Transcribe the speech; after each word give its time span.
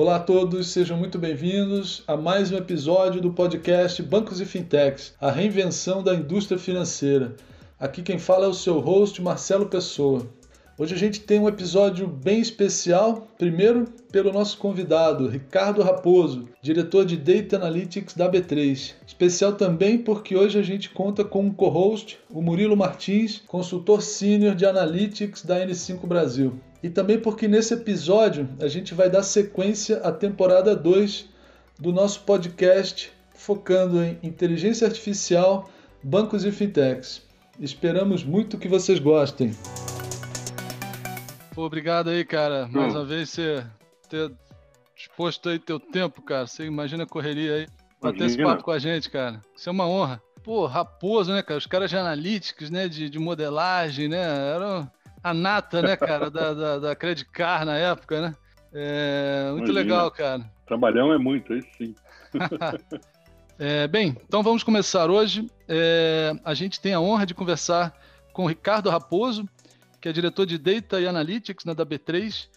Olá 0.00 0.14
a 0.14 0.20
todos, 0.20 0.68
sejam 0.68 0.96
muito 0.96 1.18
bem-vindos 1.18 2.04
a 2.06 2.16
mais 2.16 2.52
um 2.52 2.56
episódio 2.56 3.20
do 3.20 3.32
podcast 3.32 4.00
Bancos 4.00 4.40
e 4.40 4.44
Fintechs, 4.44 5.12
a 5.20 5.28
reinvenção 5.28 6.04
da 6.04 6.14
indústria 6.14 6.56
financeira. 6.56 7.34
Aqui 7.80 8.00
quem 8.00 8.16
fala 8.16 8.44
é 8.44 8.48
o 8.48 8.54
seu 8.54 8.78
host 8.78 9.20
Marcelo 9.20 9.66
Pessoa. 9.66 10.24
Hoje 10.78 10.94
a 10.94 10.96
gente 10.96 11.18
tem 11.18 11.40
um 11.40 11.48
episódio 11.48 12.06
bem 12.06 12.38
especial, 12.38 13.26
primeiro 13.36 13.86
pelo 14.12 14.32
nosso 14.32 14.56
convidado, 14.58 15.26
Ricardo 15.26 15.82
Raposo, 15.82 16.48
diretor 16.62 17.04
de 17.04 17.16
Data 17.16 17.56
Analytics 17.56 18.14
da 18.14 18.30
B3. 18.30 18.94
Especial 19.04 19.54
também 19.54 19.98
porque 19.98 20.36
hoje 20.36 20.60
a 20.60 20.62
gente 20.62 20.90
conta 20.90 21.24
com 21.24 21.42
um 21.42 21.52
co-host, 21.52 22.20
o 22.30 22.40
Murilo 22.40 22.76
Martins, 22.76 23.42
consultor 23.48 24.00
sênior 24.00 24.54
de 24.54 24.64
Analytics 24.64 25.42
da 25.42 25.58
N5 25.66 26.06
Brasil. 26.06 26.60
E 26.82 26.88
também 26.88 27.18
porque 27.18 27.48
nesse 27.48 27.74
episódio 27.74 28.48
a 28.60 28.68
gente 28.68 28.94
vai 28.94 29.10
dar 29.10 29.22
sequência 29.22 29.98
à 29.98 30.12
temporada 30.12 30.76
2 30.76 31.28
do 31.78 31.92
nosso 31.92 32.20
podcast 32.20 33.12
focando 33.34 34.02
em 34.02 34.18
inteligência 34.22 34.86
artificial, 34.86 35.68
bancos 36.02 36.44
e 36.44 36.52
fintechs. 36.52 37.22
Esperamos 37.58 38.22
muito 38.22 38.58
que 38.58 38.68
vocês 38.68 39.00
gostem. 39.00 39.52
Pô, 41.54 41.64
obrigado 41.64 42.10
aí, 42.10 42.24
cara. 42.24 42.68
Mais 42.68 42.94
uma 42.94 43.04
vez 43.04 43.30
você 43.30 43.64
ter 44.08 44.30
exposto 44.96 45.48
aí 45.48 45.58
teu 45.58 45.80
tempo, 45.80 46.22
cara. 46.22 46.46
Você 46.46 46.64
imagina 46.64 47.02
a 47.02 47.06
correria 47.06 47.54
aí. 47.54 47.66
Bater 48.00 48.26
esse 48.26 48.40
papo 48.40 48.62
com 48.62 48.70
a 48.70 48.78
gente, 48.78 49.10
cara. 49.10 49.42
Isso 49.56 49.68
é 49.68 49.72
uma 49.72 49.88
honra. 49.88 50.22
Pô, 50.44 50.66
Raposo, 50.66 51.32
né, 51.32 51.42
cara? 51.42 51.58
Os 51.58 51.66
caras 51.66 51.90
de 51.90 51.96
analíticos, 51.96 52.70
né? 52.70 52.86
De, 52.86 53.10
de 53.10 53.18
modelagem, 53.18 54.08
né? 54.08 54.22
Era 54.54 54.88
a 55.30 55.34
nata, 55.34 55.82
né, 55.82 55.96
cara, 55.96 56.30
da, 56.30 56.54
da, 56.54 56.78
da 56.78 56.96
Credit 56.96 57.28
Car 57.30 57.64
na 57.64 57.76
época, 57.76 58.20
né? 58.20 58.34
É, 58.72 59.50
muito 59.50 59.70
Imagina. 59.70 59.80
legal, 59.80 60.10
cara. 60.10 60.50
Trabalhão 60.66 61.12
é 61.12 61.18
muito, 61.18 61.52
aí 61.52 61.62
sim. 61.76 61.94
é, 63.58 63.86
bem, 63.88 64.16
então 64.26 64.42
vamos 64.42 64.62
começar 64.62 65.10
hoje. 65.10 65.46
É, 65.68 66.32
a 66.44 66.54
gente 66.54 66.80
tem 66.80 66.94
a 66.94 67.00
honra 67.00 67.26
de 67.26 67.34
conversar 67.34 67.94
com 68.32 68.44
o 68.44 68.48
Ricardo 68.48 68.90
Raposo, 68.90 69.48
que 70.00 70.08
é 70.08 70.12
diretor 70.12 70.46
de 70.46 70.58
Data 70.58 71.00
e 71.00 71.06
Analytics 71.06 71.64
na 71.64 71.74
da 71.74 71.84
B3, 71.84 72.48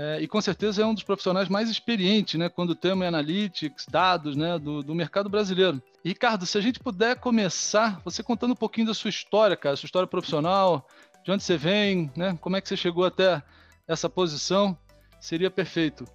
é, 0.00 0.20
e 0.20 0.28
com 0.28 0.40
certeza 0.40 0.80
é 0.80 0.86
um 0.86 0.94
dos 0.94 1.02
profissionais 1.02 1.48
mais 1.48 1.68
experientes, 1.68 2.38
né, 2.38 2.48
quando 2.48 2.70
o 2.70 2.74
tema 2.76 3.04
é 3.04 3.08
Analytics, 3.08 3.84
dados, 3.90 4.36
né, 4.36 4.56
do, 4.56 4.80
do 4.80 4.94
mercado 4.94 5.28
brasileiro. 5.28 5.82
Ricardo, 6.04 6.46
se 6.46 6.56
a 6.56 6.60
gente 6.60 6.78
puder 6.78 7.16
começar, 7.16 8.00
você 8.04 8.22
contando 8.22 8.52
um 8.52 8.56
pouquinho 8.56 8.86
da 8.86 8.94
sua 8.94 9.10
história, 9.10 9.56
cara, 9.56 9.74
sua 9.74 9.86
história 9.86 10.06
profissional, 10.06 10.86
de 11.28 11.32
onde 11.32 11.42
você 11.42 11.58
vem, 11.58 12.10
né, 12.16 12.38
como 12.40 12.56
é 12.56 12.60
que 12.62 12.66
você 12.66 12.74
chegou 12.74 13.04
até 13.04 13.42
essa 13.86 14.08
posição, 14.08 14.74
seria 15.20 15.50
perfeito. 15.50 16.06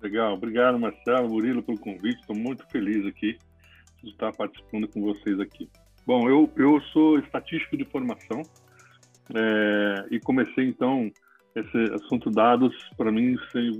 Legal, 0.00 0.32
obrigado 0.32 0.78
Marcelo, 0.78 1.28
Murilo 1.28 1.62
pelo 1.62 1.78
convite, 1.78 2.20
estou 2.20 2.34
muito 2.34 2.66
feliz 2.70 3.04
aqui 3.04 3.36
de 4.02 4.08
estar 4.08 4.32
participando 4.32 4.88
com 4.88 5.02
vocês 5.02 5.38
aqui. 5.38 5.68
Bom, 6.06 6.26
eu, 6.26 6.50
eu 6.56 6.80
sou 6.90 7.18
estatístico 7.18 7.76
de 7.76 7.84
formação, 7.84 8.40
é, 9.34 10.06
e 10.10 10.18
comecei 10.18 10.64
então 10.64 11.12
esse 11.54 11.92
assunto 11.92 12.30
dados 12.30 12.74
para 12.96 13.12
mim 13.12 13.36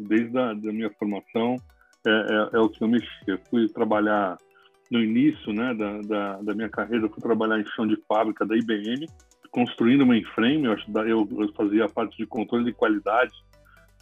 desde 0.08 0.36
a 0.36 0.52
da 0.52 0.72
minha 0.74 0.90
formação 0.90 1.56
é, 2.06 2.10
é, 2.10 2.56
é, 2.56 2.58
o 2.58 2.68
que 2.68 2.84
eu 2.84 2.88
mexi. 2.88 3.08
Eu 3.26 3.40
fui 3.48 3.66
trabalhar 3.70 4.36
no 4.90 5.02
início, 5.02 5.54
né, 5.54 5.72
da, 5.72 6.02
da, 6.02 6.42
da, 6.42 6.54
minha 6.54 6.68
carreira, 6.68 7.06
eu 7.06 7.10
fui 7.10 7.22
trabalhar 7.22 7.58
em 7.58 7.66
chão 7.74 7.86
de 7.86 7.96
fábrica 8.06 8.44
da 8.44 8.54
IBM, 8.54 9.06
construindo 9.50 10.06
mainframe. 10.06 10.64
Eu, 10.64 10.76
eu, 11.06 11.28
eu 11.40 11.52
fazia 11.54 11.84
a 11.84 11.88
parte 11.88 12.16
de 12.16 12.26
controle 12.26 12.64
de 12.64 12.72
qualidade 12.72 13.32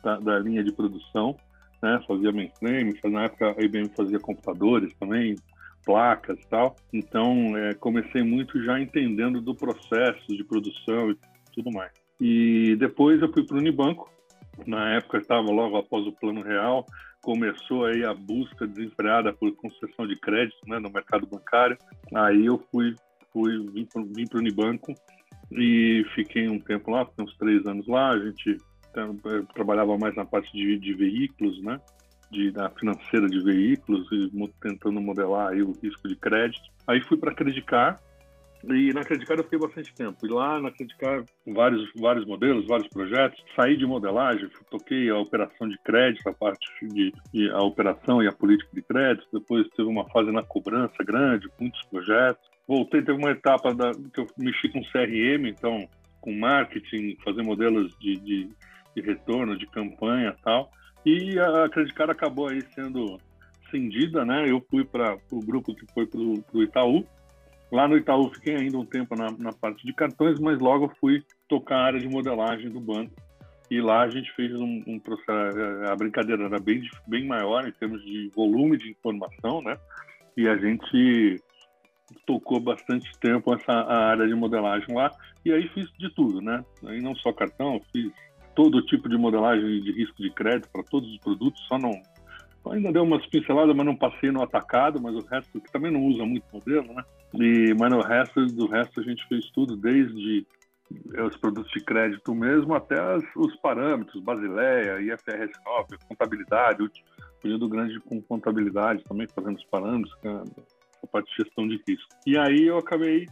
da, 0.03 0.19
da 0.19 0.39
linha 0.39 0.63
de 0.63 0.73
produção, 0.73 1.37
né, 1.83 2.01
fazia 2.07 2.33
mainframe. 2.33 2.99
Na 3.05 3.25
época 3.25 3.55
a 3.59 3.63
IBM 3.63 3.91
fazia 3.97 4.19
computadores 4.19 4.93
também, 4.99 5.37
placas 5.85 6.39
e 6.41 6.47
tal. 6.49 6.77
Então 6.93 7.57
é, 7.57 7.75
comecei 7.75 8.23
muito 8.23 8.63
já 8.63 8.79
entendendo 8.81 9.41
do 9.41 9.55
processo 9.55 10.37
de 10.37 10.45
produção 10.45 11.11
e 11.11 11.17
tudo 11.53 11.71
mais. 11.73 11.93
E 12.21 12.77
depois 12.77 13.21
eu 13.21 13.33
fui 13.33 13.45
para 13.45 13.57
o 13.57 13.61
Unibanco. 13.61 14.11
Na 14.67 14.97
época 14.97 15.19
estava 15.19 15.51
logo 15.53 15.77
após 15.77 16.05
o 16.05 16.13
Plano 16.13 16.43
Real, 16.43 16.85
começou 17.23 17.85
aí 17.85 18.05
a 18.05 18.13
busca 18.13 18.67
desenfreada 18.67 19.33
por 19.33 19.55
concessão 19.55 20.05
de 20.05 20.17
crédito 20.17 20.59
né, 20.67 20.81
no 20.81 20.91
mercado 20.91 21.29
bancário. 21.29 21.79
Aí 22.13 22.45
eu 22.45 22.59
fui, 22.73 22.93
fui 23.33 23.57
vim 23.71 23.87
para 23.87 24.01
o 24.03 24.41
Unibanco 24.41 24.93
e 25.53 26.05
fiquei 26.15 26.49
um 26.49 26.59
tempo 26.59 26.91
lá, 26.91 27.09
uns 27.19 27.37
três 27.37 27.65
anos 27.67 27.87
lá. 27.87 28.11
A 28.11 28.19
gente 28.19 28.57
eh, 28.95 29.43
trabalhava 29.55 29.97
mais 29.97 30.15
na 30.15 30.25
parte 30.25 30.53
de, 30.53 30.79
de 30.79 30.95
veículos, 30.95 31.63
né? 31.63 31.81
De, 32.31 32.51
da 32.51 32.69
financeira 32.71 33.27
de 33.27 33.43
veículos 33.43 34.07
e 34.13 34.31
tentando 34.61 35.01
modelar 35.01 35.53
aí 35.53 35.63
o 35.63 35.73
risco 35.73 36.07
de 36.09 36.17
crédito. 36.17 36.69
Aí 36.87 37.01
fui 37.03 37.17
para 37.17 37.35
Credicar, 37.35 38.01
e 38.65 38.93
na 38.93 39.05
Credicar 39.05 39.39
eu 39.39 39.45
fiquei 39.45 39.59
bastante 39.59 39.95
tempo. 39.95 40.27
E 40.27 40.29
lá 40.29 40.61
na 40.61 40.71
Credicar, 40.71 41.25
vários, 41.47 41.89
vários 41.97 42.27
modelos, 42.27 42.67
vários 42.67 42.89
projetos. 42.89 43.43
Saí 43.55 43.77
de 43.77 43.87
modelagem, 43.87 44.51
toquei 44.71 45.09
a 45.11 45.19
operação 45.19 45.69
de 45.69 45.79
crédito, 45.85 46.29
a 46.29 46.33
parte 46.33 46.67
de, 46.83 47.13
de, 47.33 47.51
a 47.51 47.63
operação 47.63 48.23
e 48.23 48.27
a 48.27 48.33
política 48.33 48.71
de 48.73 48.83
crédito. 48.83 49.27
Depois 49.33 49.69
teve 49.77 49.89
uma 49.89 50.09
fase 50.11 50.33
na 50.33 50.43
cobrança 50.43 51.05
grande, 51.05 51.49
muitos 51.61 51.83
projetos. 51.85 52.48
Voltei, 52.69 53.03
teve 53.03 53.19
uma 53.19 53.31
etapa 53.31 53.75
da, 53.75 53.91
que 53.93 54.21
eu 54.21 54.27
mexi 54.37 54.69
com 54.69 54.83
CRM, 54.83 55.49
então 55.49 55.89
com 56.21 56.33
marketing, 56.33 57.17
fazer 57.25 57.43
modelos 57.43 57.97
de, 57.99 58.17
de, 58.17 58.49
de 58.95 59.03
retorno, 59.03 59.57
de 59.57 59.67
campanha 59.67 60.37
tal. 60.45 60.71
E 61.05 61.39
a 61.39 61.69
Credicar 61.71 62.11
acabou 62.11 62.49
aí 62.49 62.61
sendo 62.75 63.19
cindida, 63.71 64.25
né? 64.25 64.51
Eu 64.51 64.63
fui 64.71 64.85
para 64.85 65.17
o 65.31 65.41
grupo 65.41 65.75
que 65.75 65.87
foi 65.95 66.07
para 66.07 66.21
o 66.21 66.63
Itaú, 66.63 67.07
Lá 67.71 67.87
no 67.87 67.97
Itaú 67.97 68.31
fiquei 68.31 68.57
ainda 68.57 68.79
um 68.79 68.85
tempo 68.85 69.15
na, 69.15 69.31
na 69.39 69.53
parte 69.53 69.87
de 69.87 69.93
cartões, 69.93 70.41
mas 70.41 70.59
logo 70.59 70.93
fui 70.99 71.23
tocar 71.49 71.77
a 71.77 71.85
área 71.85 72.01
de 72.01 72.09
modelagem 72.09 72.71
do 72.71 72.81
banco. 72.81 73.13
E 73.71 73.81
lá 73.81 74.03
a 74.03 74.09
gente 74.09 74.33
fez 74.35 74.55
um, 74.55 74.83
um 74.87 74.99
processo, 74.99 75.59
a 75.87 75.95
brincadeira 75.95 76.45
era 76.45 76.59
bem, 76.59 76.81
bem 77.07 77.27
maior 77.27 77.69
em 77.69 77.73
termos 77.73 78.03
de 78.03 78.31
volume 78.35 78.79
de 78.79 78.91
informação, 78.91 79.61
né? 79.61 79.77
E 80.35 80.49
a 80.49 80.57
gente 80.57 81.37
tocou 82.27 82.61
bastante 82.61 83.11
tempo 83.21 83.55
essa 83.55 83.73
área 83.73 84.27
de 84.27 84.35
modelagem 84.35 84.95
lá. 84.95 85.11
E 85.45 85.53
aí 85.53 85.69
fiz 85.69 85.91
de 85.99 86.13
tudo, 86.15 86.41
né? 86.41 86.65
Aí 86.87 87.01
não 87.01 87.15
só 87.17 87.33
cartão, 87.33 87.81
fiz 87.93 88.11
todo 88.55 88.85
tipo 88.87 89.09
de 89.09 89.17
modelagem 89.17 89.83
de 89.83 89.93
risco 89.93 90.21
de 90.21 90.31
crédito 90.31 90.69
para 90.73 90.83
todos 90.83 91.11
os 91.11 91.19
produtos, 91.19 91.61
só 91.69 91.79
não 91.79 91.93
ainda 92.71 92.93
deu 92.93 93.03
umas 93.03 93.25
pinceladas, 93.27 93.75
mas 93.75 93.87
não 93.87 93.97
passei 93.97 94.31
no 94.31 94.43
atacado, 94.43 95.01
mas 95.01 95.15
o 95.15 95.27
resto 95.27 95.61
que 95.61 95.73
também 95.73 95.91
não 95.91 96.05
usa 96.05 96.25
muito 96.25 96.45
modelo, 96.53 96.93
né? 96.93 97.03
E, 97.35 97.75
mas 97.79 97.91
no 97.91 98.01
resto, 98.01 98.45
do 98.47 98.67
resto 98.67 99.01
a 99.01 99.03
gente 99.03 99.27
fez 99.27 99.49
tudo, 99.53 99.77
desde 99.77 100.47
os 101.27 101.37
produtos 101.37 101.71
de 101.73 101.81
crédito 101.81 102.35
mesmo 102.35 102.75
até 102.75 102.99
as, 102.99 103.23
os 103.37 103.55
parâmetros, 103.57 104.23
Basileia, 104.23 105.01
IFRS 105.01 105.53
9, 105.65 105.99
contabilidade, 106.09 106.83
o 106.83 106.91
período 107.43 107.69
grande 107.69 108.01
com 108.01 108.21
contabilidade 108.23 109.05
também, 109.05 109.27
fazendo 109.35 109.57
os 109.57 109.65
parâmetros, 109.65 110.15
é 110.25 110.78
a 111.03 111.07
parte 111.07 111.31
de 111.31 111.45
gestão 111.45 111.67
de 111.67 111.83
risco. 111.87 112.09
E 112.27 112.37
aí 112.37 112.67
eu 112.67 112.79
acabei 112.79 113.27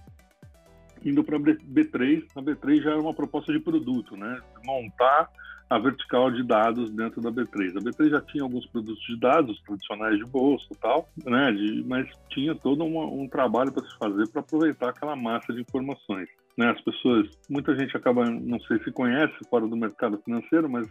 indo 1.04 1.22
para 1.22 1.38
B3, 1.38 2.25
a 2.34 2.43
B3 2.43 2.82
já 2.82 2.91
era 2.91 3.00
uma 3.00 3.15
proposta 3.15 3.53
de 3.53 3.60
produto, 3.60 4.16
né? 4.16 4.41
Montar 4.65 5.31
a 5.69 5.78
vertical 5.78 6.31
de 6.31 6.44
dados 6.44 6.91
dentro 6.91 7.21
da 7.21 7.31
B3. 7.31 7.76
A 7.76 7.81
B3 7.81 8.10
já 8.10 8.21
tinha 8.21 8.43
alguns 8.43 8.66
produtos 8.66 9.03
de 9.05 9.19
dados 9.19 9.60
tradicionais 9.62 10.16
de 10.16 10.25
bolsa 10.25 10.66
e 10.71 10.76
tal, 10.76 11.09
né? 11.25 11.53
De, 11.53 11.84
mas 11.87 12.09
tinha 12.31 12.55
todo 12.55 12.84
uma, 12.84 13.05
um 13.05 13.28
trabalho 13.28 13.72
para 13.72 13.84
se 13.84 13.99
fazer 13.99 14.28
para 14.28 14.41
aproveitar 14.41 14.91
aquela 14.91 15.16
massa 15.16 15.53
de 15.53 15.60
informações. 15.60 16.28
Né? 16.56 16.71
As 16.71 16.81
pessoas, 16.81 17.28
muita 17.50 17.76
gente 17.76 17.97
acaba, 17.97 18.25
não 18.25 18.60
sei 18.60 18.78
se 18.82 18.91
conhece 18.93 19.34
fora 19.50 19.66
do 19.66 19.76
mercado 19.76 20.19
financeiro, 20.25 20.69
mas 20.71 20.88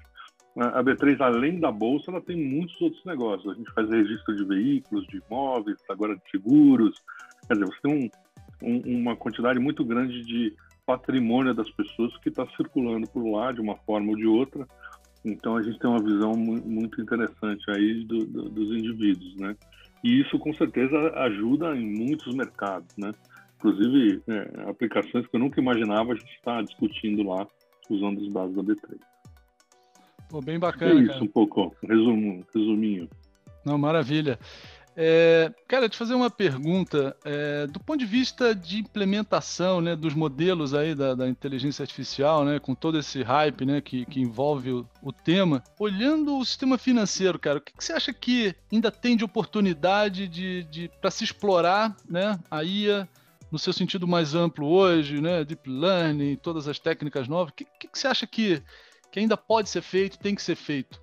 a 0.58 0.82
B3, 0.82 1.20
além 1.20 1.60
da 1.60 1.72
bolsa, 1.72 2.10
ela 2.10 2.22
tem 2.22 2.38
muitos 2.38 2.80
outros 2.82 3.04
negócios. 3.04 3.52
A 3.52 3.58
gente 3.58 3.72
faz 3.74 3.90
registro 3.90 4.36
de 4.36 4.46
veículos, 4.46 5.06
de 5.08 5.22
imóveis, 5.28 5.78
agora 5.90 6.16
de 6.16 6.32
seguros. 6.32 7.02
Quer 7.46 7.56
dizer, 7.56 7.66
você 7.66 7.82
tem 7.82 8.12
um, 8.64 8.68
um, 8.68 9.02
uma 9.02 9.16
quantidade 9.18 9.60
muito 9.60 9.84
grande 9.84 10.24
de 10.24 10.56
patrimônio 10.86 11.54
das 11.54 11.70
pessoas 11.72 12.16
que 12.20 12.30
está 12.30 12.48
circulando 12.56 13.08
por 13.10 13.28
lá 13.28 13.52
de 13.52 13.60
uma 13.60 13.76
forma 13.78 14.12
ou 14.12 14.16
de 14.16 14.26
outra. 14.26 14.66
Então 15.26 15.58
a 15.58 15.64
gente 15.64 15.80
tem 15.80 15.90
uma 15.90 16.02
visão 16.02 16.34
muito 16.34 17.02
interessante 17.02 17.70
aí 17.72 18.06
do, 18.06 18.26
do, 18.26 18.50
dos 18.50 18.78
indivíduos, 18.78 19.36
né? 19.38 19.56
E 20.04 20.22
isso 20.22 20.38
com 20.38 20.54
certeza 20.54 20.96
ajuda 21.16 21.76
em 21.76 21.86
muitos 21.86 22.34
mercados, 22.36 22.96
né? 22.96 23.12
Inclusive 23.58 24.22
é, 24.28 24.70
aplicações 24.70 25.26
que 25.26 25.36
eu 25.36 25.40
nunca 25.40 25.60
imaginava 25.60 26.14
a 26.14 26.16
gente 26.16 26.32
está 26.36 26.62
discutindo 26.62 27.24
lá 27.24 27.48
usando 27.90 28.20
os 28.20 28.32
dados 28.32 28.56
da 28.56 28.64
B3. 28.64 29.15
Pô, 30.30 30.42
bem 30.42 30.60
bacana. 30.60 31.00
É 31.00 31.04
isso 31.04 31.14
cara. 31.14 31.24
um 31.24 31.28
pouco, 31.28 31.76
resumo, 31.82 32.46
resuminho. 32.54 33.10
Não, 33.66 33.78
maravilha. 33.78 34.40
É, 34.98 35.52
cara, 35.68 35.90
te 35.90 35.98
fazer 35.98 36.14
uma 36.14 36.30
pergunta. 36.30 37.16
É, 37.26 37.68
do 37.68 37.80
ponto 37.80 38.00
de 38.00 38.06
vista 38.06 38.56
de 38.56 38.80
implementação 38.80 39.82
né, 39.82 39.96
dos 39.96 40.14
modelos 40.14 40.74
aí 40.74 40.96
da, 40.96 41.14
da, 41.14 41.28
inteligência 41.28 41.84
artificial, 41.84 42.46
né, 42.46 42.60
com 42.60 42.74
todo 42.74 42.98
esse 42.98 43.22
hype 43.22 43.66
né, 43.66 43.82
que, 43.82 44.06
que 44.06 44.22
envolve 44.22 44.72
o, 44.72 44.90
o 45.02 45.12
tema, 45.12 45.62
olhando 45.78 46.38
o 46.38 46.46
sistema 46.46 46.78
financeiro, 46.78 47.38
cara, 47.38 47.58
o 47.58 47.62
que, 47.62 47.74
que, 47.74 47.84
você 47.84 47.92
acha 47.92 48.14
que 48.14 48.56
ainda 48.72 48.90
tem 48.90 49.18
de 49.18 49.26
oportunidade 49.26 50.28
de, 50.30 50.64
de 50.64 50.90
para 51.02 51.12
se 51.12 51.26
explorar 51.26 51.96
né, 52.10 52.40
a 52.50 52.64
IA 52.64 53.08
no 53.52 53.60
seu 53.60 53.74
sentido 53.74 54.08
mais 54.08 54.34
amplo 54.34 54.68
hoje, 54.68 55.20
né, 55.20 55.44
deep 55.44 55.70
learning, 55.70 56.38
todas 56.38 56.70
as 56.70 56.80
técnicas 56.80 57.28
novas? 57.28 57.52
O 57.52 57.56
que, 57.56 57.66
que, 57.66 57.88
que 57.90 58.00
você 58.00 58.08
acha 58.08 58.26
que, 58.26 58.62
que 59.16 59.20
ainda 59.22 59.38
pode 59.38 59.70
ser 59.70 59.82
feito, 59.82 60.20
tem 60.20 60.36
que 60.36 60.44
ser 60.44 60.58
feito? 60.58 61.02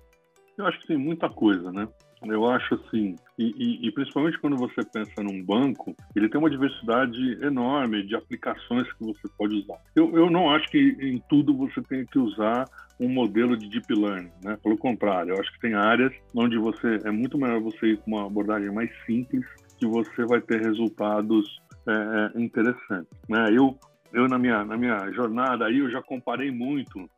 Eu 0.55 0.67
acho 0.67 0.79
que 0.81 0.85
tem 0.85 0.97
muita 0.97 1.27
coisa, 1.27 1.71
né? 1.71 1.87
Eu 2.21 2.47
acho 2.47 2.75
assim, 2.75 3.15
e, 3.39 3.53
e, 3.57 3.87
e, 3.87 3.91
principalmente 3.91 4.39
quando 4.39 4.55
você 4.55 4.85
pensa 4.85 5.23
num 5.23 5.43
banco, 5.43 5.95
ele 6.15 6.29
tem 6.29 6.39
uma 6.39 6.49
diversidade 6.49 7.43
enorme 7.43 8.03
de 8.03 8.15
aplicações 8.15 8.87
que 8.93 9.03
você 9.03 9.27
pode 9.35 9.55
usar. 9.55 9.79
Eu, 9.95 10.15
eu 10.15 10.29
não 10.29 10.51
acho 10.51 10.69
que 10.69 10.95
em 11.01 11.19
tudo 11.27 11.57
você 11.57 11.81
tem 11.81 12.05
que 12.05 12.19
usar 12.19 12.65
um 12.99 13.09
modelo 13.09 13.57
de 13.57 13.67
deep 13.67 13.91
learning, 13.91 14.31
né? 14.43 14.59
Pelo 14.61 14.77
contrário, 14.77 15.33
eu 15.33 15.39
acho 15.41 15.51
que 15.51 15.61
tem 15.61 15.73
áreas 15.73 16.13
onde 16.35 16.55
você 16.55 16.99
é 17.03 17.09
muito 17.09 17.35
melhor 17.35 17.61
você 17.61 17.93
ir 17.93 17.97
com 17.97 18.11
uma 18.11 18.27
abordagem 18.27 18.71
mais 18.71 18.91
simples, 19.07 19.43
que 19.79 19.87
você 19.87 20.23
vai 20.23 20.39
ter 20.39 20.61
resultados 20.61 21.59
é, 21.87 22.37
é 22.37 22.41
interessantes, 22.41 23.09
né? 23.27 23.49
Eu 23.51 23.75
eu 24.13 24.27
na 24.27 24.37
minha 24.37 24.63
na 24.63 24.77
minha 24.77 25.11
jornada 25.13 25.65
aí 25.65 25.79
eu 25.79 25.89
já 25.89 26.01
comparei 26.03 26.51
muito 26.51 27.09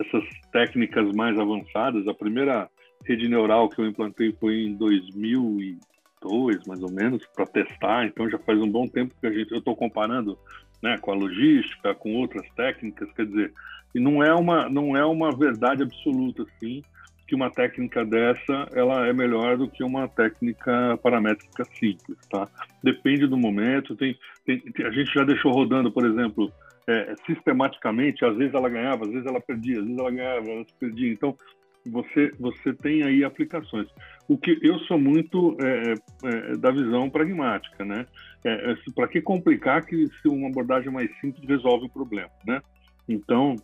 essas 0.00 0.24
técnicas 0.52 1.12
mais 1.14 1.38
avançadas. 1.38 2.06
A 2.06 2.14
primeira 2.14 2.68
rede 3.04 3.28
neural 3.28 3.68
que 3.68 3.80
eu 3.80 3.86
implantei 3.86 4.32
foi 4.38 4.64
em 4.64 4.74
2002, 4.74 6.66
mais 6.66 6.82
ou 6.82 6.90
menos, 6.90 7.24
para 7.34 7.46
testar. 7.46 8.06
Então 8.06 8.28
já 8.30 8.38
faz 8.38 8.58
um 8.60 8.70
bom 8.70 8.86
tempo 8.86 9.14
que 9.20 9.26
a 9.26 9.32
gente, 9.32 9.52
eu 9.52 9.58
estou 9.58 9.76
comparando, 9.76 10.38
né, 10.82 10.98
com 10.98 11.12
a 11.12 11.14
logística, 11.14 11.94
com 11.94 12.14
outras 12.14 12.48
técnicas. 12.54 13.10
Quer 13.12 13.26
dizer, 13.26 13.52
e 13.94 14.00
não 14.00 14.22
é 14.22 14.34
uma 14.34 14.68
não 14.68 14.96
é 14.96 15.04
uma 15.04 15.36
verdade 15.36 15.82
absoluta, 15.82 16.42
assim, 16.42 16.82
que 17.26 17.34
uma 17.34 17.50
técnica 17.50 18.04
dessa 18.04 18.68
ela 18.72 19.06
é 19.06 19.12
melhor 19.12 19.56
do 19.56 19.68
que 19.68 19.82
uma 19.82 20.08
técnica 20.08 20.98
paramétrica 21.02 21.64
simples, 21.78 22.18
tá? 22.30 22.48
Depende 22.82 23.26
do 23.26 23.36
momento. 23.36 23.96
Tem, 23.96 24.16
tem 24.44 24.62
a 24.84 24.90
gente 24.90 25.12
já 25.12 25.24
deixou 25.24 25.52
rodando, 25.52 25.90
por 25.90 26.04
exemplo, 26.04 26.52
é, 26.86 27.14
sistematicamente. 27.26 28.24
Às 28.24 28.36
vezes 28.36 28.54
ela 28.54 28.68
ganhava, 28.68 29.04
às 29.04 29.10
vezes 29.10 29.26
ela 29.26 29.40
perdia, 29.40 29.78
às 29.78 29.84
vezes 29.84 29.98
ela 29.98 30.10
ganhava, 30.10 30.50
ela 30.50 30.66
perdia. 30.78 31.12
Então 31.12 31.36
você 31.84 32.30
você 32.38 32.72
tem 32.72 33.02
aí 33.02 33.24
aplicações. 33.24 33.88
O 34.28 34.38
que 34.38 34.58
eu 34.62 34.78
sou 34.80 34.98
muito 34.98 35.56
é, 35.60 35.94
é, 36.24 36.56
da 36.56 36.70
visão 36.70 37.10
pragmática, 37.10 37.84
né? 37.84 38.06
É, 38.44 38.72
é 38.72 38.74
para 38.94 39.08
que 39.08 39.20
complicar 39.20 39.84
que 39.84 40.06
se 40.20 40.28
uma 40.28 40.48
abordagem 40.48 40.92
mais 40.92 41.10
simples 41.20 41.48
resolve 41.48 41.86
o 41.86 41.90
problema, 41.90 42.30
né? 42.46 42.60
Então, 43.08 43.56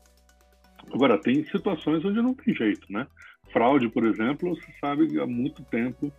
agora 0.93 1.19
tem 1.21 1.45
situações 1.45 2.05
onde 2.05 2.21
não 2.21 2.35
tem 2.35 2.55
jeito, 2.55 2.93
né? 2.93 3.07
Fraude, 3.53 3.89
por 3.89 4.05
exemplo, 4.05 4.55
você 4.55 4.67
sabe 4.81 5.19
há 5.21 5.27
muito 5.27 5.63
tempo 5.65 6.13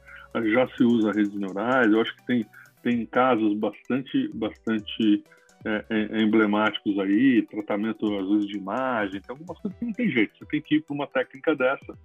já 0.53 0.67
se 0.69 0.83
usa 0.83 1.11
redes 1.11 1.33
neurais. 1.33 1.91
Eu 1.91 2.01
acho 2.01 2.15
que 2.15 2.25
tem 2.25 2.45
tem 2.81 3.05
casos 3.05 3.57
bastante 3.57 4.29
bastante 4.33 5.23
é, 5.65 5.85
é, 5.89 6.21
emblemáticos 6.21 6.97
aí, 6.99 7.41
tratamento 7.43 8.05
às 8.17 8.29
vezes 8.29 8.47
de 8.47 8.57
imagem, 8.57 9.21
tem 9.21 9.31
algumas 9.33 9.59
coisas 9.59 9.77
que 9.77 9.85
não 9.85 9.93
tem 9.93 10.09
jeito, 10.09 10.37
você 10.37 10.45
tem 10.45 10.61
que 10.61 10.75
ir 10.75 10.81
para 10.81 10.93
uma 10.93 11.07
técnica 11.07 11.55
dessa, 11.55 11.97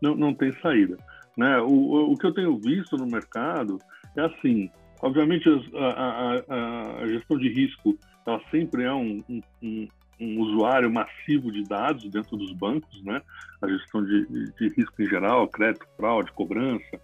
não, 0.00 0.14
não 0.14 0.34
tem 0.34 0.52
saída. 0.60 0.96
Né? 1.36 1.58
O, 1.60 2.12
o 2.12 2.16
que 2.16 2.26
eu 2.26 2.32
tenho 2.32 2.56
visto 2.58 2.96
no 2.96 3.06
mercado 3.06 3.78
é 4.16 4.22
assim, 4.22 4.70
obviamente 5.00 5.48
a, 5.48 5.86
a, 5.86 7.02
a 7.02 7.06
gestão 7.08 7.38
de 7.38 7.48
risco 7.48 7.98
ela 8.26 8.40
sempre 8.50 8.84
é 8.84 8.92
um, 8.92 9.22
um, 9.28 9.88
um, 10.20 10.40
usuário 10.40 10.90
massivo 10.90 11.50
de 11.50 11.64
dados 11.64 12.08
dentro 12.08 12.36
dos 12.36 12.52
bancos, 12.52 13.02
né? 13.02 13.20
a 13.60 13.68
gestão 13.68 14.04
de, 14.04 14.26
de, 14.26 14.52
de 14.52 14.68
risco 14.76 15.02
em 15.02 15.06
geral, 15.06 15.48
crédito, 15.48 15.86
fraude, 15.96 16.32
cobrança, 16.32 17.00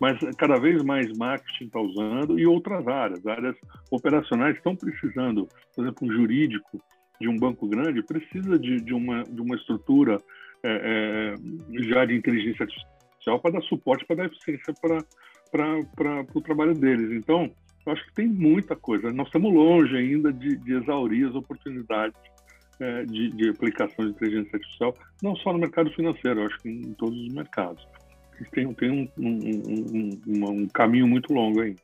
mas 0.00 0.18
cada 0.36 0.58
vez 0.58 0.82
mais 0.82 1.10
marketing 1.16 1.64
está 1.64 1.80
usando 1.80 2.38
e 2.38 2.46
outras 2.46 2.86
áreas, 2.86 3.26
áreas 3.26 3.56
operacionais 3.90 4.56
estão 4.56 4.76
precisando, 4.76 5.48
por 5.74 5.84
exemplo, 5.84 6.08
um 6.08 6.12
jurídico 6.12 6.80
de 7.20 7.28
um 7.28 7.36
banco 7.36 7.66
grande 7.66 8.02
precisa 8.02 8.58
de, 8.58 8.76
de, 8.80 8.94
uma, 8.94 9.24
de 9.24 9.40
uma 9.40 9.56
estrutura 9.56 10.20
é, 10.64 11.34
é, 11.34 11.82
já 11.84 12.04
de 12.04 12.14
inteligência 12.14 12.64
artificial 12.64 13.40
para 13.40 13.52
dar 13.52 13.62
suporte, 13.62 14.06
para 14.06 14.16
dar 14.16 14.26
eficiência 14.26 14.72
para 14.80 16.26
o 16.34 16.40
trabalho 16.40 16.74
deles. 16.74 17.10
Então, 17.12 17.50
eu 17.84 17.92
acho 17.92 18.04
que 18.06 18.14
tem 18.14 18.28
muita 18.28 18.76
coisa. 18.76 19.10
Nós 19.12 19.26
estamos 19.26 19.52
longe 19.52 19.96
ainda 19.96 20.32
de, 20.32 20.56
de 20.56 20.74
exaurir 20.74 21.28
as 21.28 21.34
oportunidades 21.34 22.16
é, 22.80 23.04
de, 23.04 23.30
de 23.30 23.48
aplicação 23.50 24.04
de 24.04 24.12
inteligência 24.12 24.56
artificial, 24.56 24.94
não 25.22 25.34
só 25.36 25.52
no 25.52 25.58
mercado 25.58 25.90
financeiro, 25.90 26.40
eu 26.40 26.46
acho 26.46 26.58
que 26.60 26.68
em 26.68 26.94
todos 26.94 27.18
os 27.18 27.34
mercados 27.34 27.84
tem, 28.46 28.72
tem 28.74 28.90
um, 28.90 29.08
um, 29.18 30.20
um, 30.26 30.50
um 30.62 30.68
caminho 30.68 31.06
muito 31.06 31.32
longo 31.32 31.60
aí. 31.60 31.76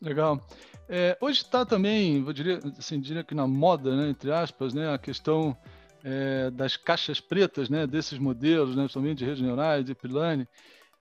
Legal. 0.00 0.40
É, 0.88 1.16
hoje 1.20 1.42
está 1.42 1.64
também, 1.64 2.24
eu 2.26 2.32
diria, 2.32 2.58
assim, 2.78 3.00
diria 3.00 3.22
que 3.22 3.34
na 3.34 3.46
moda, 3.46 3.94
né, 3.94 4.10
entre 4.10 4.32
aspas, 4.32 4.74
né, 4.74 4.92
a 4.92 4.98
questão 4.98 5.56
é, 6.02 6.50
das 6.50 6.76
caixas 6.76 7.20
pretas, 7.20 7.68
né, 7.68 7.86
desses 7.86 8.18
modelos, 8.18 8.74
né, 8.74 8.82
principalmente 8.82 9.18
de 9.18 9.24
redes 9.24 9.42
neurais, 9.42 9.84
de 9.84 9.94
Pilane, 9.94 10.48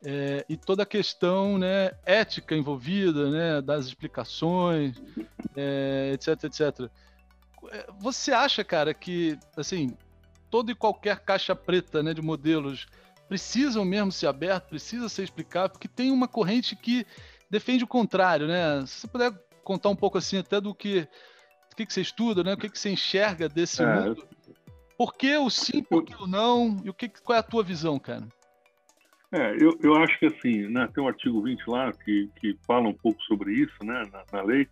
é, 0.04 0.45
e 0.48 0.56
toda 0.56 0.83
a 0.83 0.86
questão 0.86 1.57
né, 1.57 1.92
ética 2.06 2.56
envolvida, 2.56 3.30
né, 3.30 3.62
das 3.62 3.86
explicações, 3.86 5.01
é, 5.56 6.12
etc, 6.13 6.44
etc. 6.44 6.89
É, 7.72 7.88
você 8.00 8.31
acha, 8.31 8.63
cara, 8.63 8.94
que 8.94 9.38
assim 9.57 9.95
toda 10.50 10.72
e 10.72 10.75
qualquer 10.75 11.19
caixa 11.19 11.56
preta 11.56 12.01
né, 12.01 12.13
de 12.13 12.22
modelos 12.22 12.88
precisam 13.30 13.86
mesmo 13.86 14.12
ser 14.12 14.26
abertos, 14.26 14.70
precisa 14.70 15.08
ser 15.08 15.24
explicado, 15.24 15.74
porque 15.74 15.88
tem 15.88 16.12
uma 16.12 16.28
corrente 16.28 16.76
que 16.76 17.06
defende 17.50 17.84
o 17.84 17.88
contrário, 17.88 18.48
né? 18.48 18.84
Se 18.88 19.02
você 19.02 19.08
puder 19.08 19.31
contar 19.64 19.90
um 19.90 19.96
pouco 19.96 20.18
assim 20.18 20.38
até 20.38 20.60
do 20.60 20.74
que 20.74 21.02
do 21.02 21.76
que, 21.76 21.86
que 21.86 21.94
você 21.94 22.02
estuda, 22.02 22.44
né? 22.44 22.56
O 22.56 22.58
que, 22.58 22.68
que 22.68 22.80
você 22.80 22.90
enxerga 22.90 23.48
desse 23.48 23.84
é, 23.84 23.86
mundo? 23.86 24.28
Por 24.98 25.14
que 25.14 25.38
o 25.38 25.50
sim, 25.50 25.84
por 25.84 26.04
que 26.04 26.16
o 26.16 26.26
não? 26.26 26.81
E 26.84 26.90
o 26.90 26.94
que, 26.94 27.08
qual 27.08 27.36
é 27.36 27.40
a 27.40 27.44
tua 27.44 27.64
visão, 27.64 28.00
cara? 28.00 28.28
É, 29.32 29.56
eu, 29.64 29.78
eu 29.84 29.96
acho 29.98 30.18
que 30.18 30.25
assim, 30.25 30.68
né, 30.68 30.90
tem 30.94 31.04
um 31.04 31.08
artigo 31.08 31.44
20 31.44 31.68
lá 31.68 31.94
que, 31.94 32.28
que 32.42 32.58
fala 32.66 32.90
um 32.90 32.94
pouco 32.94 33.22
sobre 33.22 33.54
isso, 33.54 33.78
né, 33.84 34.04
na, 34.12 34.24
na 34.34 34.44
lei, 34.44 34.68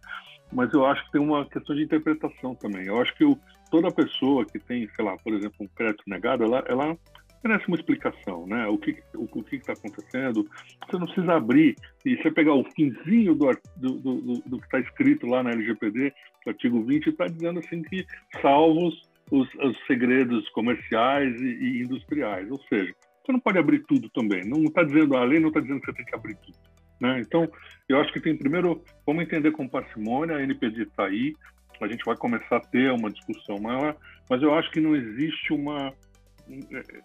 mas 0.51 0.73
eu 0.73 0.83
acho 0.83 1.05
que 1.05 1.11
tem 1.11 1.21
uma 1.21 1.45
questão 1.45 1.75
de 1.75 1.83
interpretação 1.83 2.55
também. 2.55 2.87
Eu 2.87 2.99
acho 2.99 3.15
que 3.15 3.23
o, 3.23 3.37
toda 3.69 3.91
pessoa 3.91 4.45
que 4.45 4.57
tem, 4.57 4.89
sei 4.95 5.05
lá, 5.05 5.15
por 5.17 5.33
exemplo, 5.33 5.57
um 5.59 5.67
crédito 5.67 6.03
negado, 6.07 6.43
ela, 6.43 6.63
ela 6.67 6.97
merece 7.43 7.67
uma 7.67 7.77
explicação, 7.77 8.47
né? 8.47 8.67
O 8.67 8.77
que 8.77 8.97
o, 9.15 9.23
o 9.23 9.43
que 9.43 9.57
está 9.57 9.73
acontecendo? 9.73 10.47
Você 10.85 10.97
não 10.97 11.05
precisa 11.05 11.33
abrir 11.33 11.75
e 12.05 12.15
você 12.15 12.31
pegar 12.31 12.53
o 12.53 12.63
finzinho 12.71 13.35
do, 13.35 13.51
do, 13.75 13.93
do, 13.99 14.41
do 14.45 14.59
que 14.59 14.65
está 14.65 14.79
escrito 14.79 15.27
lá 15.27 15.43
na 15.43 15.51
LGPD, 15.51 16.13
no 16.45 16.51
artigo 16.51 16.83
20, 16.83 17.09
está 17.09 17.27
dizendo 17.27 17.59
assim 17.59 17.81
que 17.83 18.05
salvos 18.41 19.01
os, 19.31 19.47
os 19.55 19.77
segredos 19.85 20.47
comerciais 20.49 21.39
e, 21.41 21.45
e, 21.45 21.81
industriais, 21.81 22.49
ou 22.49 22.59
seja, 22.69 22.93
você 23.25 23.31
não 23.31 23.39
pode 23.39 23.57
abrir 23.57 23.79
tudo 23.79 24.09
também. 24.09 24.45
Não 24.45 24.63
está 24.63 24.83
dizendo 24.83 25.17
a 25.17 25.23
lei, 25.23 25.39
não 25.39 25.49
está 25.49 25.59
dizendo 25.59 25.81
que 25.81 25.87
você 25.87 25.97
tem 25.97 26.05
que 26.05 26.15
abrir 26.15 26.35
tudo. 26.37 26.57
Né? 26.99 27.19
Então, 27.19 27.47
eu 27.89 27.99
acho 27.99 28.11
que 28.11 28.21
tem 28.21 28.35
primeiro, 28.35 28.81
vamos 29.05 29.23
entender 29.23 29.51
com 29.51 29.67
parcimônia, 29.67 30.37
a 30.37 30.43
NPD 30.43 30.83
está 30.83 31.05
aí, 31.05 31.35
a 31.79 31.87
gente 31.87 32.03
vai 32.05 32.15
começar 32.15 32.57
a 32.57 32.61
ter 32.61 32.91
uma 32.91 33.11
discussão 33.11 33.59
maior, 33.59 33.95
mas 34.29 34.41
eu 34.41 34.53
acho 34.53 34.71
que 34.71 34.79
não 34.79 34.95
existe 34.95 35.53
uma 35.53 35.93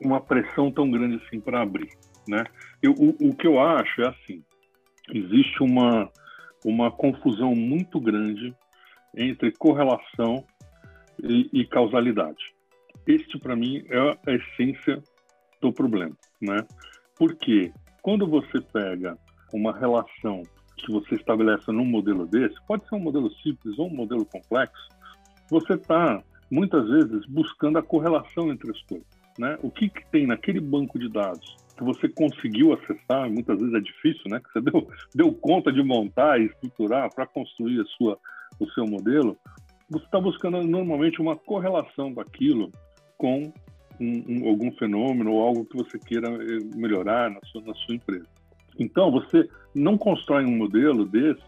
uma 0.01 0.21
pressão 0.21 0.71
tão 0.71 0.91
grande 0.91 1.23
assim 1.25 1.41
para 1.41 1.63
abrir, 1.63 1.89
né? 2.29 2.45
Eu, 2.83 2.93
o, 2.93 3.29
o 3.29 3.35
que 3.35 3.47
eu 3.47 3.61
acho 3.61 4.03
é 4.03 4.09
assim, 4.09 4.43
existe 5.13 5.63
uma 5.63 6.11
uma 6.65 6.91
confusão 6.91 7.55
muito 7.57 8.01
grande 8.01 8.55
entre 9.17 9.51
correlação 9.53 10.45
e, 11.21 11.51
e 11.53 11.67
causalidade. 11.67 12.55
Este, 13.07 13.39
para 13.39 13.57
mim, 13.57 13.85
é 13.89 13.99
a 13.99 14.33
essência 14.33 15.03
do 15.61 15.73
problema, 15.73 16.17
né? 16.41 16.65
Porque 17.17 17.73
quando 18.01 18.27
você 18.29 18.61
pega 18.61 19.19
uma 19.53 19.77
relação 19.77 20.43
que 20.77 20.91
você 20.91 21.17
estabelece 21.17 21.71
num 21.73 21.85
modelo 21.85 22.27
desse, 22.27 22.55
pode 22.67 22.89
ser 22.89 22.95
um 22.95 23.01
modelo 23.01 23.31
simples 23.43 23.79
ou 23.79 23.89
um 23.89 23.95
modelo 23.95 24.25
complexo, 24.25 24.89
você 25.51 25.75
está 25.75 26.23
muitas 26.51 26.89
vezes 26.89 27.27
buscando 27.27 27.79
a 27.79 27.83
correlação 27.83 28.51
entre 28.53 28.71
as 28.71 28.81
coisas 28.83 29.12
né? 29.39 29.59
O 29.63 29.71
que, 29.71 29.89
que 29.89 30.05
tem 30.11 30.27
naquele 30.27 30.61
banco 30.61 30.99
de 30.99 31.09
dados 31.09 31.57
que 31.77 31.85
você 31.85 32.09
conseguiu 32.09 32.73
acessar, 32.73 33.31
muitas 33.31 33.59
vezes 33.59 33.75
é 33.75 33.81
difícil, 33.81 34.31
né? 34.31 34.41
Que 34.45 34.53
você 34.53 34.61
deu, 34.61 34.89
deu 35.15 35.33
conta 35.33 35.73
de 35.73 35.83
montar 35.83 36.41
e 36.41 36.47
estruturar 36.47 37.13
para 37.15 37.27
construir 37.27 37.81
a 37.81 37.85
sua, 37.85 38.19
o 38.61 38.67
seu 38.71 38.85
modelo, 38.87 39.37
você 39.89 40.05
está 40.05 40.21
buscando 40.21 40.63
normalmente 40.63 41.21
uma 41.21 41.37
correlação 41.37 42.13
daquilo 42.13 42.73
com 43.19 43.53
um, 44.01 44.25
um, 44.29 44.49
algum 44.49 44.73
fenômeno 44.73 45.33
ou 45.33 45.47
algo 45.47 45.65
que 45.67 45.77
você 45.77 45.99
queira 45.99 46.29
eh, 46.29 46.59
melhorar 46.75 47.31
na 47.31 47.41
sua, 47.45 47.61
na 47.63 47.75
sua 47.75 47.95
empresa. 47.95 48.27
Então, 48.79 49.11
você 49.11 49.49
não 49.75 49.99
constrói 49.99 50.45
um 50.45 50.57
modelo 50.57 51.05
desse 51.05 51.43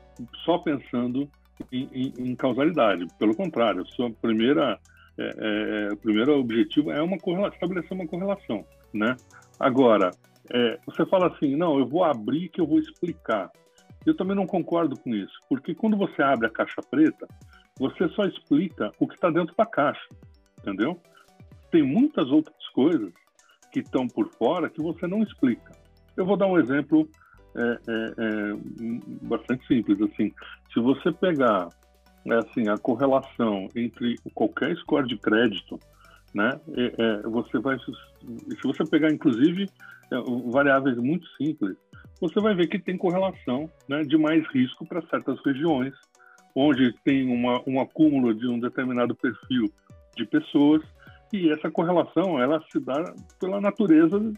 só 0.44 0.58
pensando 0.58 1.28
em, 1.72 1.88
em, 1.92 2.12
em 2.18 2.36
causalidade. 2.36 3.06
Pelo 3.18 3.34
contrário, 3.34 3.82
a 3.82 3.86
sua 3.86 4.10
primeira, 4.10 4.78
é, 5.18 5.88
é, 5.88 5.92
o 5.92 5.96
primeiro 5.96 6.38
objetivo 6.38 6.90
é 6.90 7.00
uma 7.02 7.16
estabelecer 7.48 7.92
uma 7.92 8.06
correlação, 8.06 8.64
né? 8.92 9.16
Agora, 9.58 10.10
é, 10.52 10.78
você 10.86 11.06
fala 11.06 11.28
assim, 11.28 11.56
não, 11.56 11.78
eu 11.78 11.86
vou 11.86 12.04
abrir 12.04 12.48
que 12.48 12.60
eu 12.60 12.66
vou 12.66 12.78
explicar. 12.78 13.50
Eu 14.04 14.14
também 14.14 14.36
não 14.36 14.46
concordo 14.46 14.98
com 14.98 15.14
isso, 15.14 15.34
porque 15.48 15.74
quando 15.74 15.96
você 15.96 16.22
abre 16.22 16.46
a 16.46 16.50
caixa 16.50 16.82
preta, 16.90 17.26
você 17.78 18.08
só 18.10 18.24
explica 18.24 18.92
o 18.98 19.08
que 19.08 19.14
está 19.14 19.30
dentro 19.30 19.54
da 19.56 19.64
caixa, 19.64 20.06
entendeu? 20.58 21.00
Tem 21.70 21.82
muitas 21.82 22.30
outras 22.30 22.68
coisas 22.74 23.12
que 23.72 23.80
estão 23.80 24.06
por 24.06 24.28
fora 24.34 24.68
que 24.68 24.82
você 24.82 25.06
não 25.06 25.22
explica. 25.22 25.72
Eu 26.16 26.26
vou 26.26 26.36
dar 26.36 26.46
um 26.46 26.58
exemplo 26.58 27.08
é, 27.56 27.60
é, 27.62 28.14
é, 28.18 28.56
bastante 29.22 29.66
simples. 29.66 30.00
Assim, 30.00 30.32
se 30.72 30.80
você 30.80 31.10
pegar 31.12 31.68
é, 32.26 32.34
assim, 32.34 32.68
a 32.68 32.78
correlação 32.78 33.68
entre 33.74 34.16
qualquer 34.34 34.76
score 34.76 35.06
de 35.06 35.16
crédito, 35.16 35.78
né, 36.34 36.60
é, 36.76 36.94
é, 36.98 37.22
você 37.22 37.58
vai, 37.58 37.78
se 37.78 38.62
você 38.62 38.84
pegar 38.84 39.10
inclusive 39.12 39.68
variáveis 40.50 40.96
muito 40.96 41.26
simples, 41.36 41.76
você 42.20 42.40
vai 42.40 42.54
ver 42.54 42.68
que 42.68 42.78
tem 42.78 42.96
correlação 42.96 43.70
né, 43.88 44.02
de 44.02 44.16
mais 44.16 44.46
risco 44.48 44.86
para 44.86 45.02
certas 45.08 45.38
regiões, 45.44 45.92
onde 46.54 46.92
tem 47.04 47.28
uma, 47.28 47.62
um 47.66 47.80
acúmulo 47.80 48.34
de 48.34 48.46
um 48.46 48.58
determinado 48.58 49.14
perfil 49.14 49.70
de 50.16 50.24
pessoas 50.24 50.82
e 51.32 51.50
essa 51.50 51.70
correlação 51.70 52.40
ela 52.40 52.62
se 52.70 52.78
dá 52.78 53.12
pela 53.40 53.60
natureza 53.60 54.32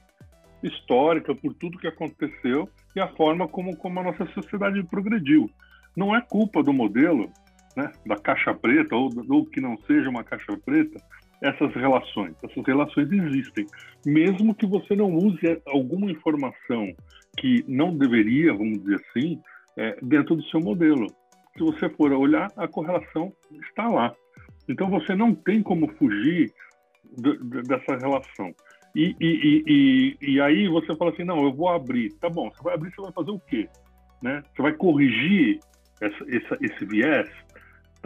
histórica, 0.62 1.34
por 1.34 1.52
tudo 1.54 1.78
que 1.78 1.86
aconteceu 1.86 2.68
e 2.94 3.00
a 3.00 3.08
forma 3.08 3.46
como, 3.46 3.76
como 3.76 4.00
a 4.00 4.02
nossa 4.02 4.26
sociedade 4.32 4.82
progrediu. 4.84 5.50
Não 5.94 6.16
é 6.16 6.20
culpa 6.20 6.62
do 6.62 6.72
modelo, 6.72 7.30
né, 7.76 7.92
da 8.06 8.16
caixa 8.16 8.54
preta, 8.54 8.96
ou, 8.96 9.10
ou 9.28 9.44
que 9.44 9.60
não 9.60 9.76
seja 9.82 10.08
uma 10.08 10.24
caixa 10.24 10.56
preta, 10.64 11.00
essas 11.42 11.72
relações. 11.74 12.34
Essas 12.42 12.64
relações 12.64 13.12
existem. 13.12 13.66
Mesmo 14.04 14.54
que 14.54 14.66
você 14.66 14.96
não 14.96 15.14
use 15.14 15.60
alguma 15.66 16.10
informação 16.10 16.94
que 17.36 17.64
não 17.68 17.94
deveria, 17.96 18.54
vamos 18.54 18.82
dizer 18.82 19.00
assim, 19.08 19.40
é, 19.76 19.96
dentro 20.02 20.34
do 20.34 20.42
seu 20.44 20.60
modelo. 20.60 21.06
Se 21.56 21.62
você 21.62 21.88
for 21.90 22.12
olhar, 22.12 22.50
a 22.56 22.66
correlação 22.66 23.32
está 23.68 23.88
lá. 23.88 24.14
Então 24.68 24.88
você 24.88 25.14
não 25.14 25.34
tem 25.34 25.62
como 25.62 25.88
fugir 25.94 26.52
dessa 27.66 27.96
relação. 27.98 28.54
E, 28.94 29.14
e, 29.20 29.62
e, 29.66 30.16
e, 30.22 30.40
aí 30.40 30.68
você 30.68 30.96
fala 30.96 31.10
assim, 31.10 31.24
não, 31.24 31.44
eu 31.44 31.52
vou 31.52 31.68
abrir. 31.68 32.12
Tá 32.14 32.30
bom, 32.30 32.50
você 32.50 32.62
vai 32.62 32.74
abrir, 32.74 32.90
você 32.94 33.02
vai 33.02 33.12
fazer 33.12 33.30
o 33.30 33.38
quê? 33.38 33.68
Né? 34.22 34.42
Você 34.54 34.62
vai 34.62 34.72
corrigir 34.72 35.60
essa, 36.00 36.24
essa, 36.34 36.58
esse 36.62 36.84
viés? 36.86 37.28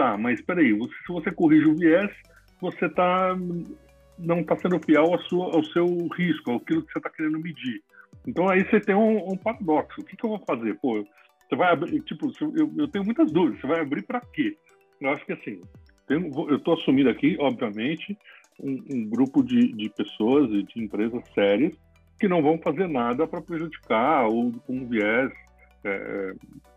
Tá, 0.00 0.16
mas 0.16 0.40
espera 0.40 0.62
aí, 0.62 0.72
se 0.72 1.12
você 1.12 1.30
corrige 1.30 1.66
o 1.66 1.76
viés, 1.76 2.10
você 2.58 2.88
tá, 2.88 3.36
não 4.18 4.40
está 4.40 4.56
sendo 4.56 4.80
fiel 4.82 5.04
ao, 5.04 5.42
ao 5.42 5.62
seu 5.62 6.08
risco, 6.16 6.52
aquilo 6.52 6.82
que 6.86 6.92
você 6.94 6.98
está 6.98 7.10
querendo 7.10 7.38
medir. 7.38 7.82
Então 8.26 8.48
aí 8.48 8.64
você 8.64 8.80
tem 8.80 8.94
um, 8.94 9.30
um 9.30 9.36
paradoxo. 9.36 10.00
O 10.00 10.04
que, 10.04 10.16
que, 10.16 10.24
eu 10.24 10.30
vou 10.30 10.42
fazer? 10.46 10.78
Pô, 10.80 11.04
você 11.46 11.54
vai 11.54 11.70
abrir, 11.70 12.00
tipo, 12.00 12.32
eu, 12.40 12.72
eu 12.78 12.88
tenho 12.88 13.04
muitas 13.04 13.30
dúvidas. 13.30 13.60
Você 13.60 13.66
vai 13.66 13.80
abrir 13.80 14.02
para 14.06 14.22
quê? 14.22 14.56
Eu 15.02 15.10
acho 15.10 15.26
que 15.26 15.34
assim, 15.34 15.60
eu 16.08 16.56
estou 16.56 16.72
assumindo 16.72 17.10
aqui, 17.10 17.36
obviamente, 17.38 18.16
um, 18.58 18.82
um 18.90 19.04
grupo 19.04 19.42
de, 19.42 19.70
de 19.74 19.90
pessoas 19.90 20.50
e 20.50 20.62
de 20.62 20.82
empresas 20.82 21.22
sérias 21.34 21.74
que 22.18 22.26
não 22.26 22.40
vão 22.40 22.56
fazer 22.56 22.88
nada 22.88 23.26
para 23.26 23.42
prejudicar 23.42 24.28
ou 24.28 24.50
com 24.66 24.78
um 24.78 24.88
viés 24.88 25.30
é, 25.84 26.32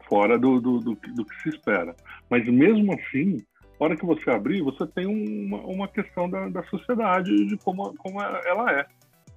fora 0.08 0.38
do, 0.38 0.60
do, 0.60 0.80
do, 0.80 0.96
do, 0.96 1.26
que 1.26 1.42
se 1.42 1.50
espera. 1.50 1.96
Mas 2.30 2.48
mesmo 2.48 2.94
assim, 2.94 3.38
na 3.80 3.86
hora 3.86 3.98
que 3.98 4.06
você 4.06 4.30
abrir, 4.30 4.62
você 4.62 4.86
tem 4.88 5.06
uma, 5.06 5.60
uma 5.60 5.88
questão 5.88 6.30
da, 6.30 6.48
da 6.50 6.64
sociedade, 6.64 7.34
de 7.46 7.58
como, 7.58 7.94
como 7.96 8.22
ela 8.22 8.72
é, 8.72 8.86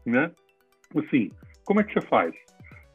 né? 0.05 0.31
Assim, 0.97 1.31
como 1.65 1.81
é 1.81 1.85
que 1.85 1.93
você 1.93 2.07
faz? 2.07 2.35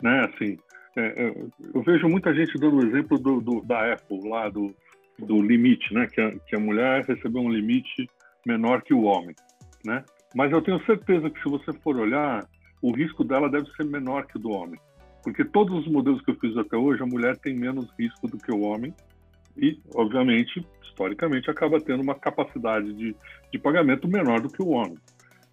Né? 0.02 0.26
Assim, 0.26 0.58
é, 0.98 1.26
é, 1.26 1.36
eu 1.74 1.82
vejo 1.82 2.08
muita 2.08 2.34
gente 2.34 2.58
dando 2.58 2.78
o 2.78 2.88
exemplo 2.88 3.18
do, 3.18 3.42
do, 3.42 3.62
da 3.62 3.94
Apple, 3.94 4.28
lá 4.28 4.50
do, 4.50 4.74
do 5.20 5.42
limite, 5.42 5.94
né? 5.94 6.08
Que 6.08 6.22
a, 6.22 6.32
que 6.40 6.56
a 6.56 6.60
mulher 6.60 7.06
recebeu 7.06 7.42
um 7.42 7.52
limite 7.52 8.10
menor 8.46 8.82
que 8.82 8.94
o 8.94 9.04
homem, 9.04 9.36
né? 9.86 10.04
Mas 10.34 10.52
eu 10.52 10.62
tenho 10.62 10.84
certeza 10.86 11.30
que 11.30 11.42
se 11.42 11.50
você 11.50 11.74
for 11.80 11.98
olhar, 11.98 12.46
o 12.82 12.92
risco 12.92 13.24
dela 13.24 13.50
deve 13.50 13.70
ser 13.72 13.86
menor 13.86 14.26
que 14.26 14.38
o 14.38 14.40
do 14.40 14.52
homem. 14.52 14.80
Porque 15.24 15.46
todos 15.46 15.86
os 15.86 15.92
modelos 15.92 16.22
que 16.22 16.32
eu 16.32 16.36
fiz 16.36 16.56
até 16.58 16.76
hoje, 16.76 17.02
a 17.02 17.06
mulher 17.06 17.38
tem 17.38 17.56
menos 17.56 17.88
risco 17.98 18.28
do 18.28 18.38
que 18.38 18.52
o 18.52 18.62
homem 18.62 18.94
e, 19.58 19.80
obviamente, 19.94 20.66
historicamente, 20.84 21.50
acaba 21.50 21.80
tendo 21.80 22.02
uma 22.02 22.16
capacidade 22.16 22.92
de, 22.94 23.16
de 23.52 23.60
pagamento 23.60 24.08
menor 24.08 24.42
do 24.42 24.50
que 24.50 24.62
o 24.62 24.70
homem. 24.70 24.98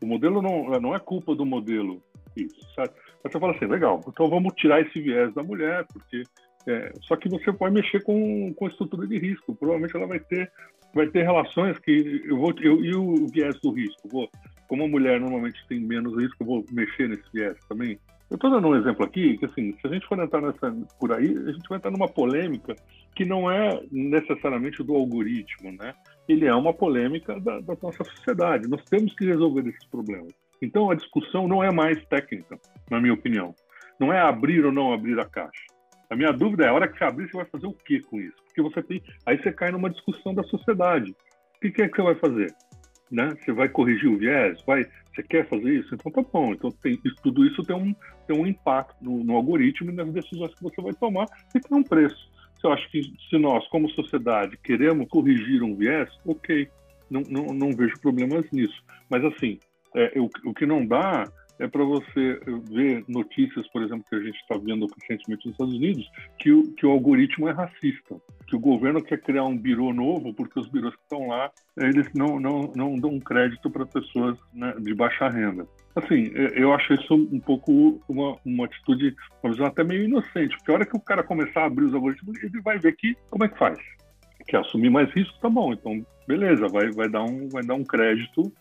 O 0.02 0.06
modelo 0.06 0.40
não, 0.40 0.70
não 0.80 0.94
é 0.94 0.98
culpa 0.98 1.34
do 1.34 1.44
modelo 1.44 2.02
isso, 2.37 2.56
sabe? 2.75 2.90
Mas 3.22 3.32
você 3.32 3.40
fala 3.40 3.54
assim, 3.54 3.66
legal, 3.66 4.00
então 4.06 4.28
vamos 4.28 4.54
tirar 4.54 4.80
esse 4.80 5.00
viés 5.00 5.34
da 5.34 5.42
mulher, 5.42 5.84
porque 5.92 6.22
é, 6.66 6.92
só 7.02 7.16
que 7.16 7.28
você 7.28 7.52
pode 7.52 7.75
mexer 7.75 8.02
com, 8.02 8.52
com 8.54 8.66
a 8.66 8.68
estrutura 8.68 9.06
de 9.06 9.18
risco. 9.18 9.54
Provavelmente 9.54 9.96
ela 9.96 10.06
vai 10.06 10.20
ter 10.20 10.50
vai 10.94 11.06
ter 11.08 11.22
relações 11.22 11.78
que 11.80 12.22
eu 12.25 12.38
vou 12.38 12.54
eu, 12.60 12.84
e 12.84 12.94
o 12.94 13.26
viés 13.26 13.58
do 13.60 13.70
risco. 13.70 14.08
Vou, 14.08 14.28
como 14.66 14.84
a 14.84 14.88
mulher 14.88 15.20
normalmente 15.20 15.58
tem 15.68 15.80
menos 15.80 16.16
risco, 16.16 16.37
eu 16.42 16.46
vou 16.46 16.64
mexer 16.70 17.08
nesse 17.08 17.30
viés 17.32 17.56
também. 17.68 17.98
Eu 18.30 18.35
estou 18.35 18.50
dando 18.50 18.68
um 18.68 18.76
exemplo 18.76 19.04
aqui 19.04 19.38
que 19.38 19.47
assim, 19.47 19.73
se 19.73 19.87
a 19.87 19.88
gente 19.88 20.06
for 20.06 20.18
entrar 20.18 20.42
nessa 20.42 20.70
por 21.00 21.12
aí, 21.12 21.26
a 21.26 21.52
gente 21.52 21.68
vai 21.68 21.78
entrar 21.78 21.90
numa 21.90 22.08
polêmica 22.08 22.75
que 23.14 23.25
não 23.25 23.50
é 23.50 23.80
necessariamente 23.90 24.82
do 24.82 24.94
algoritmo, 24.94 25.73
né? 25.73 25.94
Ele 26.28 26.47
é 26.47 26.54
uma 26.54 26.75
polêmica 26.75 27.40
da, 27.40 27.61
da 27.61 27.76
nossa 27.82 28.04
sociedade. 28.04 28.68
Nós 28.68 28.85
temos 28.85 29.14
que 29.14 29.25
resolver 29.25 29.66
esses 29.66 29.85
problemas. 29.87 30.32
Então 30.61 30.90
a 30.90 30.94
discussão 30.94 31.49
não 31.49 31.64
é 31.64 31.73
mais 31.73 32.04
técnica, 32.06 32.58
na 32.90 33.00
minha 33.00 33.14
opinião. 33.14 33.54
Não 33.99 34.12
é 34.12 34.20
abrir 34.20 34.64
ou 34.64 34.73
não 34.73 34.92
abrir 34.92 35.18
a 35.18 35.25
caixa 35.25 35.78
a 36.11 36.16
minha 36.16 36.32
dúvida 36.32 36.64
é 36.64 36.68
a 36.68 36.73
hora 36.73 36.88
que 36.88 36.97
você 36.97 37.04
abrir, 37.04 37.28
você 37.28 37.37
vai 37.37 37.47
fazer 37.47 37.66
o 37.66 37.73
que 37.73 38.00
com 38.00 38.18
isso? 38.18 38.37
Porque 38.47 38.62
você 38.62 38.82
tem. 38.82 39.02
Aí 39.26 39.37
você 39.40 39.52
cai 39.52 39.70
numa 39.70 39.90
discussão 39.90 40.35
da 40.35 40.42
sociedade. 40.44 41.14
O 41.56 41.61
que, 41.61 41.82
é 41.82 41.88
que 41.88 41.97
você 41.97 42.02
vai 42.02 42.14
fazer? 42.14 42.54
Né? 43.11 43.28
Você 43.40 43.52
vai 43.52 43.68
corrigir 43.68 44.08
o 44.08 44.16
viés? 44.16 44.62
Vai, 44.66 44.87
você 45.18 45.22
quer 45.22 45.48
fazer 45.48 45.80
isso? 45.80 45.94
Então 45.94 46.12
tá 46.12 46.22
bom. 46.22 46.52
Então 46.52 46.70
tem, 46.70 46.98
tudo 47.22 47.44
isso 47.44 47.62
tem 47.64 47.75
um, 47.75 47.94
tem 48.26 48.38
um 48.38 48.46
impacto 48.46 48.96
no, 49.02 49.25
no, 49.25 49.34
algoritmo 49.34 49.90
e 49.90 49.94
nas 49.94 50.12
decisões 50.12 50.54
que 50.54 50.62
você 50.62 50.80
vai 50.80 50.92
tomar 50.94 51.26
e 51.54 51.60
tem 51.60 51.76
um 51.76 51.82
preço. 51.82 52.30
Eu 52.62 52.72
acho 52.72 52.90
que 52.90 53.02
se 53.02 53.38
nós, 53.38 53.66
como 53.68 53.88
sociedade, 53.90 54.56
queremos 54.58 55.08
corrigir 55.08 55.62
um 55.62 55.76
viés, 55.76 56.10
ok, 56.26 56.68
não, 57.10 57.22
não, 57.22 57.46
não 57.46 57.70
vejo 57.70 58.00
problemas 58.00 58.44
nisso. 58.50 58.82
Mas 59.08 59.25
assim, 59.25 59.58
é, 59.94 60.18
o, 60.18 60.28
o 60.44 60.54
que 60.54 60.66
não 60.66 60.87
dá 60.87 61.25
é 61.58 61.66
para 61.66 61.84
você 61.84 62.40
ver 62.70 63.04
notícias, 63.08 63.66
por 63.68 63.82
exemplo, 63.82 64.04
que 64.08 64.14
a 64.14 64.20
gente 64.20 64.36
está 64.36 64.56
vendo 64.56 64.86
recentemente 65.00 65.46
nos 65.46 65.54
Estados 65.54 65.74
Unidos, 65.74 66.10
que 66.38 66.52
o, 66.52 66.72
que 66.72 66.86
o 66.86 66.90
algoritmo 66.90 67.48
é 67.48 67.52
racista, 67.52 68.16
que 68.46 68.56
o 68.56 68.60
governo 68.60 69.02
quer 69.02 69.20
criar 69.20 69.44
um 69.44 69.56
birô 69.56 69.92
novo 69.92 70.32
porque 70.34 70.58
os 70.58 70.68
birôs 70.68 70.94
que 70.94 71.02
estão 71.02 71.28
lá, 71.28 71.50
eles 71.76 72.08
não, 72.14 72.38
não, 72.38 72.72
não 72.74 72.96
dão 72.96 73.18
crédito 73.18 73.70
para 73.70 73.84
pessoas 73.84 74.38
né, 74.52 74.74
de 74.78 74.94
baixa 74.94 75.28
renda. 75.28 75.66
Assim, 75.96 76.30
é, 76.34 76.62
eu 76.62 76.72
acho 76.72 76.94
isso 76.94 77.14
um 77.14 77.40
pouco 77.40 78.00
uma, 78.08 78.36
uma 78.44 78.66
atitude, 78.66 79.16
uma 79.42 79.52
visão 79.52 79.66
até 79.66 79.82
meio 79.82 80.04
inocente, 80.04 80.56
porque 80.56 80.70
a 80.70 80.74
hora 80.74 80.86
que 80.86 80.96
o 80.96 81.00
cara 81.00 81.22
começar 81.22 81.62
a 81.62 81.66
abrir 81.66 81.86
os 81.86 81.94
algoritmos, 81.94 82.42
ele 82.42 82.60
vai 82.60 82.78
ver 82.78 82.94
que 82.94 83.16
como 83.30 83.44
é 83.44 83.48
que 83.48 83.58
faz. 83.58 83.78
Quer 84.46 84.58
assumir 84.58 84.90
mais 84.90 85.10
risco, 85.10 85.38
tá 85.40 85.50
bom, 85.50 85.72
então 85.72 86.04
beleza, 86.26 86.68
vai, 86.68 86.90
vai, 86.90 87.08
dar, 87.08 87.24
um, 87.24 87.48
vai 87.48 87.64
dar 87.64 87.74
um 87.74 87.84
crédito 87.84 88.52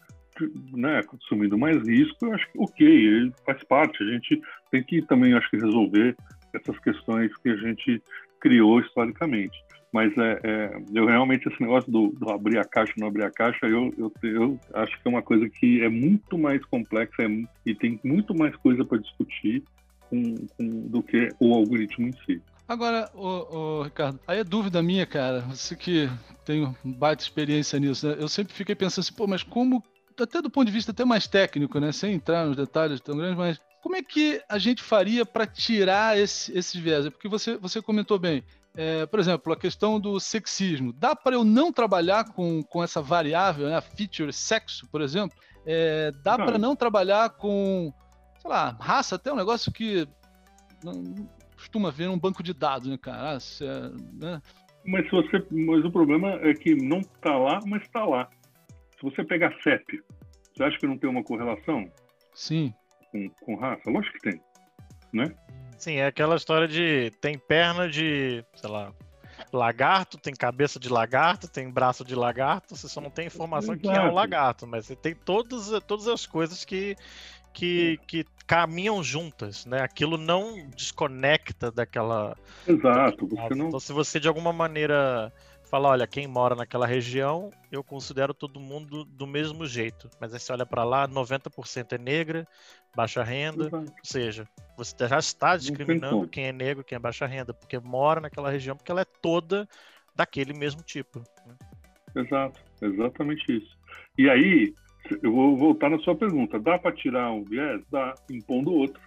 né, 0.73 1.01
assumindo 1.23 1.57
mais 1.57 1.77
risco, 1.87 2.25
eu 2.25 2.33
acho 2.33 2.51
que 2.51 2.59
ok, 2.59 2.87
ele 2.87 3.33
faz 3.45 3.63
parte. 3.63 4.03
A 4.03 4.11
gente 4.11 4.41
tem 4.71 4.83
que 4.83 5.01
também, 5.03 5.33
acho 5.33 5.49
que, 5.49 5.57
resolver 5.57 6.15
essas 6.53 6.77
questões 6.79 7.35
que 7.37 7.49
a 7.49 7.55
gente 7.57 8.01
criou 8.39 8.79
historicamente. 8.79 9.57
Mas 9.91 10.15
é, 10.17 10.39
é, 10.43 10.81
eu 10.93 11.05
realmente, 11.05 11.47
esse 11.47 11.61
negócio 11.61 11.91
do, 11.91 12.09
do, 12.09 12.29
abrir 12.29 12.57
a 12.57 12.65
caixa 12.65 12.93
não 12.97 13.07
abrir 13.07 13.23
a 13.23 13.31
caixa, 13.31 13.65
eu, 13.65 13.93
eu, 13.97 14.11
eu, 14.21 14.59
acho 14.73 14.91
que 15.01 15.07
é 15.07 15.09
uma 15.09 15.21
coisa 15.21 15.49
que 15.49 15.81
é 15.81 15.89
muito 15.89 16.37
mais 16.37 16.63
complexa 16.65 17.23
é, 17.23 17.27
e 17.65 17.73
tem 17.73 17.99
muito 18.03 18.35
mais 18.35 18.55
coisa 18.57 18.83
para 18.83 18.97
discutir 18.97 19.63
com, 20.09 20.35
com, 20.55 20.87
do 20.87 21.01
que 21.01 21.29
o 21.39 21.53
algoritmo 21.53 22.07
em 22.07 22.13
si. 22.25 22.41
Agora, 22.67 23.09
ô, 23.15 23.79
ô, 23.79 23.83
Ricardo, 23.83 24.19
aí 24.27 24.39
é 24.39 24.43
dúvida 24.43 24.83
minha, 24.83 25.05
cara. 25.05 25.39
Você 25.43 25.73
que 25.73 26.09
tem 26.43 26.75
baita 26.83 27.23
experiência 27.23 27.79
nisso, 27.79 28.07
né? 28.07 28.17
Eu 28.19 28.27
sempre 28.27 28.53
fiquei 28.53 28.75
pensando 28.75 29.03
assim, 29.03 29.13
pô, 29.13 29.25
mas 29.25 29.41
como 29.41 29.81
até 30.23 30.41
do 30.41 30.49
ponto 30.49 30.67
de 30.67 30.71
vista 30.71 30.91
até 30.91 31.05
mais 31.05 31.27
técnico, 31.27 31.79
né? 31.79 31.91
Sem 31.91 32.13
entrar 32.13 32.45
nos 32.45 32.55
detalhes 32.55 32.99
tão 32.99 33.17
grandes, 33.17 33.37
mas 33.37 33.61
como 33.81 33.95
é 33.95 34.01
que 34.01 34.41
a 34.49 34.57
gente 34.57 34.83
faria 34.83 35.25
para 35.25 35.45
tirar 35.45 36.17
esse, 36.17 36.55
esses 36.57 36.75
viés? 36.75 37.07
Porque 37.09 37.27
você, 37.27 37.57
você 37.57 37.81
comentou 37.81 38.19
bem, 38.19 38.43
é, 38.75 39.05
por 39.05 39.19
exemplo, 39.19 39.53
a 39.53 39.57
questão 39.57 39.99
do 39.99 40.19
sexismo. 40.19 40.93
Dá 40.93 41.15
para 41.15 41.35
eu 41.35 41.43
não 41.43 41.71
trabalhar 41.71 42.25
com, 42.33 42.61
com 42.63 42.83
essa 42.83 43.01
variável, 43.01 43.67
né, 43.67 43.75
a 43.75 43.81
feature 43.81 44.31
sexo, 44.33 44.87
por 44.91 45.01
exemplo? 45.01 45.37
É, 45.65 46.11
dá 46.23 46.37
para 46.37 46.57
não 46.57 46.75
trabalhar 46.75 47.31
com, 47.31 47.93
sei 48.39 48.49
lá, 48.49 48.77
raça, 48.79 49.15
até 49.15 49.31
um 49.31 49.35
negócio 49.35 49.71
que 49.71 50.07
não, 50.83 51.27
costuma 51.55 51.89
ver 51.89 52.07
num 52.07 52.19
banco 52.19 52.43
de 52.43 52.53
dados, 52.53 52.87
né, 52.87 52.97
cara? 52.97 53.35
Ah, 53.35 53.37
é, 53.61 54.25
né? 54.25 54.41
Mas, 54.85 55.05
se 55.05 55.11
você, 55.11 55.45
mas 55.51 55.83
o 55.83 55.91
problema 55.91 56.29
é 56.41 56.53
que 56.53 56.75
não 56.75 56.99
está 56.99 57.35
lá, 57.35 57.59
mas 57.65 57.81
está 57.81 58.05
lá. 58.05 58.29
Se 58.97 59.03
você 59.03 59.23
pegar 59.23 59.55
CEP, 59.61 60.01
você 60.55 60.63
acha 60.63 60.77
que 60.79 60.87
não 60.87 60.97
tem 60.97 61.09
uma 61.09 61.23
correlação? 61.23 61.89
Sim. 62.33 62.73
Com, 63.11 63.29
com 63.41 63.55
raça? 63.55 63.89
Lógico 63.89 64.17
que 64.17 64.31
tem, 64.31 64.41
né? 65.13 65.33
Sim, 65.77 65.95
é 65.97 66.07
aquela 66.07 66.35
história 66.35 66.67
de 66.67 67.11
tem 67.21 67.37
perna 67.37 67.87
de, 67.87 68.43
sei 68.55 68.69
lá, 68.69 68.91
lagarto, 69.53 70.17
tem 70.17 70.33
cabeça 70.33 70.79
de 70.79 70.89
lagarto, 70.89 71.47
tem 71.47 71.69
braço 71.69 72.03
de 72.03 72.15
lagarto, 72.15 72.75
você 72.75 72.89
só 72.89 72.99
não 72.99 73.11
tem 73.11 73.27
informação 73.27 73.75
Exato. 73.75 73.87
que 73.87 73.95
é 73.95 74.01
um 74.01 74.13
lagarto, 74.13 74.65
mas 74.65 74.87
você 74.87 74.95
tem 74.95 75.13
todas, 75.13 75.69
todas 75.85 76.07
as 76.07 76.25
coisas 76.25 76.65
que, 76.65 76.95
que, 77.53 77.99
que 78.07 78.25
caminham 78.47 79.03
juntas, 79.03 79.65
né? 79.67 79.81
Aquilo 79.81 80.17
não 80.17 80.67
desconecta 80.75 81.71
daquela. 81.71 82.35
Exato. 82.67 83.27
Você 83.27 83.55
não... 83.55 83.67
Então, 83.67 83.79
se 83.79 83.93
você 83.93 84.19
de 84.19 84.27
alguma 84.27 84.51
maneira 84.51 85.31
fala, 85.69 85.89
olha, 85.89 86.07
quem 86.07 86.27
mora 86.27 86.55
naquela 86.55 86.85
região, 86.85 87.51
eu 87.71 87.83
considero 87.83 88.33
todo 88.33 88.59
mundo 88.59 89.03
do 89.03 89.27
mesmo 89.27 89.65
jeito. 89.65 90.09
Mas 90.19 90.33
aí 90.33 90.39
você 90.39 90.51
olha 90.51 90.65
para 90.65 90.83
lá, 90.83 91.07
90% 91.07 91.93
é 91.93 91.97
negra, 91.97 92.47
baixa 92.95 93.23
renda, 93.23 93.67
Exato. 93.67 93.77
ou 93.77 93.95
seja, 94.03 94.47
você 94.77 95.07
já 95.07 95.19
está 95.19 95.57
discriminando 95.57 96.27
quem 96.27 96.45
é 96.45 96.51
negro, 96.51 96.83
quem 96.83 96.95
é 96.95 96.99
baixa 96.99 97.25
renda, 97.25 97.53
porque 97.53 97.77
mora 97.79 98.21
naquela 98.21 98.49
região, 98.49 98.75
porque 98.75 98.91
ela 98.91 99.01
é 99.01 99.05
toda 99.21 99.67
daquele 100.15 100.53
mesmo 100.53 100.81
tipo. 100.81 101.19
Né? 101.45 101.55
Exato, 102.15 102.59
exatamente 102.81 103.57
isso. 103.57 103.77
E 104.17 104.29
aí, 104.29 104.73
eu 105.21 105.31
vou 105.31 105.55
voltar 105.55 105.89
na 105.89 105.99
sua 105.99 106.15
pergunta. 106.15 106.59
Dá 106.59 106.79
para 106.79 106.95
tirar 106.95 107.31
um 107.31 107.43
viés? 107.43 107.81
Dá, 107.91 108.15
impondo 108.29 108.73
outro. 108.73 109.01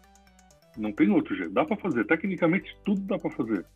Não 0.77 0.93
tem 0.93 1.11
outro 1.11 1.35
jeito. 1.35 1.53
Dá 1.53 1.65
para 1.65 1.77
fazer. 1.77 2.05
Tecnicamente, 2.07 2.75
tudo 2.85 3.01
dá 3.03 3.19
para 3.19 3.31
fazer. 3.31 3.67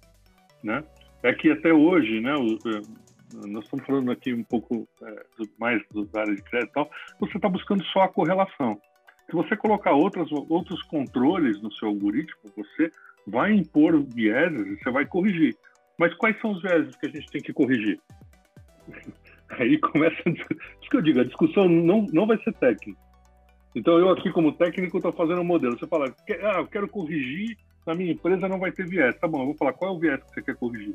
Né? 0.63 0.83
É 1.25 1.33
que 1.33 1.51
até 1.51 1.73
hoje, 1.73 2.21
né, 2.21 2.33
é, 2.33 3.47
nós 3.49 3.65
estamos 3.65 3.87
falando 3.87 4.13
aqui 4.13 4.35
um 4.35 4.45
pouco 4.45 4.87
é, 5.03 5.25
mais 5.59 5.83
da 6.13 6.21
área 6.21 6.35
de 6.35 6.43
crédito 6.43 6.71
e 6.71 6.75
tal, 6.75 6.91
você 7.19 7.39
está 7.39 7.49
buscando 7.49 7.83
só 7.87 8.01
a 8.01 8.09
correlação. 8.09 8.79
Se 9.25 9.33
você 9.33 9.57
colocar 9.57 9.93
outras, 9.93 10.31
outros 10.31 10.83
controles 10.83 11.63
no 11.63 11.73
seu 11.73 11.89
algoritmo, 11.89 12.53
você 12.55 12.91
vai 13.27 13.55
impor 13.55 14.05
vieses 14.05 14.67
e 14.67 14.77
você 14.77 14.91
vai 14.91 15.07
corrigir. 15.07 15.57
Mas 15.99 16.13
quais 16.15 16.39
são 16.43 16.51
os 16.53 16.61
vieses 16.61 16.95
que 16.97 17.07
a 17.07 17.09
gente 17.09 17.27
tem 17.31 17.41
que 17.41 17.55
corrigir? 17.55 17.99
Aí 19.49 19.79
começa. 19.79 20.17
Isso 20.27 20.91
que 20.91 20.97
eu 20.97 21.03
digo, 21.03 21.21
a 21.21 21.25
discussão 21.25 21.67
não, 21.67 22.07
não 22.13 22.27
vai 22.27 22.37
ser 22.43 22.53
técnica. 22.53 23.01
Então, 23.75 23.99
eu 23.99 24.11
aqui, 24.11 24.31
como 24.31 24.53
técnico, 24.53 24.99
estou 24.99 25.13
fazendo 25.13 25.41
um 25.41 25.45
modelo. 25.45 25.79
Você 25.79 25.87
fala, 25.87 26.15
ah, 26.43 26.59
eu 26.59 26.67
quero 26.67 26.87
corrigir, 26.87 27.57
na 27.87 27.95
minha 27.95 28.13
empresa 28.13 28.47
não 28.47 28.59
vai 28.59 28.71
ter 28.71 28.87
viés. 28.87 29.19
Tá 29.19 29.27
bom, 29.27 29.41
eu 29.41 29.47
vou 29.47 29.57
falar, 29.57 29.73
qual 29.73 29.93
é 29.93 29.97
o 29.97 29.99
viés 29.99 30.23
que 30.23 30.35
você 30.35 30.43
quer 30.43 30.57
corrigir? 30.57 30.95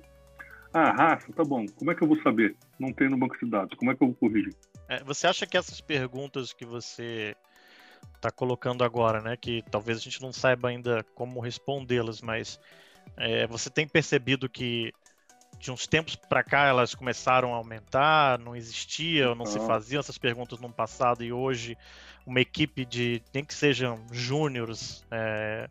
Ah, 0.73 0.91
raça, 0.91 1.31
tá 1.33 1.43
bom. 1.43 1.65
Como 1.75 1.91
é 1.91 1.95
que 1.95 2.03
eu 2.03 2.07
vou 2.07 2.21
saber? 2.21 2.55
Não 2.79 2.93
tem 2.93 3.09
no 3.09 3.17
banco 3.17 3.37
de 3.37 3.49
dados. 3.49 3.77
Como 3.77 3.91
é 3.91 3.95
que 3.95 4.03
eu 4.03 4.07
vou 4.07 4.15
corrigir? 4.15 4.55
É, 4.87 5.03
você 5.03 5.27
acha 5.27 5.45
que 5.45 5.57
essas 5.57 5.81
perguntas 5.81 6.53
que 6.53 6.65
você 6.65 7.35
está 8.15 8.29
colocando 8.29 8.83
agora, 8.83 9.21
né, 9.21 9.37
que 9.37 9.63
talvez 9.71 9.97
a 9.97 10.01
gente 10.01 10.21
não 10.21 10.31
saiba 10.31 10.69
ainda 10.69 11.03
como 11.15 11.39
respondê-las, 11.39 12.21
mas 12.21 12.59
é, 13.17 13.47
você 13.47 13.69
tem 13.69 13.87
percebido 13.87 14.49
que 14.49 14.91
de 15.57 15.71
uns 15.71 15.87
tempos 15.87 16.15
para 16.15 16.43
cá 16.43 16.67
elas 16.67 16.95
começaram 16.95 17.53
a 17.53 17.57
aumentar, 17.57 18.39
não 18.39 18.55
existia, 18.55 19.35
não 19.35 19.45
se 19.45 19.59
faziam 19.59 19.99
essas 19.99 20.17
perguntas 20.17 20.59
no 20.59 20.71
passado 20.71 21.23
e 21.23 21.33
hoje 21.33 21.77
uma 22.25 22.39
equipe 22.39 22.85
de 22.85 23.21
nem 23.33 23.43
que 23.43 23.53
sejam 23.53 24.05
júniores, 24.11 25.05
é, 25.11 25.69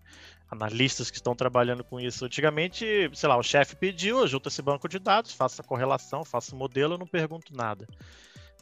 analistas 0.51 1.11
que 1.11 1.17
estão 1.17 1.35
trabalhando 1.35 1.85
com 1.85 2.01
isso. 2.01 2.25
Antigamente, 2.25 3.11
sei 3.15 3.29
lá, 3.29 3.37
o 3.37 3.43
chefe 3.43 3.77
pediu, 3.77 4.27
junta 4.27 4.49
esse 4.49 4.63
banco 4.63 4.89
de 4.89 4.99
dados, 4.99 5.33
faça 5.33 5.63
a 5.63 5.65
correlação, 5.65 6.25
faça 6.25 6.55
o 6.55 6.59
modelo, 6.59 6.95
eu 6.95 6.99
não 6.99 7.07
pergunto 7.07 7.55
nada. 7.55 7.87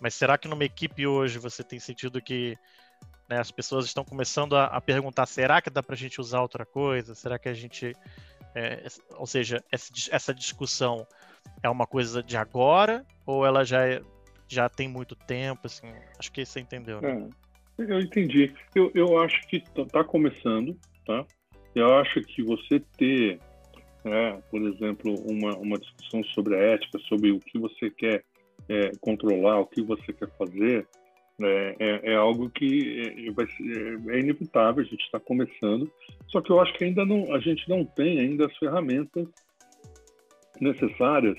Mas 0.00 0.14
será 0.14 0.36
que 0.36 0.48
numa 0.48 0.64
equipe 0.64 1.06
hoje 1.06 1.38
você 1.38 1.62
tem 1.62 1.78
sentido 1.78 2.20
que 2.20 2.56
né, 3.28 3.38
as 3.38 3.50
pessoas 3.50 3.86
estão 3.86 4.04
começando 4.04 4.56
a, 4.56 4.66
a 4.66 4.80
perguntar: 4.80 5.26
será 5.26 5.62
que 5.62 5.70
dá 5.70 5.82
para 5.82 5.94
a 5.94 5.98
gente 5.98 6.20
usar 6.20 6.42
outra 6.42 6.66
coisa? 6.66 7.14
Será 7.14 7.38
que 7.38 7.48
a 7.48 7.54
gente 7.54 7.94
é, 8.56 8.86
ou 9.18 9.26
seja, 9.26 9.62
essa, 9.70 9.92
essa 10.10 10.34
discussão 10.34 11.06
é 11.62 11.68
uma 11.68 11.86
coisa 11.86 12.22
de 12.22 12.38
agora 12.38 13.04
ou 13.26 13.44
ela 13.44 13.62
já, 13.64 13.86
é, 13.86 14.00
já 14.48 14.66
tem 14.66 14.88
muito 14.88 15.14
tempo? 15.14 15.66
Assim, 15.66 15.86
acho 16.18 16.32
que 16.32 16.42
você 16.42 16.58
entendeu. 16.58 17.02
Né? 17.02 17.28
É, 17.78 17.82
eu 17.82 18.00
entendi. 18.00 18.54
Eu, 18.74 18.90
eu 18.94 19.18
acho 19.18 19.46
que 19.48 19.58
está 19.58 19.84
tá 19.84 20.02
começando, 20.02 20.74
tá? 21.04 21.26
Eu 21.76 21.94
acho 21.98 22.22
que 22.22 22.42
você 22.42 22.80
ter, 22.96 23.38
né, 24.02 24.42
por 24.50 24.62
exemplo, 24.62 25.14
uma, 25.30 25.54
uma 25.58 25.78
discussão 25.78 26.24
sobre 26.34 26.56
a 26.56 26.58
ética, 26.58 26.98
sobre 27.00 27.30
o 27.30 27.38
que 27.38 27.58
você 27.58 27.90
quer 27.90 28.24
é, 28.66 28.92
controlar, 28.98 29.60
o 29.60 29.66
que 29.66 29.82
você 29.82 30.10
quer 30.10 30.30
fazer, 30.38 30.88
é, 31.38 31.76
é, 31.78 32.12
é, 32.12 32.16
algo 32.16 32.48
que 32.48 32.98
é, 32.98 33.28
é, 33.28 34.16
é 34.16 34.20
inevitável, 34.20 34.82
a 34.82 34.86
gente 34.86 35.02
está 35.02 35.20
começando, 35.20 35.92
só 36.28 36.40
que 36.40 36.50
eu 36.50 36.58
acho 36.60 36.72
que 36.78 36.84
ainda 36.84 37.04
não, 37.04 37.34
a 37.34 37.40
gente 37.40 37.68
não 37.68 37.84
tem 37.84 38.20
ainda 38.20 38.46
as 38.46 38.56
ferramentas 38.56 39.28
necessárias 40.58 41.36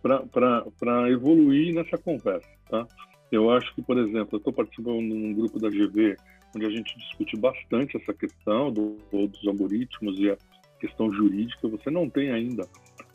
para 0.00 1.10
evoluir 1.10 1.74
nessa 1.74 1.98
conversa. 1.98 2.48
Tá? 2.68 2.86
Eu 3.32 3.50
acho 3.50 3.74
que, 3.74 3.82
por 3.82 3.98
exemplo, 3.98 4.28
eu 4.34 4.38
estou 4.38 4.52
participando 4.52 5.00
num 5.00 5.34
grupo 5.34 5.58
da 5.58 5.68
GV, 5.68 6.16
onde 6.54 6.66
a 6.66 6.70
gente 6.70 6.96
discute 6.98 7.36
bastante 7.36 7.96
essa 7.96 8.12
questão 8.12 8.72
do, 8.72 8.96
dos 9.12 9.46
algoritmos 9.46 10.18
e 10.18 10.30
a 10.30 10.36
questão 10.80 11.10
jurídica. 11.12 11.68
Você 11.68 11.90
não 11.90 12.08
tem 12.08 12.30
ainda 12.30 12.66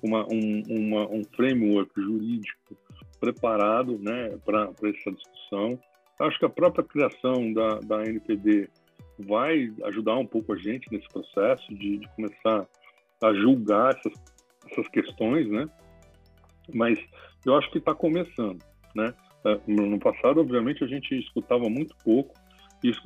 uma, 0.01 0.25
um, 0.31 0.63
uma, 0.67 1.09
um 1.09 1.23
framework 1.35 1.91
jurídico 1.99 2.77
preparado 3.19 3.97
né, 3.99 4.37
para 4.45 4.69
essa 4.83 5.11
discussão. 5.11 5.79
Acho 6.19 6.39
que 6.39 6.45
a 6.45 6.49
própria 6.49 6.83
criação 6.83 7.51
da, 7.51 7.79
da 7.79 8.05
NPD 8.05 8.69
vai 9.19 9.73
ajudar 9.85 10.17
um 10.17 10.25
pouco 10.25 10.53
a 10.53 10.57
gente 10.57 10.91
nesse 10.91 11.07
processo 11.09 11.73
de, 11.75 11.97
de 11.97 12.15
começar 12.15 12.67
a 13.23 13.33
julgar 13.33 13.95
essas, 13.95 14.13
essas 14.69 14.87
questões, 14.89 15.49
né? 15.49 15.67
Mas 16.73 16.99
eu 17.45 17.55
acho 17.55 17.69
que 17.71 17.77
está 17.77 17.93
começando, 17.93 18.63
né? 18.95 19.13
É, 19.45 19.59
no 19.67 19.99
passado, 19.99 20.41
obviamente, 20.41 20.83
a 20.83 20.87
gente 20.87 21.17
escutava 21.17 21.69
muito 21.69 21.95
pouco. 22.03 22.33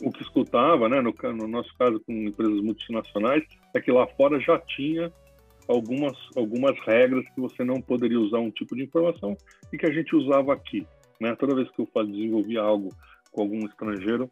O 0.02 0.12
que 0.12 0.24
escutava, 0.24 0.90
né, 0.90 1.02
no, 1.02 1.14
no 1.34 1.48
nosso 1.48 1.74
caso 1.78 2.00
com 2.02 2.14
empresas 2.14 2.62
multinacionais, 2.62 3.44
é 3.74 3.80
que 3.80 3.92
lá 3.92 4.08
fora 4.08 4.40
já 4.40 4.58
tinha 4.60 5.12
algumas, 5.68 6.18
algumas 6.36 6.78
regras 6.86 7.24
que 7.30 7.40
você 7.40 7.64
não 7.64 7.80
poderia 7.80 8.20
usar 8.20 8.40
um 8.40 8.50
tipo 8.50 8.76
de 8.76 8.84
informação 8.84 9.38
e 9.72 9.78
que 9.78 9.86
a 9.86 9.92
gente 9.92 10.16
usava 10.16 10.54
aqui. 10.54 10.86
Né? 11.22 11.36
Toda 11.36 11.56
vez 11.56 11.70
que 11.72 11.82
eu 11.82 12.06
desenvolvia 12.06 12.62
algo 12.62 12.90
com 13.32 13.44
algum 13.44 13.66
estrangeiro, 13.68 14.28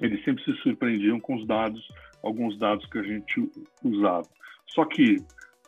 eles 0.00 0.22
sempre 0.24 0.44
se 0.44 0.52
surpreendiam 0.62 1.18
com 1.18 1.34
os 1.34 1.46
dados, 1.46 1.86
alguns 2.22 2.56
dados 2.58 2.86
que 2.86 2.98
a 2.98 3.02
gente 3.02 3.50
usava. 3.82 4.26
Só 4.68 4.84
que, 4.84 5.16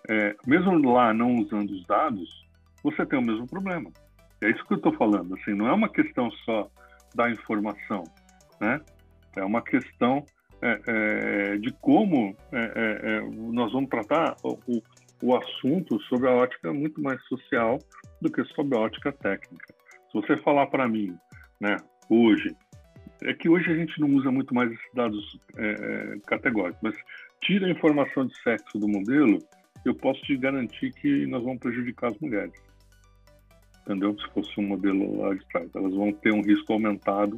é, 0.09 0.37
mesmo 0.46 0.92
lá 0.92 1.12
não 1.12 1.35
usando 1.37 1.70
os 1.70 1.85
dados, 1.87 2.46
você 2.83 3.05
tem 3.07 3.18
o 3.18 3.22
mesmo 3.22 3.46
problema. 3.46 3.90
É 4.40 4.51
isso 4.51 4.64
que 4.66 4.74
eu 4.74 4.77
estou 4.77 4.92
falando. 4.94 5.35
Assim, 5.35 5.55
não 5.55 5.66
é 5.66 5.72
uma 5.72 5.88
questão 5.88 6.31
só 6.44 6.70
da 7.14 7.31
informação, 7.31 8.05
né? 8.60 8.80
É 9.36 9.44
uma 9.44 9.62
questão 9.62 10.24
é, 10.60 10.80
é, 10.86 11.56
de 11.58 11.72
como 11.80 12.36
é, 12.52 12.58
é, 12.58 13.16
é, 13.16 13.20
nós 13.30 13.72
vamos 13.72 13.88
tratar 13.88 14.36
o, 14.42 14.82
o 15.22 15.36
assunto 15.36 16.00
sobre 16.02 16.28
a 16.28 16.32
ótica 16.32 16.72
muito 16.72 17.00
mais 17.00 17.22
social 17.26 17.78
do 18.20 18.30
que 18.30 18.44
sobre 18.54 18.76
a 18.76 18.80
ótica 18.80 19.12
técnica. 19.12 19.74
Se 20.10 20.14
você 20.14 20.36
falar 20.38 20.66
para 20.66 20.88
mim, 20.88 21.16
né, 21.60 21.76
hoje, 22.08 22.56
é 23.22 23.34
que 23.34 23.48
hoje 23.48 23.70
a 23.70 23.76
gente 23.76 24.00
não 24.00 24.08
usa 24.14 24.30
muito 24.30 24.54
mais 24.54 24.70
esses 24.72 24.94
dados 24.94 25.40
é, 25.56 26.18
categóricos, 26.26 26.80
mas 26.82 26.96
tira 27.40 27.66
a 27.66 27.70
informação 27.70 28.26
de 28.26 28.36
sexo 28.42 28.78
do 28.78 28.88
modelo, 28.88 29.38
eu 29.84 29.94
posso 29.94 30.20
te 30.22 30.36
garantir 30.36 30.92
que 30.92 31.26
nós 31.26 31.42
vamos 31.42 31.60
prejudicar 31.60 32.10
as 32.10 32.18
mulheres. 32.18 32.52
Entendeu? 33.82 34.16
Se 34.18 34.28
fosse 34.32 34.60
um 34.60 34.66
modelo 34.66 35.18
lá 35.18 35.34
de 35.34 35.46
trás. 35.48 35.70
Elas 35.74 35.94
vão 35.94 36.12
ter 36.12 36.32
um 36.32 36.42
risco 36.42 36.72
aumentado 36.72 37.36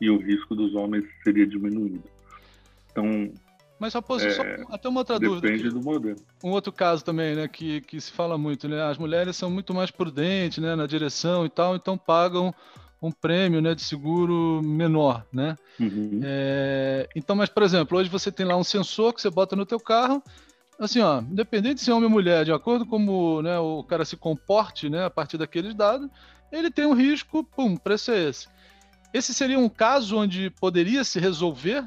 e 0.00 0.10
o 0.10 0.18
risco 0.18 0.54
dos 0.54 0.74
homens 0.74 1.04
seria 1.22 1.46
diminuído. 1.46 2.04
Então, 2.90 3.32
mas 3.80 3.94
só, 3.94 4.00
é, 4.20 4.30
só 4.30 4.42
até 4.70 4.90
uma 4.90 5.00
outra 5.00 5.18
dúvida. 5.18 5.48
Depende 5.48 5.70
do 5.70 5.80
modelo. 5.80 6.16
Um 6.44 6.50
outro 6.50 6.70
caso 6.70 7.02
também, 7.02 7.34
né, 7.34 7.48
que, 7.48 7.80
que 7.80 7.98
se 7.98 8.12
fala 8.12 8.36
muito, 8.36 8.68
né? 8.68 8.82
As 8.82 8.98
mulheres 8.98 9.34
são 9.36 9.50
muito 9.50 9.72
mais 9.72 9.90
prudentes, 9.90 10.58
né, 10.58 10.76
na 10.76 10.86
direção 10.86 11.46
e 11.46 11.48
tal, 11.48 11.74
então 11.74 11.96
pagam 11.96 12.54
um 13.00 13.10
prêmio, 13.10 13.62
né, 13.62 13.74
de 13.74 13.82
seguro 13.82 14.60
menor, 14.62 15.24
né? 15.32 15.56
Uhum. 15.80 16.20
É, 16.22 17.08
então, 17.16 17.34
mas 17.34 17.48
por 17.48 17.62
exemplo, 17.62 17.96
hoje 17.96 18.10
você 18.10 18.30
tem 18.30 18.44
lá 18.44 18.54
um 18.54 18.62
sensor 18.64 19.14
que 19.14 19.22
você 19.22 19.30
bota 19.30 19.56
no 19.56 19.64
teu 19.64 19.80
carro, 19.80 20.22
assim, 20.78 21.00
ó, 21.00 21.22
independente 21.22 21.80
se 21.80 21.90
é 21.90 21.94
homem 21.94 22.04
ou 22.04 22.10
mulher, 22.10 22.44
de 22.44 22.52
acordo 22.52 22.84
com 22.84 22.90
como, 22.90 23.40
né, 23.40 23.58
o 23.58 23.82
cara 23.82 24.04
se 24.04 24.14
comporte, 24.18 24.90
né, 24.90 25.06
a 25.06 25.10
partir 25.10 25.38
daqueles 25.38 25.74
dados, 25.74 26.10
ele 26.52 26.70
tem 26.70 26.84
um 26.84 26.92
risco, 26.92 27.42
pum, 27.42 27.74
preço 27.78 28.10
é 28.10 28.28
esse. 28.28 28.46
Esse 29.12 29.34
seria 29.34 29.58
um 29.58 29.68
caso 29.68 30.16
onde 30.16 30.50
poderia 30.50 31.04
se 31.04 31.18
resolver 31.18 31.84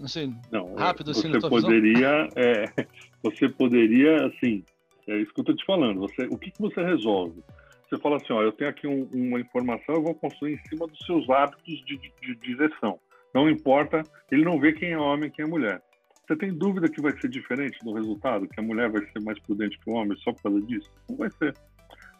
Assim, 0.00 0.34
não, 0.50 0.74
rápido 0.74 1.10
assim 1.10 1.30
você 1.30 1.48
poderia, 1.48 2.28
é, 2.34 2.86
você 3.22 3.48
poderia, 3.48 4.26
assim, 4.26 4.64
é 5.06 5.18
isso 5.18 5.32
que 5.34 5.40
eu 5.40 5.42
estou 5.42 5.56
te 5.56 5.64
falando. 5.66 6.00
Você, 6.00 6.26
o 6.30 6.38
que, 6.38 6.50
que 6.50 6.60
você 6.60 6.82
resolve? 6.82 7.42
Você 7.88 7.98
fala 7.98 8.16
assim, 8.16 8.32
ó, 8.32 8.42
eu 8.42 8.52
tenho 8.52 8.70
aqui 8.70 8.86
um, 8.86 9.06
uma 9.12 9.38
informação, 9.38 9.96
eu 9.96 10.02
vou 10.02 10.14
construir 10.14 10.54
em 10.54 10.68
cima 10.68 10.86
dos 10.86 10.98
seus 11.00 11.28
hábitos 11.28 11.84
de, 11.84 11.98
de, 11.98 12.12
de 12.22 12.34
direção. 12.36 12.98
Não 13.34 13.50
importa, 13.50 14.02
ele 14.30 14.44
não 14.44 14.58
vê 14.58 14.72
quem 14.72 14.92
é 14.92 14.98
homem 14.98 15.28
e 15.28 15.30
quem 15.32 15.44
é 15.44 15.48
mulher. 15.48 15.82
Você 16.26 16.36
tem 16.36 16.54
dúvida 16.54 16.88
que 16.88 17.02
vai 17.02 17.12
ser 17.20 17.28
diferente 17.28 17.78
do 17.84 17.92
resultado? 17.92 18.48
Que 18.48 18.60
a 18.60 18.62
mulher 18.62 18.88
vai 18.88 19.02
ser 19.06 19.20
mais 19.20 19.38
prudente 19.40 19.78
que 19.78 19.90
o 19.90 19.94
homem 19.94 20.16
só 20.18 20.32
por 20.32 20.42
causa 20.42 20.60
disso? 20.62 20.90
Não 21.08 21.16
vai 21.16 21.30
ser. 21.30 21.54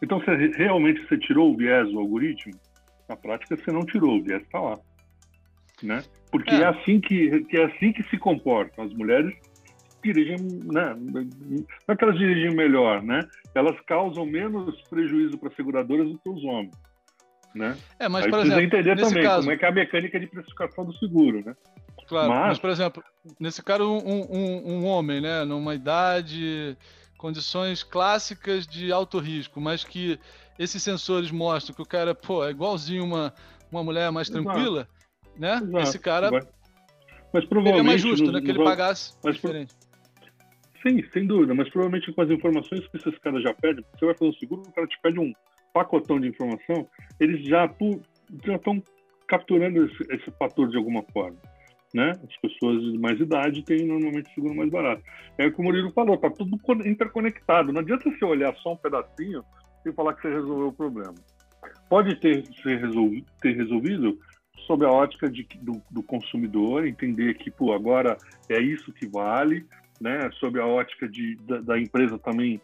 Então, 0.01 0.19
você, 0.19 0.51
realmente 0.55 1.07
você 1.07 1.17
tirou 1.17 1.51
o 1.51 1.57
viés 1.57 1.89
do 1.89 1.99
algoritmo? 1.99 2.53
Na 3.13 3.17
prática, 3.17 3.55
você 3.55 3.71
não 3.71 3.85
tirou, 3.85 4.17
o 4.17 4.23
viés 4.23 4.41
está 4.41 4.59
lá. 4.59 4.79
Né? 5.83 6.03
Porque 6.31 6.49
é. 6.49 6.61
é. 6.61 6.65
assim 6.65 6.99
que, 6.99 7.43
que, 7.45 7.57
é 7.57 7.65
assim 7.65 7.93
que 7.93 8.01
se 8.09 8.17
comportam. 8.17 8.83
As 8.83 8.93
mulheres 8.93 9.35
dirigem, 10.03 10.37
né? 10.63 10.95
não 10.97 11.65
é 11.87 11.95
que 11.95 12.03
elas 12.03 12.17
dirigem 12.17 12.55
melhor, 12.55 13.03
né? 13.03 13.21
Elas 13.53 13.79
causam 13.81 14.25
menos 14.25 14.81
prejuízo 14.89 15.37
para 15.37 15.49
as 15.49 15.55
seguradoras 15.55 16.09
do 16.09 16.17
que 16.17 16.29
os 16.29 16.43
homens. 16.43 16.75
Né? 17.53 17.77
É, 17.99 18.09
mas, 18.09 18.25
Aí 18.25 18.31
por 18.31 18.39
exemplo, 18.39 18.61
entender 18.61 18.95
também 18.97 19.23
caso... 19.23 19.41
como 19.41 19.51
é 19.51 19.57
que 19.57 19.65
é 19.65 19.67
a 19.67 19.71
mecânica 19.71 20.19
de 20.19 20.25
precificação 20.25 20.85
do 20.85 20.93
seguro, 20.97 21.43
né? 21.45 21.55
Claro, 22.07 22.29
mas, 22.29 22.47
mas 22.47 22.59
por 22.59 22.69
exemplo, 22.71 23.03
nesse 23.39 23.61
caso, 23.61 23.83
um, 23.83 24.21
um, 24.23 24.73
um 24.73 24.85
homem, 24.85 25.21
né, 25.21 25.45
numa 25.45 25.75
idade, 25.75 26.75
condições 27.15 27.83
clássicas 27.83 28.65
de 28.65 28.91
alto 28.91 29.19
risco, 29.19 29.61
mas 29.61 29.83
que 29.83 30.19
esses 30.57 30.81
sensores 30.81 31.31
mostram 31.31 31.75
que 31.75 31.81
o 31.81 31.85
cara, 31.85 32.13
pô, 32.13 32.45
é 32.45 32.51
igualzinho 32.51 33.03
uma, 33.03 33.33
uma 33.71 33.83
mulher 33.83 34.11
mais 34.11 34.29
tranquila, 34.29 34.87
Exato. 35.35 35.39
né? 35.39 35.53
Exato. 35.55 35.79
Esse 35.79 35.99
cara 35.99 36.29
mas 37.33 37.45
provavelmente 37.45 37.79
é 37.79 37.83
mais 37.83 38.01
justo, 38.01 38.31
né, 38.31 38.39
que 38.41 38.51
ele 38.51 38.63
pagasse 38.63 39.17
mas, 39.23 39.35
diferente. 39.35 39.73
Sim, 40.83 41.03
sem 41.11 41.25
dúvida, 41.25 41.55
mas 41.55 41.67
provavelmente 41.69 42.13
com 42.13 42.21
as 42.21 42.29
informações 42.29 42.87
que 42.87 42.97
esses 42.97 43.17
caras 43.19 43.41
já 43.41 43.53
pedem, 43.55 43.83
você 43.97 44.05
vai 44.05 44.13
fazer 44.13 44.29
um 44.29 44.33
seguro, 44.33 44.61
o 44.61 44.71
cara 44.71 44.85
te 44.85 44.99
pede 45.01 45.19
um 45.19 45.33
pacotão 45.73 46.19
de 46.19 46.27
informação, 46.27 46.87
eles 47.19 47.43
já 47.47 47.67
já 48.45 48.55
estão 48.55 48.83
capturando 49.27 49.85
esse, 49.85 50.13
esse 50.13 50.31
fator 50.37 50.69
de 50.69 50.77
alguma 50.77 51.03
forma 51.11 51.37
né? 51.93 52.11
As 52.11 52.37
pessoas 52.37 52.81
de 52.81 52.97
mais 52.97 53.19
idade 53.19 53.63
têm 53.63 53.85
normalmente 53.85 54.33
seguro 54.33 54.55
mais 54.55 54.69
barato. 54.69 55.03
É 55.37 55.45
o 55.45 55.53
que 55.53 55.61
o 55.61 55.63
Murilo 55.63 55.91
falou, 55.91 56.17
tá 56.17 56.29
tudo 56.29 56.57
interconectado. 56.85 57.71
Não 57.71 57.81
adianta 57.81 58.09
você 58.09 58.25
olhar 58.25 58.53
só 58.57 58.73
um 58.73 58.77
pedacinho 58.77 59.43
e 59.85 59.93
falar 59.93 60.13
que 60.13 60.21
você 60.21 60.33
resolveu 60.33 60.67
o 60.67 60.73
problema. 60.73 61.15
Pode 61.89 62.15
ter, 62.19 62.45
ser 62.61 62.79
resolvido, 62.79 63.25
ter 63.41 63.55
resolvido 63.55 64.19
sob 64.65 64.85
a 64.85 64.89
ótica 64.89 65.29
de, 65.29 65.47
do, 65.61 65.81
do, 65.91 66.01
consumidor, 66.01 66.87
entender 66.87 67.35
que, 67.35 67.51
pô, 67.51 67.73
agora 67.73 68.17
é 68.49 68.59
isso 68.59 68.93
que 68.93 69.07
vale, 69.07 69.65
né? 69.99 70.29
Sob 70.39 70.59
a 70.59 70.65
ótica 70.65 71.07
de, 71.07 71.35
da, 71.45 71.59
da 71.59 71.79
empresa 71.79 72.17
também 72.17 72.61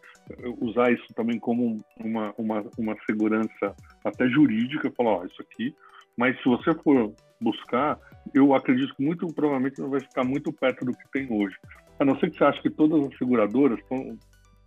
usar 0.60 0.92
isso 0.92 1.06
também 1.16 1.40
como 1.40 1.84
uma, 1.98 2.34
uma, 2.38 2.66
uma 2.78 2.96
segurança 3.06 3.76
até 4.04 4.28
jurídica, 4.28 4.92
falar, 4.92 5.18
ó, 5.18 5.26
isso 5.26 5.42
aqui. 5.42 5.74
Mas 6.18 6.38
se 6.38 6.46
você 6.46 6.74
for 6.84 7.14
buscar, 7.40 7.98
eu 8.34 8.54
acredito 8.54 8.94
que 8.96 9.04
muito 9.04 9.26
provavelmente 9.28 9.80
não 9.80 9.90
vai 9.90 10.02
ficar 10.02 10.24
muito 10.24 10.52
perto 10.52 10.86
do 10.86 10.92
que 10.92 11.12
tem 11.12 11.28
hoje. 11.32 11.56
A 12.00 12.06
não 12.06 12.18
ser 12.20 12.30
que 12.30 12.38
você 12.38 12.44
ache 12.44 12.62
que 12.62 12.70
todas 12.70 13.06
as 13.08 13.18
seguradoras 13.18 13.80
estão, 13.80 14.18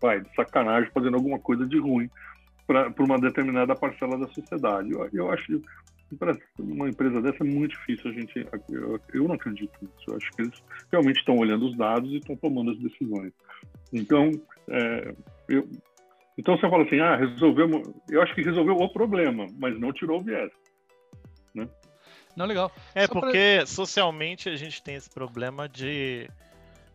vai, 0.00 0.20
de 0.20 0.34
sacanagem, 0.34 0.90
fazendo 0.92 1.16
alguma 1.16 1.38
coisa 1.38 1.66
de 1.66 1.78
ruim 1.78 2.08
para 2.66 2.92
uma 2.98 3.18
determinada 3.18 3.74
parcela 3.74 4.18
da 4.18 4.28
sociedade. 4.28 4.90
Eu, 4.90 5.08
eu 5.12 5.30
acho 5.30 5.60
para 6.18 6.36
uma 6.58 6.88
empresa 6.88 7.20
dessa 7.22 7.42
é 7.42 7.46
muito 7.46 7.72
difícil 7.72 8.10
a 8.10 8.14
gente. 8.14 8.46
Eu, 8.70 9.00
eu, 9.14 9.28
não 9.28 9.34
acredito 9.34 9.72
nisso. 9.80 10.04
Eu 10.08 10.16
acho 10.16 10.30
que 10.32 10.42
eles 10.42 10.62
realmente 10.90 11.18
estão 11.18 11.36
olhando 11.36 11.66
os 11.66 11.76
dados 11.76 12.10
e 12.12 12.16
estão 12.16 12.36
tomando 12.36 12.70
as 12.70 12.78
decisões. 12.78 13.32
Então, 13.92 14.30
é, 14.68 15.14
eu, 15.48 15.68
então 16.36 16.56
você 16.56 16.68
fala 16.68 16.84
assim, 16.84 17.00
ah, 17.00 17.16
resolveu. 17.16 17.82
Eu 18.10 18.22
acho 18.22 18.34
que 18.34 18.42
resolveu 18.42 18.76
o 18.76 18.92
problema, 18.92 19.46
mas 19.58 19.78
não 19.78 19.92
tirou 19.92 20.20
o 20.20 20.22
viés. 20.22 20.50
Né? 21.54 21.68
Não, 22.36 22.46
legal. 22.46 22.70
É, 22.94 23.06
Só 23.06 23.12
porque 23.12 23.56
pra... 23.58 23.66
socialmente 23.66 24.48
a 24.48 24.56
gente 24.56 24.82
tem 24.82 24.96
esse 24.96 25.10
problema 25.10 25.68
de. 25.68 26.28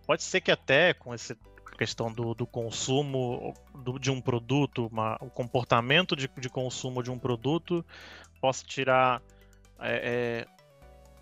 Pode 0.05 0.23
ser 0.23 0.41
que 0.41 0.51
até 0.51 0.93
com 0.93 1.13
essa 1.13 1.35
questão 1.77 2.11
do, 2.11 2.33
do 2.33 2.45
consumo 2.45 3.53
do, 3.75 3.99
de 3.99 4.11
um 4.11 4.19
produto, 4.19 4.87
uma, 4.87 5.17
o 5.21 5.29
comportamento 5.29 6.15
de, 6.15 6.29
de 6.37 6.49
consumo 6.49 7.03
de 7.03 7.11
um 7.11 7.19
produto, 7.19 7.85
possa 8.41 8.65
tirar 8.65 9.21
é, 9.79 10.45
é, 10.45 10.45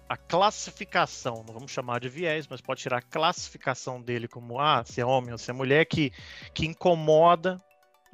a 0.08 0.16
classificação, 0.16 1.44
não 1.46 1.54
vamos 1.54 1.72
chamar 1.72 2.00
de 2.00 2.10
viés, 2.10 2.48
mas 2.48 2.62
pode 2.62 2.82
tirar 2.82 2.98
a 2.98 3.02
classificação 3.02 4.02
dele 4.02 4.28
como 4.28 4.60
ah, 4.60 4.84
se 4.86 5.02
é 5.02 5.06
homem 5.06 5.32
ou 5.32 5.38
se 5.38 5.52
é 5.52 5.54
mulher, 5.54 5.86
que, 5.86 6.12
que 6.54 6.66
incomoda 6.66 7.62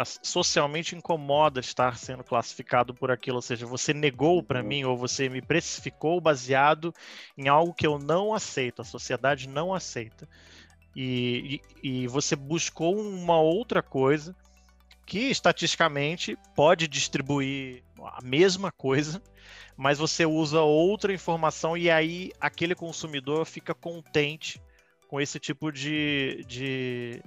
socialmente 0.05 0.95
incomoda 0.95 1.59
estar 1.59 1.97
sendo 1.97 2.23
classificado 2.23 2.93
por 2.93 3.11
aquilo, 3.11 3.37
ou 3.37 3.41
seja, 3.41 3.65
você 3.65 3.93
negou 3.93 4.41
para 4.41 4.61
uhum. 4.61 4.67
mim 4.67 4.83
ou 4.83 4.97
você 4.97 5.29
me 5.29 5.41
precificou 5.41 6.19
baseado 6.19 6.93
em 7.37 7.47
algo 7.47 7.73
que 7.73 7.85
eu 7.85 7.99
não 7.99 8.33
aceito, 8.33 8.81
a 8.81 8.85
sociedade 8.85 9.47
não 9.47 9.73
aceita. 9.73 10.27
E, 10.95 11.61
e, 11.81 12.07
você 12.07 12.35
buscou 12.35 12.99
uma 12.99 13.39
outra 13.39 13.81
coisa 13.81 14.35
que 15.05 15.29
estatisticamente 15.29 16.37
pode 16.55 16.87
distribuir 16.87 17.83
a 18.03 18.21
mesma 18.21 18.71
coisa, 18.71 19.21
mas 19.77 19.97
você 19.97 20.25
usa 20.25 20.61
outra 20.61 21.13
informação 21.13 21.77
e 21.77 21.89
aí 21.89 22.31
aquele 22.39 22.75
consumidor 22.75 23.45
fica 23.45 23.73
contente 23.73 24.61
com 25.07 25.19
esse 25.19 25.39
tipo 25.39 25.71
de, 25.71 26.43
de, 26.47 27.21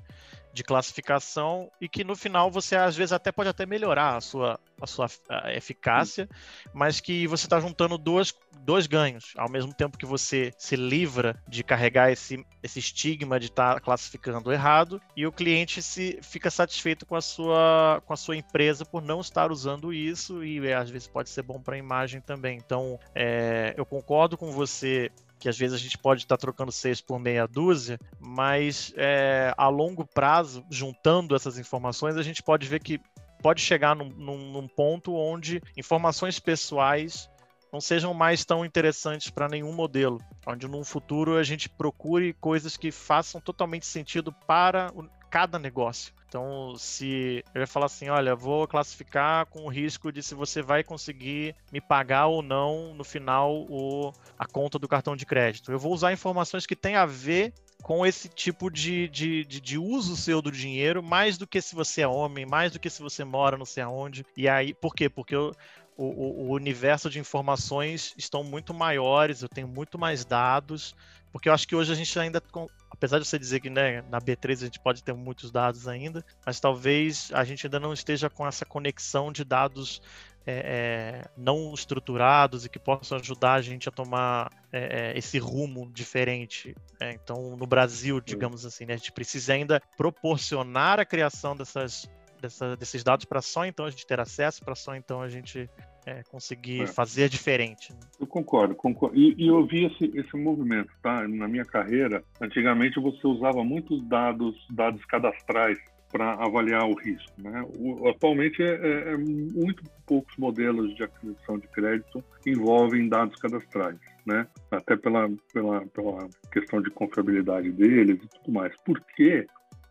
de 0.55 0.63
classificação 0.63 1.69
e 1.81 1.89
que 1.89 2.05
no 2.05 2.15
final 2.15 2.51
você 2.51 2.77
às 2.77 2.97
vezes 2.97 3.13
até 3.13 3.33
pode 3.33 3.49
até 3.49 3.67
melhorar 3.67 4.17
a 4.17 4.21
sua, 4.21 4.59
a 4.81 4.87
sua 4.87 5.09
eficácia, 5.53 6.29
mas 6.73 7.01
que 7.01 7.27
você 7.27 7.47
está 7.47 7.59
juntando 7.59 7.99
dois, 7.99 8.33
dois 8.61 8.87
ganhos. 8.87 9.33
Ao 9.37 9.51
mesmo 9.51 9.75
tempo 9.75 9.99
que 9.99 10.07
você 10.07 10.53
se 10.57 10.77
livra 10.77 11.37
de 11.49 11.65
carregar 11.65 12.13
esse, 12.13 12.47
esse 12.63 12.79
estigma 12.79 13.41
de 13.41 13.47
estar 13.47 13.75
tá 13.75 13.81
classificando 13.81 14.53
errado 14.53 15.01
e 15.17 15.27
o 15.27 15.33
cliente 15.33 15.83
se 15.83 16.21
fica 16.23 16.51
satisfeito 16.51 17.05
com 17.05 17.17
a 17.17 17.21
sua, 17.21 18.01
com 18.07 18.13
a 18.13 18.17
sua 18.17 18.37
empresa 18.37 18.85
por 18.85 19.03
não 19.03 19.21
estar 19.21 19.51
usando 19.51 19.93
isso 19.93 20.45
e 20.45 20.73
às 20.73 20.89
vezes 20.89 21.09
pode 21.09 21.31
ser 21.31 21.43
bom 21.43 21.61
para 21.61 21.75
a 21.75 21.79
imagem 21.79 22.21
também. 22.21 22.57
Então, 22.57 22.99
é, 23.13 23.75
eu 23.77 23.85
concordo 23.85 24.39
com 24.39 24.53
você 24.53 25.11
que 25.45 25.49
às 25.51 25.59
vezes 25.59 25.79
a 25.79 25.83
gente 25.83 25.99
pode 25.99 26.23
estar 26.23 26.39
trocando 26.39 26.73
seis 26.73 27.03
por 27.03 27.19
meia 27.19 27.47
dúzia, 27.47 28.01
mas 28.19 28.95
é, 28.97 29.53
a 29.59 29.69
longo 29.69 30.07
prazo, 30.07 30.65
juntando 30.71 31.37
essas 31.37 31.59
informações, 31.59 32.17
a 32.17 32.23
gente 32.23 32.43
pode 32.43 32.67
ver 32.67 32.81
que 32.81 32.99
pode 33.43 33.61
chegar 33.61 33.95
num, 33.95 34.09
num, 34.09 34.53
num 34.53 34.67
ponto 34.67 35.15
onde 35.15 35.63
informações 35.77 36.41
pessoais 36.41 37.29
não 37.71 37.79
sejam 37.79 38.15
mais 38.15 38.43
tão 38.43 38.65
interessantes 38.65 39.29
para 39.29 39.47
nenhum 39.47 39.75
modelo, 39.75 40.19
onde 40.47 40.67
num 40.67 40.83
futuro 40.83 41.37
a 41.37 41.43
gente 41.43 41.69
procure 41.69 42.33
coisas 42.33 42.79
que 42.79 42.91
façam 42.91 43.39
totalmente 43.39 43.85
sentido 43.85 44.33
para 44.47 44.91
cada 45.35 45.59
negócio. 45.59 46.15
Então, 46.29 46.77
se 46.77 47.45
eu 47.53 47.61
ia 47.61 47.67
falar 47.67 47.87
assim, 47.87 48.09
olha, 48.09 48.37
vou 48.37 48.69
classificar 48.69 49.47
com 49.47 49.65
o 49.65 49.69
risco 49.69 50.13
de 50.13 50.23
se 50.23 50.33
você 50.33 50.63
vai 50.63 50.85
conseguir 50.85 51.57
me 51.73 51.81
pagar 51.81 52.27
ou 52.27 52.41
não 52.41 52.95
no 52.95 53.03
final 53.03 53.53
o, 53.69 54.13
a 54.39 54.47
conta 54.47 54.79
do 54.79 54.87
cartão 54.87 55.17
de 55.17 55.27
crédito. 55.27 55.73
Eu 55.73 55.79
vou 55.79 55.93
usar 55.93 56.13
informações 56.13 56.67
que 56.67 56.77
têm 56.77 56.95
a 56.95 57.05
ver 57.05 57.53
com 57.83 58.07
esse 58.07 58.29
tipo 58.29 58.71
de, 58.71 59.09
de, 59.09 59.45
de, 59.45 59.61
de, 59.61 59.77
uso 59.77 60.17
seu 60.17 60.41
do 60.41 60.53
dinheiro, 60.53 61.03
mais 61.03 61.37
do 61.37 61.49
que 61.49 61.61
se 61.61 61.75
você 61.75 62.03
é 62.03 62.09
homem, 62.09 62.47
mais 62.47 62.73
do 62.73 62.79
que 62.79 62.89
se 62.89 63.03
você 63.03 63.25
mora 63.25 63.59
não 63.59 63.67
sei 63.67 63.83
aonde. 63.83 64.25
E 64.37 64.49
aí, 64.49 64.73
por 64.73 64.95
quê? 64.95 65.09
Porque 65.09 65.35
eu, 65.35 65.53
o, 65.97 66.49
o, 66.49 66.53
universo 66.53 67.09
de 67.09 67.19
informações 67.19 68.15
estão 68.17 68.43
muito 68.43 68.75
maiores, 68.75 69.43
eu 69.43 69.49
tenho 69.49 69.69
muito 69.69 69.99
mais 69.99 70.25
dados, 70.25 70.95
porque 71.33 71.49
eu 71.49 71.53
acho 71.53 71.67
que 71.67 71.77
hoje 71.77 71.93
a 71.93 71.95
gente 71.95 72.19
ainda 72.19 72.43
apesar 72.91 73.19
de 73.19 73.27
você 73.27 73.39
dizer 73.39 73.61
que 73.61 73.69
né, 73.69 74.03
na 74.09 74.21
B3 74.21 74.53
a 74.53 74.65
gente 74.67 74.81
pode 74.81 75.03
ter 75.03 75.13
muitos 75.13 75.51
dados 75.51 75.89
ainda, 75.89 76.25
mas 76.47 76.61
talvez 76.61 77.31
a 77.35 77.45
gente 77.45 77.67
ainda 77.67 77.81
não 77.81 77.93
esteja 77.93 78.31
com 78.31 78.47
essa 78.47 78.65
conexão 78.65 79.33
de 79.33 79.45
dados 79.45 80.01
é, 80.47 81.23
é, 81.27 81.31
não 81.37 81.73
estruturados 81.75 82.65
e 82.65 82.69
que 82.69 82.79
possam 82.79 83.19
ajudar 83.19 83.55
a 83.55 83.63
gente 83.63 83.89
a 83.89 83.93
tomar 83.93 84.51
é, 84.73 85.13
é 85.13 85.19
esse 85.19 85.39
rumo 85.39 85.91
diferente. 85.93 86.75
É, 87.01 87.13
então, 87.13 87.57
no 87.57 87.67
Brasil, 87.67 88.21
digamos 88.21 88.65
assim, 88.65 88.85
né, 88.85 88.95
a 88.95 88.97
gente 88.97 89.13
precisa 89.13 89.55
ainda 89.55 89.83
proporcionar 89.97 91.01
a 91.01 91.05
criação 91.05 91.57
dessas, 91.57 92.09
dessa, 92.45 92.77
desses 92.77 93.03
dados 93.03 93.25
para 93.25 93.41
só 93.41 93.65
então 93.65 93.87
a 93.87 93.91
gente 93.91 94.07
ter 94.07 94.21
acesso, 94.21 94.63
para 94.65 94.75
só 94.75 94.95
então 94.95 95.23
a 95.23 95.29
gente 95.29 95.69
é, 96.07 96.23
conseguir 96.25 96.83
é. 96.83 96.87
fazer 96.87 97.29
diferente. 97.29 97.93
Né? 97.93 98.01
Eu 98.21 98.27
concordo, 98.27 98.75
concordo. 98.75 99.17
E, 99.17 99.35
e, 99.39 99.49
eu 99.49 99.67
vi 99.67 99.87
esse, 99.87 100.11
esse 100.15 100.37
movimento, 100.37 100.91
tá? 101.03 101.27
Na 101.27 101.49
minha 101.49 101.65
carreira, 101.65 102.23
antigamente 102.41 103.01
você 103.01 103.27
usava 103.27 103.65
muitos 103.65 104.07
dados, 104.07 104.55
dados 104.71 105.05
cadastrais 105.07 105.79
para 106.13 106.35
avaliar 106.35 106.85
o 106.85 106.95
risco. 106.95 107.33
Né? 107.39 107.67
O, 107.77 108.09
atualmente, 108.09 108.63
é, 108.63 108.75
é, 108.75 109.13
é, 109.13 109.17
muito 109.17 109.83
poucos 110.07 110.37
modelos 110.37 110.95
de 110.95 111.03
aquisição 111.03 111.59
de 111.59 111.67
crédito 111.69 112.23
envolvem 112.47 113.09
dados 113.09 113.35
cadastrais. 113.41 113.99
né? 114.25 114.47
Até 114.71 114.97
pela, 114.97 115.29
pela, 115.53 115.85
pela 115.87 116.29
questão 116.53 116.81
de 116.81 116.91
confiabilidade 116.91 117.73
deles 117.73 118.21
e 118.23 118.29
tudo 118.29 118.53
mais. 118.53 118.73
Porque 118.85 119.47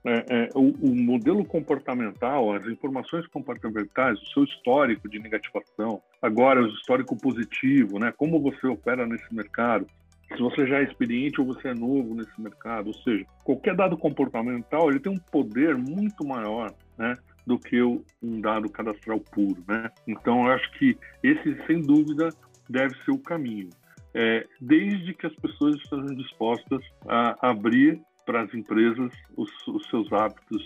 é, 0.05 0.25
é, 0.29 0.49
o, 0.53 0.71
o, 0.81 0.95
modelo 0.95 1.45
comportamental, 1.45 2.53
as 2.53 2.65
informações 2.67 3.25
comportamentais, 3.27 4.21
o 4.21 4.25
seu 4.27 4.43
histórico 4.43 5.07
de 5.07 5.19
negativação, 5.19 6.01
agora 6.21 6.61
o 6.61 6.67
histórico 6.67 7.15
positivo, 7.15 7.99
né? 7.99 8.13
Como 8.15 8.41
você 8.41 8.67
opera 8.67 9.05
nesse 9.05 9.33
mercado, 9.33 9.87
se 10.27 10.41
você 10.41 10.67
já 10.67 10.79
é 10.79 10.83
experiente 10.83 11.39
ou 11.39 11.47
você 11.47 11.69
é 11.69 11.73
novo 11.73 12.15
nesse 12.15 12.41
mercado, 12.41 12.87
ou 12.87 12.93
seja, 12.95 13.25
qualquer 13.43 13.75
dado 13.75 13.97
comportamental 13.97 14.89
ele 14.89 14.99
tem 14.99 15.11
um 15.11 15.19
poder 15.19 15.77
muito 15.77 16.25
maior, 16.25 16.73
né? 16.97 17.15
do 17.45 17.59
que 17.59 17.81
um 17.81 18.41
dado 18.41 18.69
cadastral 18.69 19.19
puro, 19.19 19.61
né? 19.67 19.89
Então, 20.07 20.45
eu 20.45 20.53
acho 20.53 20.71
que 20.79 20.97
esse, 21.21 21.57
sem 21.67 21.81
dúvida, 21.81 22.29
deve 22.69 22.95
ser 23.03 23.11
o 23.11 23.17
caminho, 23.17 23.69
é, 24.13 24.47
desde 24.61 25.13
que 25.13 25.27
as 25.27 25.35
pessoas 25.35 25.75
estejam 25.75 26.15
dispostas 26.15 26.81
a 27.07 27.49
abrir 27.49 28.01
para 28.25 28.43
as 28.43 28.53
empresas 28.53 29.11
os, 29.35 29.49
os, 29.67 29.87
seus 29.89 30.11
hábitos 30.11 30.63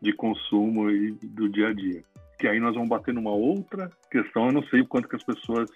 de 0.00 0.12
consumo 0.12 0.90
e 0.90 1.12
do 1.12 1.48
dia 1.48 1.68
a 1.68 1.72
dia. 1.72 2.04
Que 2.38 2.48
aí 2.48 2.60
nós 2.60 2.74
vamos 2.74 2.88
bater 2.88 3.14
numa 3.14 3.32
outra 3.32 3.90
questão. 4.10 4.46
Eu 4.46 4.52
não 4.52 4.62
sei 4.64 4.80
o 4.80 4.86
quanto 4.86 5.08
que 5.08 5.16
as 5.16 5.24
pessoas 5.24 5.70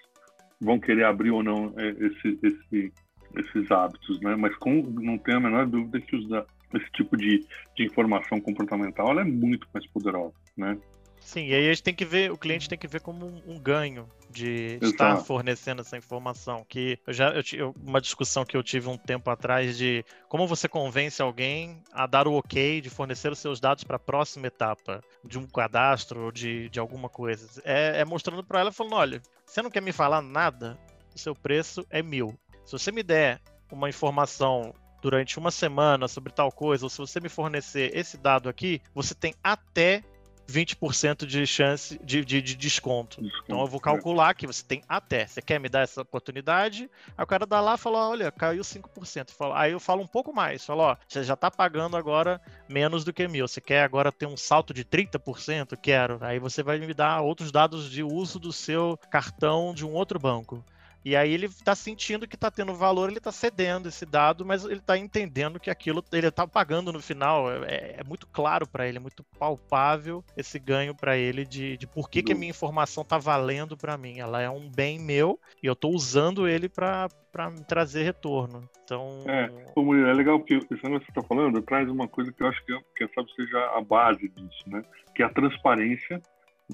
vão 0.59 0.79
querer 0.79 1.05
abrir 1.05 1.31
ou 1.31 1.41
não 1.41 1.73
é, 1.77 1.89
esse, 1.89 2.39
esse, 2.43 2.93
esses 3.37 3.71
hábitos, 3.71 4.19
né? 4.21 4.35
Mas 4.35 4.55
com, 4.57 4.81
não 4.81 5.17
tenho 5.17 5.37
a 5.37 5.41
menor 5.41 5.67
dúvida 5.67 6.01
que 6.01 6.15
esse 6.15 6.91
tipo 6.93 7.17
de, 7.17 7.45
de 7.75 7.85
informação 7.85 8.39
comportamental 8.39 9.19
é 9.19 9.23
muito 9.23 9.67
mais 9.73 9.87
poderosa, 9.87 10.35
né? 10.55 10.77
Sim, 11.19 11.47
e 11.47 11.53
aí 11.53 11.67
a 11.67 11.73
gente 11.73 11.83
tem 11.83 11.93
que 11.93 12.05
ver, 12.05 12.31
o 12.31 12.37
cliente 12.37 12.69
tem 12.69 12.77
que 12.77 12.87
ver 12.87 13.01
como 13.01 13.25
um, 13.25 13.55
um 13.55 13.59
ganho 13.59 14.07
de 14.29 14.77
Exato. 14.81 14.85
estar 14.85 15.17
fornecendo 15.17 15.81
essa 15.81 15.97
informação. 15.97 16.65
Que 16.67 16.99
eu 17.05 17.13
já 17.13 17.33
eu, 17.53 17.73
uma 17.81 17.99
discussão 17.99 18.45
que 18.45 18.55
eu 18.55 18.63
tive 18.63 18.87
um 18.87 18.97
tempo 18.97 19.29
atrás 19.29 19.77
de 19.77 20.05
como 20.27 20.47
você 20.47 20.67
convence 20.67 21.21
alguém 21.21 21.81
a 21.91 22.05
dar 22.05 22.27
o 22.27 22.33
ok 22.33 22.81
de 22.81 22.89
fornecer 22.89 23.31
os 23.31 23.39
seus 23.39 23.59
dados 23.59 23.83
para 23.83 23.95
a 23.95 23.99
próxima 23.99 24.47
etapa 24.47 25.01
de 25.23 25.37
um 25.37 25.47
cadastro 25.47 26.25
ou 26.25 26.31
de, 26.31 26.69
de 26.69 26.79
alguma 26.79 27.09
coisa. 27.09 27.61
É, 27.63 28.01
é 28.01 28.05
mostrando 28.05 28.43
para 28.43 28.59
ela 28.59 28.71
falando, 28.71 28.95
olha, 28.95 29.21
você 29.45 29.61
não 29.61 29.71
quer 29.71 29.81
me 29.81 29.91
falar 29.91 30.21
nada, 30.21 30.77
o 31.13 31.17
seu 31.17 31.33
preço 31.35 31.85
é 31.89 32.01
mil. 32.01 32.37
Se 32.65 32.73
você 32.73 32.91
me 32.91 33.01
der 33.01 33.41
uma 33.71 33.89
informação 33.89 34.73
durante 35.01 35.39
uma 35.39 35.51
semana 35.51 36.07
sobre 36.07 36.31
tal 36.31 36.51
coisa, 36.51 36.85
ou 36.85 36.89
se 36.89 36.97
você 36.97 37.19
me 37.19 37.29
fornecer 37.29 37.95
esse 37.95 38.17
dado 38.17 38.49
aqui, 38.49 38.81
você 38.93 39.15
tem 39.15 39.33
até 39.43 40.03
20% 40.49 41.25
de 41.25 41.45
chance 41.45 41.99
de, 42.03 42.25
de, 42.25 42.41
de 42.41 42.55
desconto. 42.55 43.21
desconto. 43.21 43.43
Então 43.43 43.61
eu 43.61 43.67
vou 43.67 43.79
calcular 43.79 44.33
que 44.33 44.47
você 44.47 44.63
tem 44.63 44.81
até. 44.87 45.27
Você 45.27 45.41
quer 45.41 45.59
me 45.59 45.69
dar 45.69 45.81
essa 45.81 46.01
oportunidade? 46.01 46.89
Aí 47.17 47.23
o 47.23 47.27
cara 47.27 47.45
dá 47.45 47.61
lá 47.61 47.75
e 47.75 47.77
fala: 47.77 48.09
olha, 48.09 48.31
caiu 48.31 48.61
5%. 48.61 49.29
Aí 49.53 49.71
eu 49.71 49.79
falo 49.79 50.01
um 50.01 50.07
pouco 50.07 50.33
mais. 50.33 50.65
Falo: 50.65 50.81
ó, 50.81 50.97
você 51.07 51.23
já 51.23 51.35
está 51.35 51.51
pagando 51.51 51.95
agora 51.95 52.41
menos 52.67 53.03
do 53.03 53.13
que 53.13 53.27
mil. 53.27 53.47
Você 53.47 53.61
quer 53.61 53.83
agora 53.83 54.11
ter 54.11 54.25
um 54.25 54.37
salto 54.37 54.73
de 54.73 54.83
30%? 54.83 55.77
Quero. 55.77 56.17
Aí 56.21 56.39
você 56.39 56.63
vai 56.63 56.79
me 56.79 56.93
dar 56.93 57.21
outros 57.21 57.51
dados 57.51 57.89
de 57.89 58.03
uso 58.03 58.39
do 58.39 58.51
seu 58.51 58.97
cartão 59.09 59.73
de 59.73 59.85
um 59.85 59.91
outro 59.91 60.19
banco. 60.19 60.63
E 61.03 61.15
aí 61.15 61.33
ele 61.33 61.45
está 61.45 61.75
sentindo 61.75 62.27
que 62.27 62.35
está 62.35 62.51
tendo 62.51 62.73
valor, 62.73 63.09
ele 63.09 63.17
está 63.17 63.31
cedendo 63.31 63.87
esse 63.87 64.05
dado, 64.05 64.45
mas 64.45 64.65
ele 64.65 64.75
está 64.75 64.97
entendendo 64.97 65.59
que 65.59 65.69
aquilo 65.69 66.03
ele 66.11 66.27
está 66.27 66.45
pagando 66.47 66.91
no 66.91 67.01
final. 67.01 67.51
É, 67.63 67.95
é 67.97 68.03
muito 68.03 68.27
claro 68.27 68.67
para 68.67 68.87
ele, 68.87 68.97
é 68.97 69.01
muito 69.01 69.23
palpável 69.37 70.23
esse 70.35 70.59
ganho 70.59 70.93
para 70.93 71.17
ele 71.17 71.45
de, 71.45 71.77
de 71.77 71.87
por 71.87 72.09
que, 72.09 72.21
que 72.21 72.33
a 72.33 72.35
minha 72.35 72.49
informação 72.49 73.03
está 73.03 73.17
valendo 73.17 73.77
para 73.77 73.97
mim. 73.97 74.19
Ela 74.19 74.41
é 74.41 74.49
um 74.49 74.69
bem 74.69 74.99
meu 74.99 75.39
e 75.63 75.67
eu 75.67 75.73
estou 75.73 75.93
usando 75.93 76.47
ele 76.47 76.67
para 76.67 77.07
para 77.31 77.47
me 77.51 77.63
trazer 77.63 78.01
retorno. 78.03 78.67
Então. 78.83 79.23
É, 79.27 79.45
é 79.45 80.13
legal 80.13 80.43
esse 80.49 80.83
negócio 80.83 80.99
que 80.99 81.05
você 81.05 81.11
está 81.11 81.21
falando 81.21 81.61
traz 81.61 81.87
uma 81.87 82.07
coisa 82.07 82.31
que 82.31 82.41
eu 82.41 82.47
acho 82.47 82.65
que, 82.65 82.75
que 82.95 83.13
sabe, 83.13 83.31
seja 83.35 83.59
a 83.77 83.81
base 83.81 84.27
disso, 84.29 84.63
né? 84.65 84.81
Que 85.13 85.21
é 85.21 85.27
a 85.27 85.29
transparência 85.29 86.19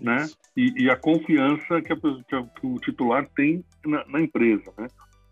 né? 0.02 0.28
E, 0.56 0.84
e 0.84 0.90
a 0.90 0.98
confiança 0.98 1.82
que, 1.82 1.94
a, 1.94 1.96
que, 1.96 2.36
a, 2.36 2.44
que, 2.44 2.68
o 2.68 2.80
titular 2.80 3.28
tem 3.36 3.64
na, 3.88 4.06
na, 4.08 4.22
empresa, 4.22 4.72
né? 4.78 4.88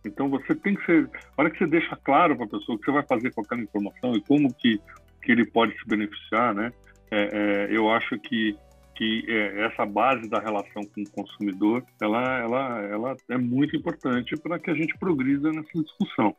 Então 0.05 0.29
você 0.29 0.53
tem 0.55 0.75
que 0.75 0.85
ser, 0.85 1.09
a 1.37 1.41
hora 1.41 1.49
que 1.49 1.57
você 1.57 1.67
deixa 1.67 1.95
claro 1.95 2.35
para 2.35 2.45
a 2.45 2.49
pessoa 2.49 2.75
o 2.75 2.79
que 2.79 2.85
você 2.85 2.91
vai 2.91 3.03
fazer 3.03 3.33
com 3.33 3.41
aquela 3.41 3.61
informação 3.61 4.15
e 4.15 4.21
como 4.21 4.53
que, 4.53 4.79
que 5.21 5.31
ele 5.31 5.45
pode 5.45 5.77
se 5.77 5.87
beneficiar, 5.87 6.53
né? 6.53 6.71
É, 7.11 7.69
é, 7.71 7.77
eu 7.77 7.89
acho 7.91 8.17
que 8.19 8.57
que 8.95 9.25
é, 9.27 9.65
essa 9.65 9.85
base 9.85 10.29
da 10.29 10.39
relação 10.39 10.83
com 10.83 11.01
o 11.01 11.11
consumidor, 11.11 11.83
ela, 12.01 12.39
ela, 12.39 12.81
ela 12.81 13.17
é 13.29 13.37
muito 13.37 13.75
importante 13.75 14.35
para 14.37 14.59
que 14.59 14.69
a 14.69 14.75
gente 14.75 14.97
progrida 14.97 15.51
nessa 15.51 15.81
discussão. 15.81 16.35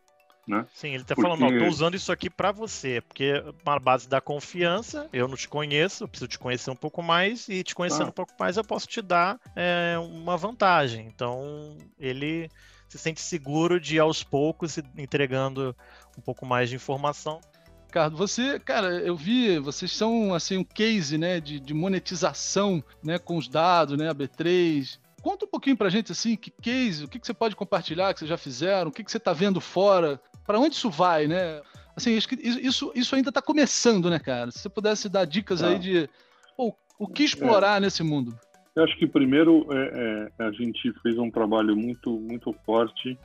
Né? 0.46 0.66
Sim, 0.74 0.88
ele 0.88 1.02
está 1.02 1.14
porque... 1.14 1.28
falando, 1.28 1.58
tô 1.58 1.66
usando 1.66 1.94
isso 1.94 2.12
aqui 2.12 2.28
para 2.28 2.52
você, 2.52 3.00
porque 3.00 3.42
uma 3.64 3.78
base 3.78 4.08
da 4.08 4.20
confiança, 4.20 5.08
eu 5.12 5.26
não 5.26 5.36
te 5.36 5.48
conheço, 5.48 6.04
eu 6.04 6.08
preciso 6.08 6.28
te 6.28 6.38
conhecer 6.38 6.70
um 6.70 6.76
pouco 6.76 7.02
mais, 7.02 7.48
e 7.48 7.62
te 7.62 7.74
conhecendo 7.74 8.06
ah. 8.06 8.08
um 8.08 8.12
pouco 8.12 8.32
mais 8.38 8.56
eu 8.56 8.64
posso 8.64 8.86
te 8.86 9.00
dar 9.00 9.40
é, 9.56 9.96
uma 9.98 10.36
vantagem. 10.36 11.06
Então, 11.06 11.76
ele 11.98 12.50
se 12.88 12.98
sente 12.98 13.20
seguro 13.20 13.80
de 13.80 13.98
aos 13.98 14.22
poucos 14.22 14.78
entregando 14.96 15.74
um 16.16 16.20
pouco 16.20 16.44
mais 16.44 16.68
de 16.68 16.76
informação. 16.76 17.40
Ricardo, 17.86 18.16
você, 18.16 18.58
cara, 18.58 18.88
eu 18.88 19.16
vi, 19.16 19.58
vocês 19.58 19.92
são 19.92 20.34
assim 20.34 20.58
um 20.58 20.64
case, 20.64 21.16
né, 21.16 21.40
de, 21.40 21.58
de 21.58 21.72
monetização, 21.72 22.82
né, 23.02 23.18
com 23.18 23.36
os 23.36 23.48
dados, 23.48 23.96
né, 23.96 24.10
a 24.10 24.14
B3, 24.14 24.98
Conta 25.24 25.46
um 25.46 25.48
pouquinho 25.48 25.74
pra 25.74 25.88
gente, 25.88 26.12
assim, 26.12 26.36
que 26.36 26.50
case, 26.50 27.02
o 27.02 27.08
que, 27.08 27.18
que 27.18 27.26
você 27.26 27.32
pode 27.32 27.56
compartilhar 27.56 28.12
que 28.12 28.18
vocês 28.18 28.28
já 28.28 28.36
fizeram, 28.36 28.90
o 28.90 28.92
que, 28.92 29.02
que 29.02 29.10
você 29.10 29.18
tá 29.18 29.32
vendo 29.32 29.58
fora, 29.58 30.20
para 30.46 30.58
onde 30.58 30.74
isso 30.74 30.90
vai, 30.90 31.26
né? 31.26 31.60
Assim, 31.96 32.16
isso, 32.42 32.92
isso 32.94 33.14
ainda 33.14 33.28
está 33.28 33.40
começando, 33.40 34.10
né, 34.10 34.18
cara? 34.18 34.50
Se 34.50 34.58
você 34.58 34.68
pudesse 34.68 35.08
dar 35.08 35.24
dicas 35.24 35.62
ah. 35.62 35.68
aí 35.68 35.78
de 35.78 36.08
pô, 36.56 36.74
o 36.98 37.06
que 37.06 37.22
explorar 37.22 37.78
é. 37.78 37.80
nesse 37.80 38.02
mundo. 38.02 38.36
Eu 38.74 38.82
acho 38.82 38.98
que 38.98 39.06
primeiro 39.06 39.66
é, 39.72 40.30
é, 40.38 40.44
a 40.44 40.50
gente 40.50 40.92
fez 41.00 41.16
um 41.16 41.30
trabalho 41.30 41.76
muito, 41.76 42.18
muito 42.18 42.52
forte 42.66 43.16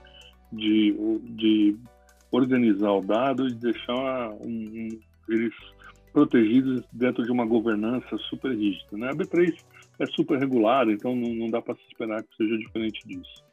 de, 0.52 0.96
de 1.24 1.76
organizar 2.32 2.92
o 2.92 3.02
dado 3.02 3.48
e 3.48 3.56
deixar 3.56 4.30
um, 4.42 4.90
eles 5.28 5.54
protegidos 6.14 6.84
dentro 6.92 7.24
de 7.24 7.32
uma 7.32 7.46
governança 7.46 8.18
super 8.30 8.52
rígida. 8.52 8.98
Né? 8.98 9.10
A 9.10 9.16
B3 9.16 9.56
é 10.00 10.06
super 10.08 10.38
regulada, 10.38 10.92
então 10.92 11.16
não, 11.16 11.34
não 11.34 11.50
dá 11.50 11.62
para 11.62 11.76
se 11.76 11.82
esperar 11.88 12.22
que 12.22 12.36
seja 12.36 12.58
diferente 12.58 13.00
disso. 13.08 13.44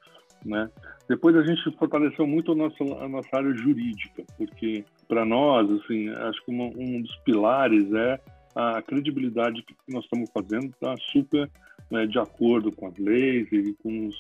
Né? 0.44 0.70
Depois 1.09 1.35
a 1.37 1.42
gente 1.42 1.77
fortaleceu 1.77 2.27
muito 2.27 2.53
a 2.53 2.55
nossa, 2.55 2.85
a 3.01 3.09
nossa 3.09 3.29
área 3.33 3.53
jurídica, 3.55 4.25
porque 4.37 4.85
para 5.09 5.25
nós, 5.25 5.70
assim, 5.70 6.09
acho 6.11 6.44
que 6.44 6.51
uma, 6.51 6.64
um 6.64 7.03
dos 7.03 7.16
pilares 7.18 7.92
é 7.92 8.20
a 8.55 8.81
credibilidade 8.81 9.62
que 9.62 9.75
nós 9.88 10.05
estamos 10.05 10.31
fazendo 10.31 10.66
está 10.66 10.94
super 11.12 11.51
né, 11.90 12.07
de 12.07 12.18
acordo 12.18 12.72
com 12.72 12.88
as 12.88 12.96
leis 12.99 13.46
e 13.53 13.75
com 13.83 14.09
os, 14.09 14.16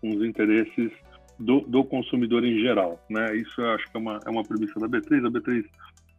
com 0.00 0.08
os 0.10 0.24
interesses 0.24 0.90
do, 1.38 1.60
do, 1.60 1.84
consumidor 1.84 2.44
em 2.44 2.58
geral, 2.60 2.98
né? 3.10 3.36
Isso 3.36 3.60
eu 3.60 3.70
acho 3.70 3.90
que 3.90 3.96
é 3.96 4.00
uma, 4.00 4.20
é 4.24 4.30
uma 4.30 4.44
premissa 4.44 4.78
da 4.80 4.88
B3. 4.88 5.26
A 5.26 5.30
B3 5.30 5.64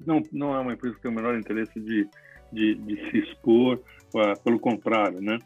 não, 0.06 0.22
não 0.32 0.56
é 0.56 0.60
uma 0.60 0.74
empresa 0.74 0.96
que 0.96 1.02
tem 1.02 1.12
o 1.12 1.16
menor 1.16 1.38
interesse 1.38 1.80
de, 1.80 2.08
de, 2.52 2.76
de 2.76 3.10
se 3.10 3.18
expor, 3.20 3.80
uh, 4.14 4.44
pelo 4.44 4.60
contrário, 4.60 5.22
né? 5.22 5.40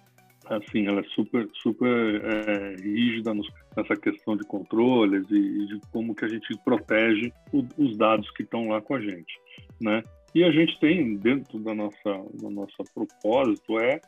Assim, 0.49 0.87
ela 0.87 1.01
é 1.01 1.03
super, 1.15 1.47
super 1.53 2.21
é, 2.25 2.75
rígida 2.81 3.33
nos, 3.33 3.47
nessa 3.77 3.95
questão 3.95 4.35
de 4.35 4.43
controles 4.45 5.25
e, 5.29 5.35
e, 5.35 5.67
de 5.67 5.79
como 5.91 6.15
que 6.15 6.25
a 6.25 6.27
gente 6.27 6.57
protege 6.65 7.31
o, 7.53 7.63
os 7.77 7.95
dados 7.95 8.29
que 8.31 8.41
estão 8.41 8.67
lá 8.67 8.81
com 8.81 8.95
a 8.95 8.99
gente, 8.99 9.39
né? 9.79 10.03
E 10.33 10.43
a 10.43 10.51
gente 10.51 10.79
tem 10.79 11.15
dentro 11.17 11.59
da 11.59 11.73
nossa, 11.73 12.23
do 12.33 12.49
nosso 12.49 12.77
propósito 12.93 13.79
é 13.79 14.01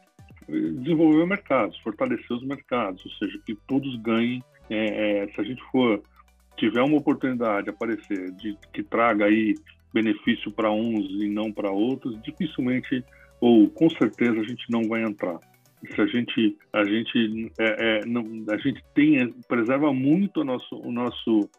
desenvolver 0.48 1.26
mercados, 1.26 1.78
fortalecer 1.80 2.32
os 2.32 2.44
mercados, 2.44 3.04
ou 3.06 3.12
seja, 3.14 3.40
que 3.46 3.56
todos 3.68 3.96
ganhem. 4.02 4.44
É, 4.70 5.24
é, 5.24 5.28
se 5.28 5.42
a 5.42 5.44
gente 5.44 5.62
for 5.72 6.02
tiver 6.58 6.82
uma 6.82 6.98
oportunidade 6.98 7.66
de 7.66 7.70
aparecer 7.70 8.32
de 8.34 8.58
que 8.74 8.84
traga 8.84 9.26
aí 9.26 9.56
benefício 9.94 10.52
para 10.52 10.72
uns 10.72 11.10
e 11.22 11.28
não 11.28 11.52
para 11.52 11.72
outros, 11.72 12.22
dificilmente 12.22 13.04
ou 13.40 13.70
com 13.70 13.90
certeza 13.90 14.40
a 14.40 14.44
gente 14.44 14.66
não 14.70 14.84
vai 14.88 15.04
entrar. 15.04 15.40
Se 15.90 16.02
a 16.02 16.06
gente 16.06 16.58
a 16.74 16.84
gente 16.84 17.52
é, 17.60 18.00
é, 18.00 18.06
não, 18.06 18.24
a 18.50 18.58
gente 18.58 18.84
tem 18.94 19.32
preserva 19.48 19.94
muito 19.94 20.42
o 20.42 20.44
nosso 20.44 20.76
o 20.76 20.92
nosso 20.92 21.50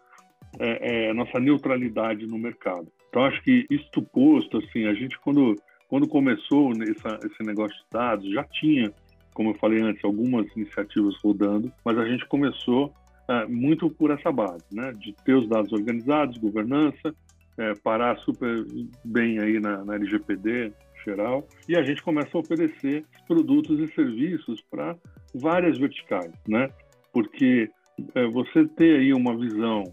é, 0.58 1.08
é 1.08 1.12
nossa 1.12 1.40
neutralidade 1.40 2.26
no 2.26 2.38
mercado. 2.38 2.86
Então 3.08 3.24
acho 3.24 3.42
que 3.42 3.66
isto 3.70 4.02
posto 4.02 4.58
assim 4.58 4.86
a 4.86 4.94
gente 4.94 5.18
quando 5.20 5.56
quando 5.88 6.08
começou 6.08 6.72
nessa, 6.74 7.18
esse 7.24 7.42
negócio 7.42 7.76
de 7.76 7.84
dados 7.90 8.30
já 8.30 8.44
tinha 8.44 8.92
como 9.34 9.50
eu 9.50 9.54
falei 9.54 9.80
antes 9.82 10.04
algumas 10.04 10.46
iniciativas 10.56 11.14
rodando, 11.22 11.72
mas 11.84 11.98
a 11.98 12.06
gente 12.06 12.26
começou 12.26 12.92
é, 13.28 13.46
muito 13.46 13.88
por 13.90 14.10
essa 14.10 14.30
base, 14.30 14.64
né, 14.70 14.92
de 14.92 15.14
ter 15.24 15.34
os 15.34 15.48
dados 15.48 15.72
organizados, 15.72 16.36
governança, 16.38 17.14
é, 17.58 17.74
parar 17.74 18.16
super 18.18 18.64
bem 19.04 19.38
aí 19.38 19.60
na, 19.60 19.84
na 19.84 19.94
LGPD 19.94 20.72
geral, 21.04 21.46
e 21.68 21.76
a 21.76 21.82
gente 21.82 22.02
começa 22.02 22.30
a 22.36 22.40
oferecer 22.40 23.04
produtos 23.26 23.78
e 23.80 23.92
serviços 23.94 24.60
para 24.70 24.96
várias 25.34 25.78
verticais, 25.78 26.32
né? 26.48 26.68
Porque 27.12 27.70
é, 28.14 28.26
você 28.28 28.66
ter 28.68 29.00
aí 29.00 29.12
uma 29.12 29.36
visão 29.36 29.84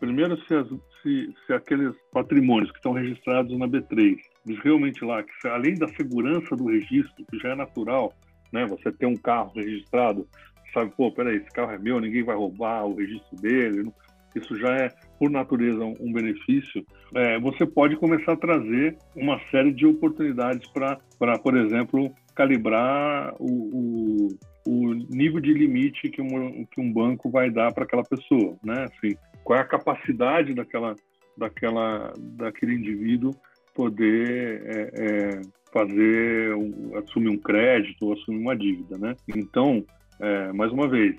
Primeiro, 0.00 0.34
se, 0.46 0.54
as, 0.54 0.66
se, 1.02 1.34
se 1.46 1.52
aqueles 1.52 1.94
patrimônios 2.10 2.70
que 2.70 2.78
estão 2.78 2.92
registrados 2.92 3.56
na 3.56 3.68
B3, 3.68 4.16
eles 4.46 4.58
realmente 4.64 5.04
lá, 5.04 5.22
que 5.22 5.46
além 5.46 5.74
da 5.74 5.86
segurança 5.88 6.56
do 6.56 6.68
registro, 6.68 7.24
que 7.30 7.38
já 7.38 7.50
é 7.50 7.54
natural, 7.54 8.14
né? 8.50 8.66
Você 8.66 8.90
ter 8.90 9.04
um 9.04 9.16
carro 9.16 9.52
registrado, 9.54 10.26
sabe, 10.72 10.90
pô, 10.96 11.12
peraí, 11.12 11.36
esse 11.36 11.50
carro 11.50 11.72
é 11.72 11.78
meu, 11.78 12.00
ninguém 12.00 12.22
vai 12.22 12.34
roubar 12.34 12.86
o 12.86 12.94
registro 12.94 13.36
dele, 13.36 13.92
isso 14.38 14.56
já 14.58 14.74
é, 14.76 14.88
por 15.18 15.30
natureza, 15.30 15.84
um 15.84 16.12
benefício. 16.12 16.84
É, 17.14 17.38
você 17.40 17.66
pode 17.66 17.96
começar 17.96 18.32
a 18.32 18.36
trazer 18.36 18.96
uma 19.16 19.40
série 19.50 19.72
de 19.72 19.86
oportunidades 19.86 20.68
para, 20.70 21.38
por 21.38 21.56
exemplo, 21.56 22.12
calibrar 22.34 23.34
o, 23.38 23.46
o, 23.46 24.28
o, 24.66 24.94
nível 24.94 25.40
de 25.40 25.52
limite 25.52 26.08
que 26.08 26.22
um, 26.22 26.64
que 26.64 26.80
um 26.80 26.92
banco 26.92 27.30
vai 27.30 27.50
dar 27.50 27.72
para 27.72 27.84
aquela 27.84 28.04
pessoa, 28.04 28.56
né? 28.64 28.84
Assim, 28.84 29.16
qual 29.44 29.58
é 29.58 29.62
a 29.62 29.66
capacidade 29.66 30.54
daquela, 30.54 30.94
daquela, 31.36 32.12
daquele 32.36 32.74
indivíduo 32.74 33.34
poder 33.74 34.62
é, 34.64 34.90
é, 34.94 35.40
fazer, 35.72 36.54
um, 36.54 36.96
assumir 36.96 37.30
um 37.30 37.38
crédito 37.38 38.06
ou 38.06 38.12
assumir 38.12 38.38
uma 38.38 38.56
dívida, 38.56 38.98
né? 38.98 39.14
Então, 39.28 39.84
é, 40.20 40.52
mais 40.52 40.72
uma 40.72 40.88
vez, 40.88 41.16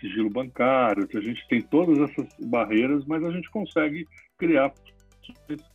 sigilo 0.00 0.30
bancário, 0.30 1.06
a 1.16 1.20
gente 1.20 1.46
tem 1.48 1.60
todas 1.60 1.98
essas 1.98 2.26
barreiras, 2.40 3.04
mas 3.06 3.22
a 3.24 3.30
gente 3.30 3.50
consegue 3.50 4.06
criar 4.38 4.72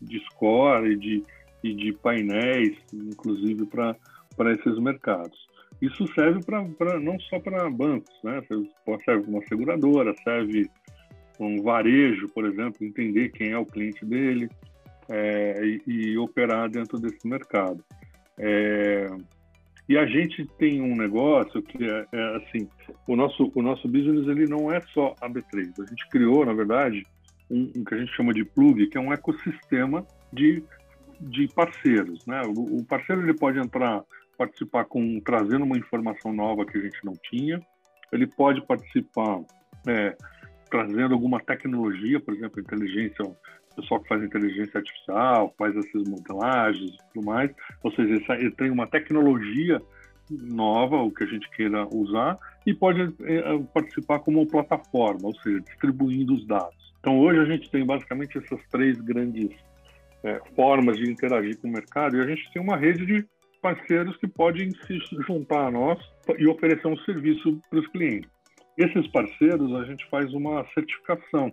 de 0.02 0.20
score 0.32 0.92
e 0.92 0.98
de, 0.98 1.24
e 1.64 1.74
de 1.74 1.94
painéis, 1.94 2.76
inclusive 2.94 3.66
para 3.66 4.54
esses 4.54 4.80
mercados. 4.80 5.46
Isso 5.82 6.08
serve 6.14 6.42
para 6.44 7.00
não 7.00 7.20
só 7.20 7.40
para 7.40 7.70
bancos, 7.70 8.14
né? 8.24 8.42
serve 8.48 8.70
para 8.86 9.30
uma 9.30 9.42
seguradora, 9.46 10.14
serve 10.24 10.70
um 11.40 11.62
varejo, 11.62 12.30
por 12.30 12.46
exemplo, 12.46 12.86
entender 12.86 13.30
quem 13.30 13.52
é 13.52 13.58
o 13.58 13.66
cliente 13.66 14.06
dele 14.06 14.50
é, 15.10 15.62
e, 15.64 15.82
e, 15.86 16.18
operar 16.18 16.70
dentro 16.70 16.98
desse 16.98 17.28
mercado. 17.28 17.84
É, 18.38 19.08
e 19.88 19.98
a 19.98 20.06
gente 20.06 20.46
tem 20.58 20.82
um 20.82 20.96
negócio 20.96 21.62
que 21.62 21.84
é, 21.84 22.06
é, 22.12 22.36
assim, 22.38 22.68
o 23.08 23.16
nosso 23.16 23.52
o 23.54 23.62
nosso 23.62 23.88
business 23.88 24.28
ele 24.28 24.48
não 24.48 24.72
é 24.72 24.82
só 24.94 25.14
a 25.22 25.30
B3. 25.30 25.74
A 25.80 25.86
gente 25.86 26.10
criou, 26.10 26.46
na 26.46 26.54
verdade, 26.54 27.04
um, 27.50 27.72
um 27.76 27.84
que 27.84 27.94
a 27.94 27.98
gente 27.98 28.16
chama 28.16 28.34
de 28.34 28.44
plug, 28.44 28.88
que 28.88 28.98
é 28.98 29.02
um 29.02 29.14
ecossistema 29.14 30.06
de, 30.34 30.64
de 31.22 31.48
parceiros, 31.54 32.26
né? 32.26 32.42
O, 32.48 32.80
o 32.80 32.86
parceiro 32.86 33.22
ele 33.22 33.38
pode 33.38 33.60
entrar 33.60 34.04
participar 34.38 34.86
com 34.86 35.20
trazendo 35.22 35.64
uma 35.64 35.78
informação 35.78 36.34
nova 36.34 36.66
que 36.66 36.78
a 36.78 36.82
gente 36.82 37.00
não 37.04 37.14
tinha. 37.30 37.60
Ele 38.12 38.28
pode 38.28 38.66
participar 38.66 39.40
é, 39.88 40.16
trazendo 40.70 41.14
alguma 41.14 41.40
tecnologia, 41.40 42.20
por 42.20 42.34
exemplo, 42.34 42.60
inteligência, 42.60 43.26
pessoal 43.76 44.00
que 44.02 44.08
faz 44.08 44.24
inteligência 44.24 44.78
artificial, 44.78 45.54
faz 45.58 45.76
essas 45.76 46.08
modelagens 46.08 46.92
e 46.92 47.14
tudo 47.14 47.26
mais. 47.26 47.52
Ou 47.84 47.92
seja, 47.92 48.34
ele 48.34 48.52
tem 48.52 48.72
uma 48.72 48.88
tecnologia 48.88 49.82
nova, 50.30 50.98
o 50.98 51.12
que 51.12 51.24
a 51.24 51.28
gente 51.28 51.50
queira 51.52 51.88
usar, 51.94 52.38
e 52.66 52.74
pode 52.74 53.02
é, 53.02 53.60
participar 53.74 54.20
como 54.20 54.48
plataforma, 54.48 55.28
ou 55.28 55.36
seja, 55.42 55.62
distribuindo 55.62 56.34
os 56.34 56.46
dados. 56.48 56.94
Então, 57.00 57.20
hoje 57.20 57.40
a 57.40 57.46
gente 57.46 57.70
tem 57.70 57.86
basicamente 57.86 58.38
essas 58.38 58.60
três 58.72 59.00
grandes 59.02 59.50
é, 60.24 60.42
formas 60.56 60.98
de 60.98 61.10
interagir 61.10 61.60
com 61.60 61.68
o 61.68 61.72
mercado, 61.72 62.18
e 62.18 62.22
a 62.22 62.26
gente 62.26 62.52
tem 62.52 62.62
uma 62.62 62.76
rede 62.76 63.06
de 63.06 63.26
parceiros 63.62 64.16
que 64.18 64.28
podem 64.28 64.72
se 64.72 64.98
juntar 65.28 65.68
a 65.68 65.72
nós 65.72 66.00
e 66.38 66.48
oferecer 66.48 66.88
um 66.88 66.98
serviço 66.98 67.60
para 67.70 67.80
os 67.80 67.88
clientes. 67.88 68.30
Esses 68.78 69.08
parceiros, 69.08 69.74
a 69.74 69.86
gente 69.86 70.06
faz 70.10 70.34
uma 70.34 70.66
certificação, 70.74 71.52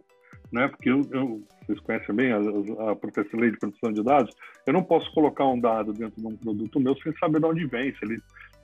né? 0.52 0.68
Porque 0.68 0.90
eu, 0.90 1.02
eu 1.10 1.42
vocês 1.66 1.80
conhecem 1.80 2.14
bem 2.14 2.32
a, 2.32 2.90
a, 2.90 2.96
proteção, 2.96 3.40
lei 3.40 3.50
de 3.50 3.58
proteção 3.58 3.92
de 3.92 4.02
dados, 4.02 4.34
eu 4.66 4.72
não 4.72 4.82
posso 4.82 5.12
colocar 5.12 5.46
um 5.46 5.58
dado 5.58 5.92
dentro 5.92 6.20
de 6.20 6.26
um 6.26 6.36
produto 6.36 6.80
meu 6.80 6.96
sem 6.96 7.12
saber 7.18 7.40
de 7.40 7.46
onde 7.46 7.66
vem, 7.66 7.94
se 7.94 8.04
ele 8.04 8.20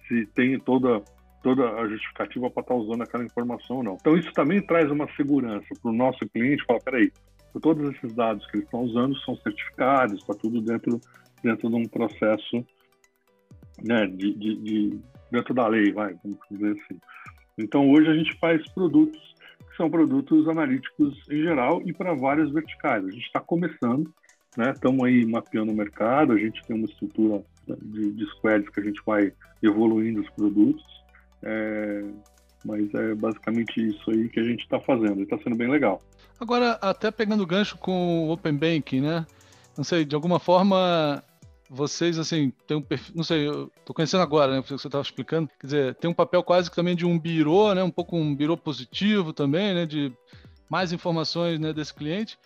se 0.06 0.26
tem 0.34 0.58
toda 0.60 1.02
toda 1.42 1.70
a 1.74 1.88
justificativa 1.88 2.50
para 2.50 2.62
estar 2.62 2.74
usando 2.74 3.02
aquela 3.02 3.24
informação 3.24 3.76
ou 3.76 3.82
não. 3.84 3.96
Então 4.00 4.16
isso 4.16 4.32
também 4.32 4.60
traz 4.60 4.90
uma 4.90 5.08
segurança 5.14 5.66
para 5.80 5.90
o 5.90 5.94
nosso 5.94 6.28
cliente, 6.30 6.64
falar, 6.66 6.80
peraí, 6.80 7.12
todos 7.62 7.88
esses 7.94 8.12
dados 8.12 8.44
que 8.46 8.56
eles 8.56 8.66
estão 8.66 8.80
usando 8.80 9.16
são 9.20 9.36
certificados, 9.36 10.20
está 10.20 10.34
tudo 10.34 10.60
dentro 10.60 11.00
dentro 11.42 11.68
de 11.68 11.76
um 11.76 11.84
processo 11.84 12.64
né, 13.84 14.06
de, 14.06 14.34
de, 14.34 14.56
de, 14.56 15.00
dentro 15.30 15.54
da 15.54 15.66
lei, 15.68 15.92
vai, 15.92 16.14
vamos 16.22 16.38
dizer 16.50 16.72
assim. 16.72 17.00
Então, 17.58 17.90
hoje 17.90 18.08
a 18.08 18.14
gente 18.14 18.36
faz 18.38 18.66
produtos 18.72 19.20
que 19.58 19.76
são 19.76 19.90
produtos 19.90 20.48
analíticos 20.48 21.18
em 21.30 21.42
geral 21.42 21.82
e 21.84 21.92
para 21.92 22.14
várias 22.14 22.50
verticais. 22.50 23.04
A 23.04 23.10
gente 23.10 23.26
está 23.26 23.40
começando, 23.40 24.12
né? 24.56 24.72
Estamos 24.72 25.04
aí 25.04 25.24
mapeando 25.24 25.72
o 25.72 25.74
mercado, 25.74 26.32
a 26.32 26.38
gente 26.38 26.64
tem 26.66 26.76
uma 26.76 26.86
estrutura 26.86 27.42
de, 27.66 28.12
de 28.12 28.26
squads 28.32 28.68
que 28.68 28.80
a 28.80 28.84
gente 28.84 29.00
vai 29.04 29.32
evoluindo 29.62 30.20
os 30.20 30.30
produtos. 30.30 30.84
É, 31.42 32.04
mas 32.64 32.92
é 32.94 33.14
basicamente 33.14 33.86
isso 33.86 34.10
aí 34.10 34.28
que 34.28 34.40
a 34.40 34.44
gente 34.44 34.60
está 34.60 34.80
fazendo. 34.80 35.22
Está 35.22 35.38
sendo 35.38 35.56
bem 35.56 35.68
legal. 35.68 36.02
Agora, 36.40 36.72
até 36.80 37.10
pegando 37.10 37.46
gancho 37.46 37.76
com 37.78 38.26
o 38.26 38.32
Open 38.32 38.54
Banking, 38.54 39.00
né? 39.00 39.26
Não 39.76 39.84
sei, 39.84 40.04
de 40.04 40.14
alguma 40.14 40.40
forma 40.40 41.22
vocês, 41.68 42.18
assim, 42.18 42.52
tem 42.66 42.76
um 42.76 42.82
perfil, 42.82 43.14
não 43.14 43.24
sei, 43.24 43.46
eu 43.46 43.70
tô 43.84 43.92
conhecendo 43.92 44.22
agora, 44.22 44.56
né, 44.56 44.62
que 44.62 44.70
você 44.70 44.88
estava 44.88 45.02
explicando, 45.02 45.48
quer 45.60 45.66
dizer, 45.66 45.94
tem 45.96 46.10
um 46.10 46.14
papel 46.14 46.42
quase 46.42 46.70
que 46.70 46.76
também 46.76 46.96
de 46.96 47.04
um 47.04 47.18
birô, 47.18 47.74
né, 47.74 47.82
um 47.82 47.90
pouco 47.90 48.16
um 48.16 48.34
birô 48.34 48.56
positivo 48.56 49.32
também, 49.32 49.74
né, 49.74 49.86
de 49.86 50.12
mais 50.68 50.92
informações, 50.92 51.58
né, 51.58 51.72
desse 51.72 51.92
cliente. 51.92 52.38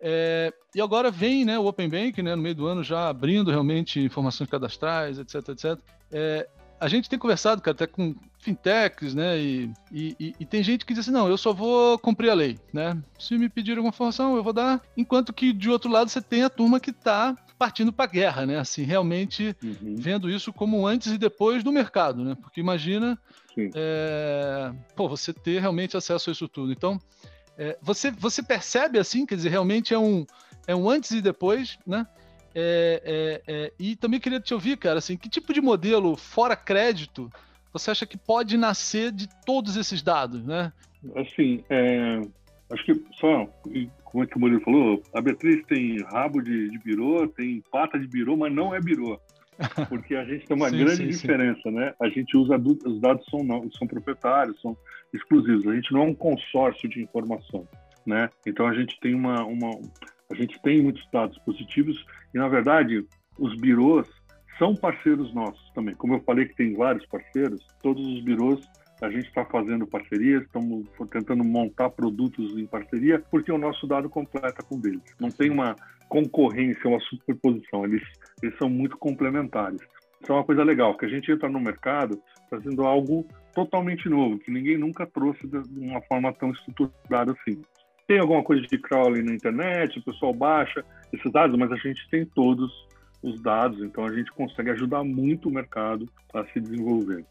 É, 0.00 0.52
e 0.74 0.80
agora 0.80 1.10
vem, 1.10 1.44
né, 1.44 1.58
o 1.58 1.66
Open 1.66 1.88
Bank, 1.88 2.22
né, 2.22 2.34
no 2.34 2.42
meio 2.42 2.54
do 2.54 2.66
ano 2.66 2.82
já 2.82 3.08
abrindo 3.08 3.50
realmente 3.50 4.00
informações 4.00 4.48
cadastrais, 4.48 5.18
etc, 5.18 5.48
etc. 5.50 5.78
É, 6.10 6.48
a 6.80 6.88
gente 6.88 7.10
tem 7.10 7.18
conversado, 7.18 7.60
cara, 7.60 7.74
até 7.74 7.86
com 7.86 8.14
fintechs, 8.38 9.14
né? 9.14 9.38
E, 9.38 9.70
e, 9.92 10.34
e, 10.40 10.46
tem 10.46 10.62
gente 10.62 10.86
que 10.86 10.94
diz 10.94 11.00
assim, 11.00 11.10
não, 11.10 11.28
eu 11.28 11.36
só 11.36 11.52
vou 11.52 11.98
cumprir 11.98 12.30
a 12.30 12.34
lei, 12.34 12.58
né? 12.72 12.96
Se 13.18 13.36
me 13.36 13.50
pedir 13.50 13.72
alguma 13.72 13.90
informação, 13.90 14.34
eu 14.34 14.42
vou 14.42 14.54
dar. 14.54 14.80
Enquanto 14.96 15.30
que, 15.30 15.52
de 15.52 15.68
outro 15.68 15.90
lado, 15.90 16.08
você 16.08 16.22
tem 16.22 16.42
a 16.42 16.48
turma 16.48 16.80
que 16.80 16.88
está 16.88 17.36
partindo 17.60 17.92
para 17.92 18.06
a 18.06 18.08
guerra, 18.08 18.46
né? 18.46 18.58
Assim, 18.58 18.84
realmente 18.84 19.54
uhum. 19.62 19.94
vendo 19.98 20.30
isso 20.30 20.50
como 20.50 20.86
antes 20.86 21.12
e 21.12 21.18
depois 21.18 21.62
do 21.62 21.70
mercado, 21.70 22.24
né? 22.24 22.34
Porque 22.40 22.58
imagina, 22.58 23.18
é, 23.74 24.72
pô, 24.96 25.06
você 25.06 25.30
ter 25.30 25.60
realmente 25.60 25.94
acesso 25.94 26.30
a 26.30 26.32
isso 26.32 26.48
tudo. 26.48 26.72
Então, 26.72 26.98
é, 27.58 27.76
você, 27.82 28.10
você 28.10 28.42
percebe 28.42 28.98
assim, 28.98 29.26
quer 29.26 29.34
dizer, 29.34 29.50
realmente 29.50 29.92
é 29.92 29.98
um, 29.98 30.24
é 30.66 30.74
um 30.74 30.88
antes 30.88 31.10
e 31.10 31.20
depois, 31.20 31.78
né? 31.86 32.06
É, 32.54 33.42
é, 33.46 33.54
é, 33.54 33.72
e 33.78 33.94
também 33.94 34.18
queria 34.18 34.40
te 34.40 34.54
ouvir, 34.54 34.78
cara, 34.78 34.98
assim, 34.98 35.14
que 35.14 35.28
tipo 35.28 35.52
de 35.52 35.60
modelo 35.60 36.16
fora 36.16 36.56
crédito 36.56 37.30
você 37.70 37.90
acha 37.90 38.06
que 38.06 38.16
pode 38.16 38.56
nascer 38.56 39.12
de 39.12 39.28
todos 39.44 39.76
esses 39.76 40.00
dados, 40.00 40.42
né? 40.46 40.72
Assim, 41.14 41.62
é, 41.68 42.22
acho 42.70 42.84
que 42.84 43.04
só, 43.12 43.46
como 44.04 44.24
é 44.24 44.26
que 44.26 44.36
o 44.36 44.40
Murilo 44.40 44.60
falou, 44.62 45.02
a 45.14 45.20
Beatriz 45.20 45.64
tem 45.66 46.02
rabo 46.02 46.40
de, 46.40 46.70
de 46.70 46.78
birô, 46.78 47.26
tem 47.28 47.62
pata 47.70 47.98
de 47.98 48.06
birô, 48.06 48.36
mas 48.36 48.52
não 48.52 48.74
é 48.74 48.80
birô. 48.80 49.20
Porque 49.88 50.14
a 50.14 50.24
gente 50.24 50.46
tem 50.46 50.56
uma 50.56 50.70
sim, 50.70 50.78
grande 50.78 50.96
sim, 50.96 51.08
diferença, 51.08 51.60
sim. 51.62 51.70
né? 51.70 51.94
A 52.00 52.08
gente 52.08 52.36
usa, 52.36 52.56
os 52.56 53.00
dados 53.00 53.24
são, 53.30 53.42
não, 53.42 53.70
são 53.72 53.86
proprietários, 53.86 54.60
são 54.60 54.76
exclusivos. 55.12 55.66
A 55.66 55.74
gente 55.74 55.92
não 55.92 56.02
é 56.02 56.04
um 56.04 56.14
consórcio 56.14 56.88
de 56.88 57.02
informação, 57.02 57.68
né? 58.06 58.30
Então 58.46 58.66
a 58.66 58.74
gente 58.74 58.98
tem 59.00 59.14
uma, 59.14 59.44
uma 59.44 59.70
a 60.30 60.34
gente 60.34 60.60
tem 60.62 60.82
muitos 60.82 61.06
dados 61.12 61.36
positivos 61.38 62.04
e, 62.32 62.38
na 62.38 62.48
verdade, 62.48 63.04
os 63.38 63.54
birôs 63.56 64.08
são 64.58 64.74
parceiros 64.74 65.34
nossos 65.34 65.70
também. 65.72 65.94
Como 65.94 66.14
eu 66.14 66.20
falei 66.20 66.46
que 66.46 66.54
tem 66.54 66.74
vários 66.74 67.04
parceiros, 67.06 67.66
todos 67.82 68.06
os 68.06 68.22
birôs 68.22 68.60
a 69.00 69.08
gente 69.08 69.26
está 69.26 69.44
fazendo 69.44 69.86
parcerias, 69.86 70.42
estamos 70.42 70.86
tentando 71.10 71.42
montar 71.42 71.90
produtos 71.90 72.56
em 72.58 72.66
parceria, 72.66 73.18
porque 73.30 73.50
o 73.50 73.58
nosso 73.58 73.86
dado 73.86 74.10
completa 74.10 74.62
com 74.62 74.78
deles. 74.78 75.02
Não 75.18 75.30
tem 75.30 75.50
uma 75.50 75.74
concorrência, 76.08 76.88
uma 76.88 77.00
superposição, 77.00 77.84
eles, 77.84 78.02
eles 78.42 78.56
são 78.58 78.68
muito 78.68 78.98
complementares. 78.98 79.80
Isso 80.20 80.30
é 80.30 80.34
uma 80.34 80.44
coisa 80.44 80.62
legal, 80.62 80.96
que 80.96 81.06
a 81.06 81.08
gente 81.08 81.32
entra 81.32 81.48
no 81.48 81.60
mercado 81.60 82.20
trazendo 82.50 82.84
algo 82.84 83.26
totalmente 83.54 84.08
novo, 84.08 84.38
que 84.38 84.50
ninguém 84.50 84.76
nunca 84.76 85.06
trouxe 85.06 85.46
de 85.46 85.58
uma 85.78 86.02
forma 86.02 86.32
tão 86.32 86.50
estruturada 86.50 87.32
assim. 87.32 87.62
Tem 88.06 88.18
alguma 88.18 88.42
coisa 88.42 88.62
de 88.62 88.76
crawling 88.76 89.22
na 89.22 89.34
internet, 89.34 89.98
o 89.98 90.02
pessoal 90.02 90.34
baixa 90.34 90.84
esses 91.12 91.32
dados, 91.32 91.56
mas 91.56 91.72
a 91.72 91.76
gente 91.76 92.06
tem 92.10 92.26
todos 92.26 92.70
os 93.22 93.40
dados, 93.40 93.82
então 93.82 94.04
a 94.04 94.12
gente 94.12 94.30
consegue 94.32 94.70
ajudar 94.70 95.04
muito 95.04 95.48
o 95.48 95.52
mercado 95.52 96.06
a 96.34 96.44
se 96.46 96.60
desenvolver. 96.60 97.24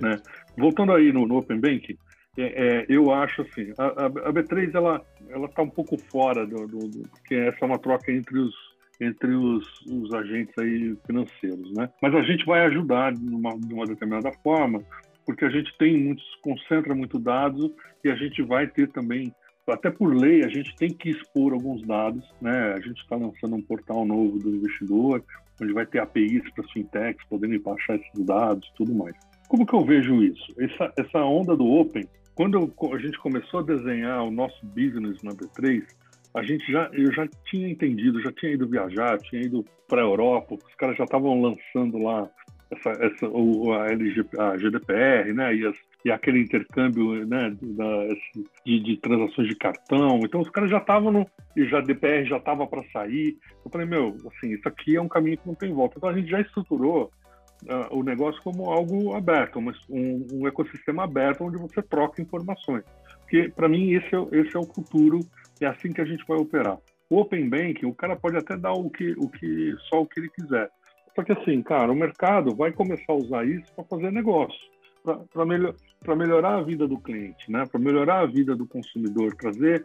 Né? 0.00 0.16
Voltando 0.56 0.92
aí 0.92 1.12
no, 1.12 1.26
no 1.26 1.38
Open 1.38 1.60
Bank, 1.60 1.98
é, 2.36 2.42
é, 2.42 2.86
eu 2.88 3.12
acho 3.12 3.42
assim, 3.42 3.72
a, 3.76 4.06
a, 4.06 4.32
B3 4.32 4.72
ela 4.74 5.04
ela 5.28 5.46
está 5.46 5.62
um 5.62 5.68
pouco 5.68 5.98
fora 5.98 6.46
do, 6.46 6.66
do, 6.68 6.78
do, 6.88 7.08
porque 7.08 7.34
essa 7.34 7.58
é 7.62 7.64
uma 7.64 7.78
troca 7.78 8.12
entre 8.12 8.38
os 8.38 8.54
entre 9.00 9.30
os, 9.32 9.64
os 9.86 10.12
agentes 10.12 10.56
aí 10.58 10.96
financeiros, 11.06 11.72
né? 11.74 11.88
Mas 12.02 12.14
a 12.14 12.22
gente 12.22 12.44
vai 12.44 12.66
ajudar 12.66 13.12
de 13.12 13.34
uma, 13.34 13.56
de 13.56 13.72
uma 13.72 13.86
determinada 13.86 14.32
forma, 14.42 14.82
porque 15.24 15.44
a 15.44 15.50
gente 15.50 15.76
tem 15.78 15.96
muitos 15.96 16.24
concentra 16.42 16.94
muito 16.94 17.18
dados 17.18 17.70
e 18.04 18.10
a 18.10 18.16
gente 18.16 18.42
vai 18.42 18.66
ter 18.66 18.88
também 18.88 19.32
até 19.68 19.90
por 19.90 20.14
lei, 20.14 20.44
a 20.44 20.48
gente 20.48 20.74
tem 20.76 20.88
que 20.88 21.10
expor 21.10 21.52
alguns 21.52 21.82
dados, 21.86 22.24
né? 22.40 22.72
A 22.72 22.80
gente 22.80 23.00
está 23.02 23.16
lançando 23.16 23.56
um 23.56 23.62
portal 23.62 24.04
novo 24.06 24.38
do 24.38 24.56
investidor, 24.56 25.22
onde 25.60 25.72
vai 25.72 25.86
ter 25.86 25.98
APIs 25.98 26.50
para 26.54 26.64
fintechs 26.68 27.24
poderem 27.28 27.60
baixar 27.60 27.96
esses 27.96 28.24
dados, 28.24 28.70
tudo 28.76 28.94
mais. 28.94 29.14
Como 29.48 29.66
que 29.66 29.74
eu 29.74 29.84
vejo 29.84 30.22
isso? 30.22 30.46
Essa, 30.58 30.92
essa 30.98 31.18
onda 31.20 31.56
do 31.56 31.66
Open, 31.66 32.06
quando 32.34 32.72
a 32.92 32.98
gente 32.98 33.18
começou 33.18 33.60
a 33.60 33.62
desenhar 33.62 34.22
o 34.22 34.30
nosso 34.30 34.64
business 34.66 35.22
na 35.22 35.32
B3, 35.32 35.82
a 36.34 36.42
gente 36.42 36.70
já, 36.70 36.90
eu 36.92 37.12
já 37.12 37.26
tinha 37.46 37.68
entendido, 37.68 38.22
já 38.22 38.30
tinha 38.30 38.52
ido 38.52 38.68
viajar, 38.68 39.18
tinha 39.18 39.42
ido 39.42 39.64
para 39.88 40.02
a 40.02 40.04
Europa, 40.04 40.54
os 40.54 40.74
caras 40.76 40.96
já 40.96 41.04
estavam 41.04 41.40
lançando 41.40 41.98
lá 41.98 42.28
essa, 42.70 42.90
essa 42.90 43.26
a, 43.26 43.90
LG, 43.90 44.24
a 44.38 44.56
GDPR, 44.56 45.32
né, 45.32 45.54
e, 45.54 45.66
as, 45.66 45.76
e 46.04 46.10
aquele 46.10 46.40
intercâmbio, 46.40 47.26
né, 47.26 47.56
de, 48.64 48.80
de, 48.80 48.96
transações 48.98 49.48
de 49.48 49.56
cartão. 49.56 50.20
Então 50.22 50.40
os 50.40 50.50
caras 50.50 50.70
já 50.70 50.78
estavam 50.78 51.10
no, 51.10 51.26
e 51.56 51.64
já 51.66 51.80
DPR 51.80 52.26
já 52.26 52.36
estava 52.36 52.66
para 52.66 52.84
sair. 52.92 53.38
Eu 53.64 53.70
falei, 53.70 53.86
meu, 53.86 54.16
assim, 54.26 54.52
isso 54.52 54.68
aqui 54.68 54.96
é 54.96 55.00
um 55.00 55.08
caminho 55.08 55.38
que 55.38 55.46
não 55.46 55.54
tem 55.54 55.72
volta. 55.72 55.94
Então 55.96 56.10
a 56.10 56.14
gente 56.14 56.30
já 56.30 56.40
estruturou 56.40 57.10
uh, 57.64 57.96
o 57.96 58.02
negócio 58.02 58.40
como 58.42 58.70
algo 58.70 59.14
aberto, 59.14 59.58
um, 59.58 60.26
um, 60.32 60.46
ecossistema 60.46 61.04
aberto 61.04 61.44
onde 61.44 61.58
você 61.58 61.82
troca 61.82 62.22
informações. 62.22 62.84
Porque 63.20 63.48
para 63.48 63.68
mim 63.68 63.92
esse 63.92 64.14
é, 64.14 64.40
esse 64.40 64.56
é 64.56 64.60
o 64.60 64.66
futuro, 64.66 65.20
é 65.60 65.66
assim 65.66 65.92
que 65.92 66.00
a 66.00 66.04
gente 66.04 66.24
vai 66.26 66.38
operar. 66.38 66.78
O 67.10 67.20
Open 67.20 67.48
Banking, 67.48 67.86
o 67.86 67.94
cara 67.94 68.16
pode 68.16 68.36
até 68.36 68.56
dar 68.56 68.72
o 68.72 68.90
que, 68.90 69.12
o 69.18 69.28
que 69.28 69.74
só 69.88 70.02
o 70.02 70.06
que 70.06 70.20
ele 70.20 70.28
quiser. 70.28 70.70
Só 71.14 71.24
que 71.24 71.32
assim, 71.32 71.62
cara, 71.62 71.90
o 71.90 71.96
mercado 71.96 72.54
vai 72.54 72.70
começar 72.70 73.12
a 73.12 73.16
usar 73.16 73.46
isso 73.46 73.72
para 73.74 73.84
fazer 73.84 74.12
negócio, 74.12 74.58
para 75.32 75.44
melhor, 75.44 75.74
melhorar 76.16 76.58
a 76.58 76.62
vida 76.62 76.86
do 76.86 76.98
cliente, 76.98 77.50
né? 77.50 77.64
para 77.66 77.80
melhorar 77.80 78.20
a 78.20 78.26
vida 78.26 78.54
do 78.54 78.66
consumidor, 78.66 79.34
trazer 79.34 79.84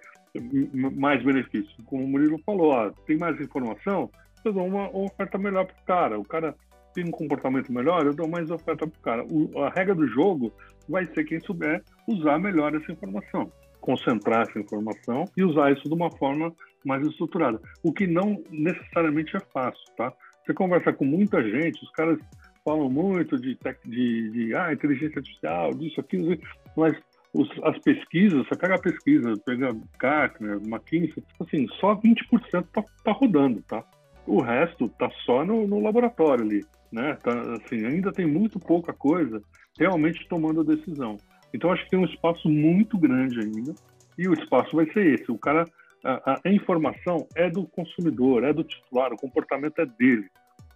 mais 0.73 1.23
benefícios. 1.23 1.75
Como 1.85 2.03
o 2.03 2.07
Murilo 2.07 2.39
falou, 2.45 2.91
tem 3.07 3.17
mais 3.17 3.39
informação, 3.39 4.11
eu 4.43 4.53
dou 4.53 4.65
uma, 4.65 4.89
uma 4.89 5.05
oferta 5.05 5.37
melhor 5.37 5.65
para 5.65 5.75
o 5.75 5.85
cara. 5.85 6.19
O 6.19 6.25
cara 6.25 6.55
tem 6.93 7.05
um 7.05 7.11
comportamento 7.11 7.71
melhor, 7.71 8.05
eu 8.05 8.13
dou 8.13 8.27
mais 8.27 8.49
oferta 8.49 8.87
para 8.87 8.97
o 8.97 9.01
cara. 9.01 9.25
a 9.65 9.69
regra 9.69 9.95
do 9.95 10.07
jogo 10.07 10.53
vai 10.87 11.05
ser 11.05 11.23
quem 11.23 11.39
souber 11.39 11.83
usar 12.07 12.39
melhor 12.39 12.75
essa 12.75 12.91
informação, 12.91 13.51
concentrar 13.79 14.47
essa 14.47 14.59
informação 14.59 15.25
e 15.35 15.43
usar 15.43 15.71
isso 15.71 15.83
de 15.83 15.93
uma 15.93 16.11
forma 16.11 16.53
mais 16.85 17.05
estruturada. 17.05 17.59
O 17.81 17.91
que 17.91 18.05
não 18.05 18.43
necessariamente 18.51 19.35
é 19.35 19.39
fácil, 19.39 19.83
tá? 19.97 20.13
Você 20.45 20.53
conversa 20.53 20.91
com 20.91 21.05
muita 21.05 21.41
gente, 21.41 21.81
os 21.83 21.91
caras 21.91 22.19
falam 22.65 22.89
muito 22.89 23.39
de, 23.39 23.55
tech, 23.55 23.79
de, 23.85 24.29
de 24.31 24.55
ah, 24.55 24.73
inteligência 24.73 25.19
artificial, 25.19 25.73
disso, 25.73 25.99
aquilo, 25.99 26.37
mas 26.75 26.97
os, 27.33 27.49
as 27.63 27.77
pesquisas, 27.79 28.47
você 28.47 28.55
pega 28.55 28.75
a 28.75 28.81
pesquisa, 28.81 29.33
pega 29.45 29.75
Gartner, 29.99 30.59
McKinsey, 30.63 31.23
assim, 31.39 31.67
só 31.79 31.95
20% 31.95 32.65
tá, 32.71 32.83
tá 33.03 33.11
rodando, 33.11 33.61
tá? 33.63 33.83
O 34.25 34.41
resto 34.41 34.87
tá 34.89 35.09
só 35.25 35.43
no, 35.43 35.67
no 35.67 35.81
laboratório 35.81 36.45
ali, 36.45 36.65
né? 36.93 37.17
Tá, 37.23 37.31
assim, 37.55 37.85
ainda 37.85 38.11
tem 38.13 38.25
muito 38.25 38.59
pouca 38.59 38.93
coisa 38.93 39.41
realmente 39.77 40.27
tomando 40.29 40.61
a 40.61 40.75
decisão. 40.75 41.17
Então, 41.53 41.71
acho 41.71 41.83
que 41.83 41.89
tem 41.89 41.99
um 41.99 42.05
espaço 42.05 42.47
muito 42.47 42.97
grande 42.97 43.39
ainda, 43.39 43.73
e 44.17 44.27
o 44.27 44.33
espaço 44.33 44.75
vai 44.75 44.85
ser 44.91 45.05
esse. 45.07 45.31
O 45.31 45.37
cara 45.37 45.65
a, 46.03 46.39
a, 46.45 46.49
informação 46.51 47.27
é 47.35 47.49
do 47.49 47.65
consumidor, 47.65 48.43
é 48.43 48.53
do 48.53 48.63
titular, 48.63 49.11
o 49.11 49.17
comportamento 49.17 49.79
é 49.79 49.85
dele. 49.85 50.27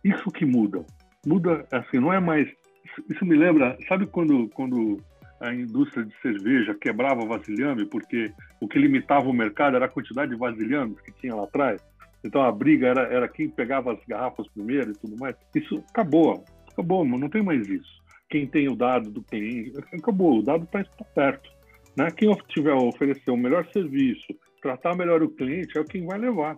Isso 0.03 0.31
que 0.31 0.45
muda. 0.45 0.85
Muda, 1.25 1.65
assim, 1.71 1.99
não 1.99 2.11
é 2.11 2.19
mais. 2.19 2.47
Isso 3.09 3.25
me 3.25 3.35
lembra, 3.35 3.77
sabe 3.87 4.07
quando, 4.07 4.47
quando 4.49 4.99
a 5.39 5.53
indústria 5.53 6.05
de 6.05 6.13
cerveja 6.21 6.73
quebrava 6.73 7.25
vasilhame 7.25 7.85
porque 7.85 8.31
o 8.59 8.67
que 8.67 8.79
limitava 8.79 9.27
o 9.27 9.33
mercado 9.33 9.75
era 9.75 9.85
a 9.85 9.89
quantidade 9.89 10.31
de 10.31 10.37
vasilhames 10.37 10.99
que 11.01 11.11
tinha 11.11 11.35
lá 11.35 11.43
atrás? 11.43 11.81
Então 12.27 12.41
a 12.43 12.51
briga 12.51 12.87
era, 12.87 13.01
era 13.03 13.27
quem 13.27 13.49
pegava 13.49 13.93
as 13.93 13.99
garrafas 14.05 14.47
primeiro 14.49 14.91
e 14.91 14.93
tudo 14.93 15.15
mais. 15.17 15.35
Isso 15.55 15.81
acabou, 15.89 16.43
acabou, 16.69 17.05
não 17.05 17.29
tem 17.29 17.41
mais 17.41 17.67
isso. 17.67 18.03
Quem 18.29 18.45
tem 18.45 18.67
o 18.67 18.75
dado 18.75 19.09
do 19.09 19.23
cliente, 19.23 19.71
acabou, 19.93 20.39
o 20.39 20.43
dado 20.43 20.63
está 20.65 21.05
perto. 21.15 21.49
Né? 21.95 22.11
Quem 22.11 22.29
tiver 22.49 22.73
oferecer 22.73 23.31
o 23.31 23.37
melhor 23.37 23.65
serviço, 23.71 24.27
tratar 24.61 24.95
melhor 24.95 25.23
o 25.23 25.29
cliente 25.29 25.79
é 25.79 25.83
quem 25.85 26.05
vai 26.05 26.19
levar, 26.19 26.55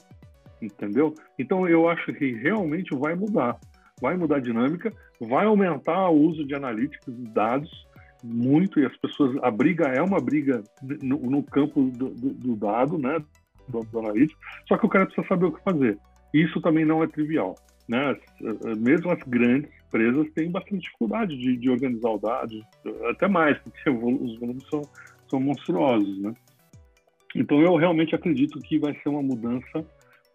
entendeu? 0.60 1.14
Então 1.38 1.68
eu 1.68 1.88
acho 1.88 2.12
que 2.14 2.34
realmente 2.34 2.96
vai 2.96 3.14
mudar, 3.14 3.56
vai 4.02 4.18
mudar 4.18 4.38
a 4.38 4.42
dinâmica, 4.42 4.92
vai 5.22 5.46
aumentar 5.46 6.10
o 6.10 6.20
uso 6.20 6.44
de 6.46 6.56
analíticos 6.56 7.14
e 7.14 7.30
dados 7.30 7.88
muito 8.24 8.80
e 8.80 8.86
as 8.86 8.98
pessoas 8.98 9.38
a 9.42 9.50
briga 9.50 9.86
é 9.86 10.02
uma 10.02 10.20
briga 10.20 10.62
no, 11.02 11.18
no 11.20 11.44
campo 11.44 11.84
do, 11.84 12.10
do, 12.10 12.34
do, 12.34 12.56
dado, 12.56 12.98
né, 12.98 13.18
do, 13.70 14.00
analítico, 14.00 14.40
só 14.68 14.78
que 14.78 14.86
o 14.86 14.90
cara 14.90 15.06
precisa 15.06 15.28
saber 15.28 15.46
o 15.46 15.52
que 15.52 15.64
fazer. 15.64 15.98
Isso 16.34 16.62
também 16.62 16.86
não 16.86 17.04
é 17.04 17.08
trivial, 17.08 17.56
né? 17.88 18.16
Mesmo 18.78 19.12
as 19.12 19.20
grandes 19.24 19.72
empresas 19.88 20.32
têm 20.34 20.52
bastante 20.52 20.82
dificuldade 20.82 21.38
de, 21.38 21.58
de 21.58 21.70
organizar 21.70 22.10
o 22.10 22.20
dado, 22.20 22.62
até 23.10 23.28
mais 23.28 23.58
porque 23.60 23.90
os 23.90 24.40
volumes 24.40 24.68
são, 24.70 24.82
são 25.30 25.40
monstruosos, 25.40 26.22
né? 26.22 26.34
Então 27.36 27.62
eu 27.62 27.76
realmente 27.76 28.16
acredito 28.16 28.60
que 28.60 28.80
vai 28.80 28.94
ser 29.02 29.10
uma 29.10 29.22
mudança 29.22 29.86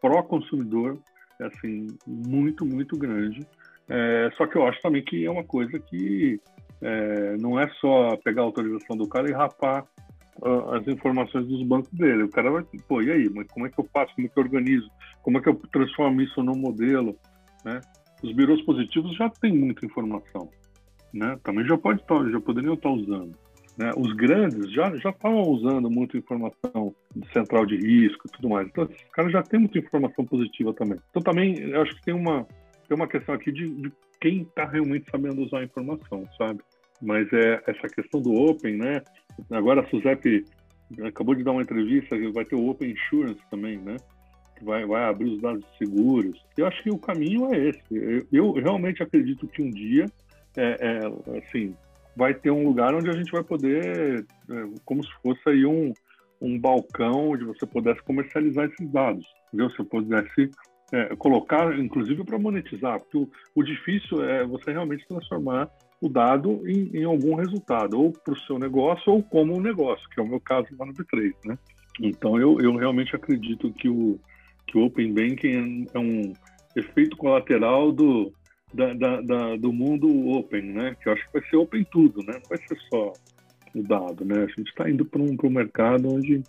pró-consumidor, 0.01 0.99
assim, 1.41 1.87
muito, 2.07 2.65
muito 2.65 2.97
grande. 2.97 3.47
É, 3.89 4.31
só 4.37 4.47
que 4.47 4.57
eu 4.57 4.67
acho 4.67 4.81
também 4.81 5.03
que 5.03 5.25
é 5.25 5.31
uma 5.31 5.45
coisa 5.45 5.79
que 5.79 6.41
é, 6.81 7.37
não 7.39 7.59
é 7.59 7.69
só 7.81 8.17
pegar 8.19 8.43
a 8.43 8.45
autorização 8.45 8.97
do 8.97 9.09
cara 9.09 9.29
e 9.29 9.33
rapar 9.33 9.87
as 10.43 10.87
informações 10.89 11.47
dos 11.47 11.63
bancos 11.63 11.91
dele. 11.93 12.25
O 12.25 12.31
cara 12.31 12.51
vai, 12.51 12.65
pô, 12.89 13.01
e 13.03 13.11
aí? 13.11 13.31
Mas 13.31 13.47
como 13.49 13.67
é 13.67 13.71
que 13.71 13.79
eu 13.79 13.89
faço? 13.93 14.15
Como 14.15 14.27
é 14.27 14.31
que 14.31 14.39
eu 14.39 14.43
organizo? 14.43 14.91
Como 15.23 15.39
é 15.39 15.41
que 15.41 15.49
eu 15.49 15.55
transformo 15.73 16.21
isso 16.21 16.43
num 16.43 16.57
modelo? 16.57 17.17
Né? 17.65 17.81
Os 18.23 18.33
birôs 18.33 18.61
positivos 18.63 19.17
já 19.17 19.29
têm 19.29 19.57
muita 19.57 19.87
informação, 19.87 20.51
né? 21.13 21.39
Também 21.43 21.67
já 21.67 21.77
pode 21.77 22.01
estar, 22.01 22.29
já 22.31 22.41
poderiam 22.41 22.75
estar 22.75 22.91
usando. 22.91 23.37
Né? 23.77 23.91
Os 23.97 24.13
grandes 24.15 24.71
já 24.73 24.95
já 24.97 25.11
estavam 25.11 25.43
usando 25.43 25.91
muita 25.91 26.17
informação 26.17 26.95
de 27.15 27.33
central 27.33 27.67
de 27.67 27.77
risco 27.77 28.27
e 28.27 28.31
tudo 28.31 28.49
mais. 28.49 28.69
Então, 28.69 28.85
esses 28.85 29.11
caras 29.11 29.33
já 29.33 29.43
têm 29.43 29.61
muita 29.61 29.79
informação 29.79 30.25
positiva 30.25 30.73
também. 30.73 30.99
Então, 31.11 31.23
também, 31.23 31.59
eu 31.59 31.83
acho 31.83 31.95
que 31.97 32.03
tem 32.03 32.15
uma, 32.15 32.47
tem 32.89 32.97
uma 32.97 33.09
questão 33.09 33.35
aqui 33.35 33.51
de, 33.51 33.69
de 33.71 33.93
quem 34.21 34.43
está 34.43 34.65
realmente 34.65 35.11
sabendo 35.11 35.43
usar 35.43 35.59
a 35.59 35.65
informação, 35.65 36.27
sabe? 36.39 36.61
Mas 37.03 37.31
é 37.33 37.63
essa 37.67 37.89
questão 37.89 38.23
do 38.23 38.33
Open, 38.33 38.77
né? 38.77 39.03
Agora 39.51 39.81
a 39.81 39.87
Suzep 39.89 40.45
acabou 41.05 41.35
de 41.35 41.43
dar 41.43 41.53
uma 41.53 41.63
entrevista, 41.63 42.17
vai 42.33 42.45
ter 42.45 42.55
o 42.55 42.69
Open 42.69 42.91
Insurance 42.91 43.41
também, 43.51 43.79
né? 43.79 43.97
Que 44.57 44.65
vai, 44.65 44.85
vai 44.87 45.05
abrir 45.05 45.31
os 45.31 45.41
dados 45.41 45.65
seguros. 45.79 46.41
Eu 46.57 46.67
acho 46.67 46.83
que 46.83 46.91
o 46.91 46.99
caminho 46.99 47.53
é 47.53 47.69
esse. 47.69 48.27
Eu, 48.33 48.53
realmente 48.53 49.03
acredito 49.03 49.49
que 49.49 49.63
um 49.63 49.71
dia, 49.71 50.07
é, 50.57 50.79
é, 50.81 51.39
assim, 51.39 51.75
vai 52.17 52.35
ter 52.35 52.51
um 52.51 52.65
lugar 52.65 52.95
onde 52.95 53.11
a 53.11 53.15
gente 53.15 53.33
vai 53.33 53.43
poder, 53.43 54.25
é, 54.51 54.69
como 54.85 55.05
se 55.05 55.11
fosse 55.23 55.41
aí 55.49 55.67
um, 55.67 55.93
um 56.41 56.59
balcão 56.59 57.31
onde 57.31 57.45
você 57.45 57.67
pudesse 57.67 58.03
comercializar 58.03 58.67
esses 58.67 58.91
dados, 58.91 59.27
entendeu? 59.49 59.71
Você 59.71 59.83
pudesse 59.83 60.51
é, 60.93 61.17
colocar, 61.17 61.77
inclusive 61.79 62.23
para 62.25 62.39
monetizar, 62.39 63.01
porque 63.01 63.19
o, 63.19 63.29
o, 63.55 63.63
difícil 63.63 64.25
é 64.25 64.45
você 64.45 64.71
realmente 64.71 65.07
transformar 65.09 65.69
o 66.01 66.09
dado 66.09 66.69
em, 66.69 66.91
em 66.95 67.05
algum 67.05 67.35
resultado, 67.35 68.01
ou 68.01 68.13
para 68.13 68.35
o 68.35 68.41
seu 68.41 68.59
negócio 68.59 69.13
ou 69.13 69.23
como 69.23 69.57
um 69.57 69.61
negócio, 69.61 70.09
que 70.11 70.21
é 70.21 70.23
o 70.23 70.29
meu 70.29 70.41
caso 70.41 70.69
lá 70.79 70.87
no 70.87 70.93
B3, 70.93 71.33
né? 71.45 71.59
Então 72.01 72.39
eu, 72.39 72.61
eu 72.61 72.77
realmente 72.77 73.15
acredito 73.15 73.73
que 73.73 73.89
o, 73.89 74.19
que 74.67 74.77
o 74.77 74.85
Open 74.85 75.13
Banking 75.13 75.87
é 75.95 75.99
um 75.99 76.33
efeito 76.77 77.17
colateral 77.17 77.93
do, 77.93 78.33
da, 78.73 78.93
da, 78.93 79.21
da, 79.21 79.57
do 79.57 79.73
mundo 79.73 80.31
open, 80.31 80.63
né? 80.63 80.97
Que 81.01 81.09
eu 81.09 81.13
acho 81.13 81.25
que 81.27 81.39
vai 81.39 81.49
ser 81.49 81.57
open 81.57 81.85
tudo, 81.91 82.23
né? 82.25 82.35
Não 82.35 82.49
vai 82.49 82.59
ser 82.59 82.79
só 82.91 83.13
o 83.75 83.83
dado, 83.83 84.25
né? 84.25 84.43
A 84.43 84.47
gente 84.47 84.69
está 84.69 84.91
indo 84.91 85.05
para 85.05 85.23
um, 85.23 85.37
um 85.43 85.51
mercado 85.51 86.13
onde 86.13 86.43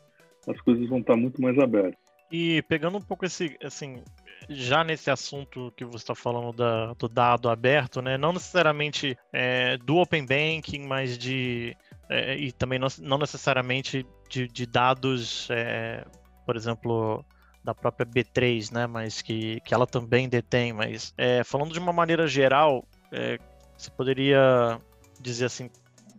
as 0.47 0.59
coisas 0.61 0.87
vão 0.89 0.99
estar 0.99 1.13
tá 1.13 1.19
muito 1.19 1.41
mais 1.41 1.57
abertas. 1.59 1.99
E 2.31 2.63
pegando 2.63 2.97
um 2.97 3.01
pouco 3.01 3.25
esse, 3.25 3.55
assim, 3.63 4.01
já 4.49 4.83
nesse 4.83 5.09
assunto 5.09 5.73
que 5.75 5.85
você 5.85 5.97
está 5.97 6.15
falando 6.15 6.53
da, 6.53 6.93
do 6.93 7.07
dado 7.07 7.49
aberto, 7.49 8.01
né? 8.01 8.17
Não 8.17 8.33
necessariamente 8.33 9.17
é, 9.31 9.77
do 9.77 9.97
open 9.97 10.25
banking, 10.25 10.85
mas 10.85 11.17
de 11.17 11.75
é, 12.09 12.35
e 12.35 12.51
também 12.51 12.79
não, 12.79 12.87
não 12.99 13.17
necessariamente 13.17 14.05
de, 14.29 14.47
de 14.47 14.65
dados, 14.65 15.47
é, 15.49 16.05
por 16.45 16.55
exemplo, 16.55 17.25
da 17.63 17.73
própria 17.73 18.05
B3, 18.05 18.71
né? 18.71 18.87
Mas 18.87 19.21
que, 19.21 19.59
que 19.61 19.73
ela 19.73 19.87
também 19.87 20.29
detém. 20.29 20.71
Mas 20.71 21.13
é, 21.17 21.43
falando 21.43 21.73
de 21.73 21.79
uma 21.79 21.93
maneira 21.93 22.27
geral, 22.27 22.85
é, 23.11 23.39
você 23.75 23.89
poderia 23.91 24.79
dizer 25.19 25.45
assim, 25.45 25.69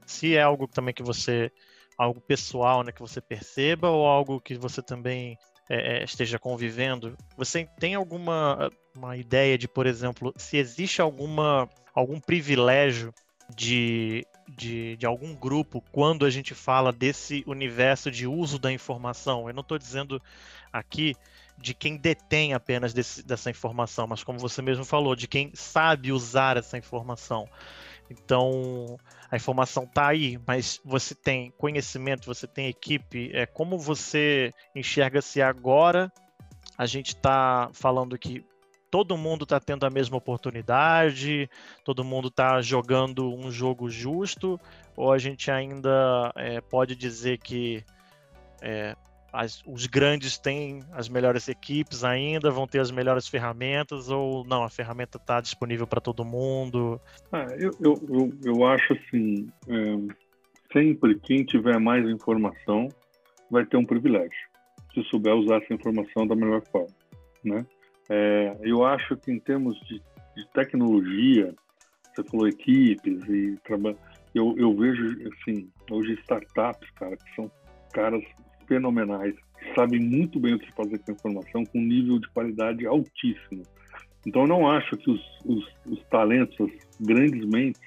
se 0.04 0.36
é 0.36 0.42
algo 0.42 0.66
também 0.66 0.92
que 0.92 1.02
você, 1.02 1.50
algo 1.96 2.20
pessoal, 2.20 2.82
né? 2.82 2.90
Que 2.90 3.00
você 3.00 3.20
perceba 3.20 3.88
ou 3.88 4.06
algo 4.06 4.40
que 4.40 4.56
você 4.56 4.82
também 4.82 5.38
é, 5.68 5.98
é 5.98 6.04
esteja 6.04 6.38
convivendo. 6.38 7.16
Você 7.36 7.68
tem 7.78 7.94
alguma 7.94 8.70
uma 8.96 9.16
ideia 9.16 9.58
de, 9.58 9.68
por 9.68 9.86
exemplo, 9.86 10.32
se 10.36 10.56
existe 10.56 11.00
alguma 11.02 11.68
algum 11.94 12.18
privilégio 12.20 13.12
de, 13.54 14.26
de, 14.48 14.96
de, 14.96 15.06
algum 15.06 15.34
grupo 15.34 15.82
quando 15.92 16.26
a 16.26 16.30
gente 16.30 16.54
fala 16.54 16.92
desse 16.92 17.44
universo 17.46 18.10
de 18.10 18.26
uso 18.26 18.58
da 18.58 18.72
informação. 18.72 19.48
Eu 19.48 19.54
não 19.54 19.60
estou 19.62 19.78
dizendo 19.78 20.20
aqui 20.72 21.14
de 21.58 21.72
quem 21.72 21.96
detém 21.96 22.52
apenas 22.52 22.92
desse, 22.92 23.22
dessa 23.22 23.50
informação, 23.50 24.06
mas 24.06 24.22
como 24.22 24.38
você 24.38 24.60
mesmo 24.60 24.84
falou, 24.84 25.16
de 25.16 25.26
quem 25.26 25.50
sabe 25.54 26.12
usar 26.12 26.56
essa 26.56 26.76
informação. 26.76 27.48
Então, 28.10 28.98
a 29.30 29.36
informação 29.36 29.84
está 29.84 30.08
aí, 30.08 30.38
mas 30.46 30.80
você 30.84 31.14
tem 31.14 31.52
conhecimento, 31.58 32.26
você 32.26 32.46
tem 32.46 32.68
equipe. 32.68 33.30
É 33.34 33.46
como 33.46 33.78
você 33.78 34.52
enxerga 34.74 35.20
se 35.20 35.42
agora 35.42 36.12
a 36.78 36.86
gente 36.86 37.08
está 37.08 37.68
falando 37.72 38.18
que 38.18 38.44
todo 38.90 39.16
mundo 39.16 39.42
está 39.42 39.58
tendo 39.58 39.84
a 39.84 39.90
mesma 39.90 40.16
oportunidade, 40.16 41.50
todo 41.84 42.04
mundo 42.04 42.28
está 42.28 42.60
jogando 42.60 43.32
um 43.34 43.50
jogo 43.50 43.90
justo, 43.90 44.60
ou 44.96 45.12
a 45.12 45.18
gente 45.18 45.50
ainda 45.50 46.32
é, 46.36 46.60
pode 46.60 46.94
dizer 46.94 47.38
que 47.38 47.84
é, 48.62 48.96
as, 49.32 49.62
os 49.66 49.86
grandes 49.86 50.38
têm 50.38 50.82
as 50.92 51.08
melhores 51.08 51.48
equipes 51.48 52.04
ainda, 52.04 52.50
vão 52.50 52.66
ter 52.66 52.80
as 52.80 52.90
melhores 52.90 53.28
ferramentas, 53.28 54.08
ou 54.10 54.44
não, 54.44 54.62
a 54.62 54.70
ferramenta 54.70 55.18
está 55.18 55.40
disponível 55.40 55.86
para 55.86 56.00
todo 56.00 56.24
mundo? 56.24 57.00
Ah, 57.32 57.46
eu, 57.58 57.70
eu, 57.80 58.02
eu, 58.08 58.32
eu, 58.44 58.66
acho 58.66 58.92
assim, 58.94 59.48
é, 59.68 60.14
sempre 60.72 61.18
quem 61.20 61.44
tiver 61.44 61.78
mais 61.78 62.08
informação 62.08 62.88
vai 63.50 63.64
ter 63.64 63.76
um 63.76 63.84
privilégio, 63.84 64.48
se 64.94 65.02
souber 65.04 65.34
usar 65.34 65.62
essa 65.62 65.74
informação 65.74 66.26
da 66.26 66.34
melhor 66.34 66.62
forma, 66.70 66.94
né? 67.44 67.64
É, 68.08 68.56
eu 68.62 68.84
acho 68.84 69.16
que 69.16 69.32
em 69.32 69.40
termos 69.40 69.78
de, 69.80 70.00
de 70.36 70.48
tecnologia, 70.52 71.54
você 72.14 72.22
falou 72.24 72.48
equipes 72.48 73.28
e 73.28 73.56
trabalho, 73.64 73.98
eu, 74.34 74.54
eu 74.56 74.74
vejo 74.76 75.16
assim 75.32 75.68
hoje 75.90 76.12
startups, 76.20 76.88
cara, 76.92 77.16
que 77.16 77.34
são 77.34 77.50
caras 77.92 78.22
fenomenais, 78.66 79.34
sabem 79.74 80.00
muito 80.00 80.38
bem 80.38 80.54
o 80.54 80.58
que 80.58 80.72
fazer 80.72 80.98
com 80.98 81.10
a 81.10 81.14
informação, 81.14 81.64
com 81.64 81.78
um 81.78 81.84
nível 81.84 82.18
de 82.18 82.28
qualidade 82.30 82.86
altíssimo. 82.86 83.62
Então, 84.26 84.42
eu 84.42 84.48
não 84.48 84.68
acho 84.68 84.96
que 84.96 85.10
os, 85.10 85.20
os, 85.44 85.64
os 85.86 86.02
talentos, 86.08 86.56
as 86.60 87.06
grandes 87.06 87.44
mentes, 87.46 87.80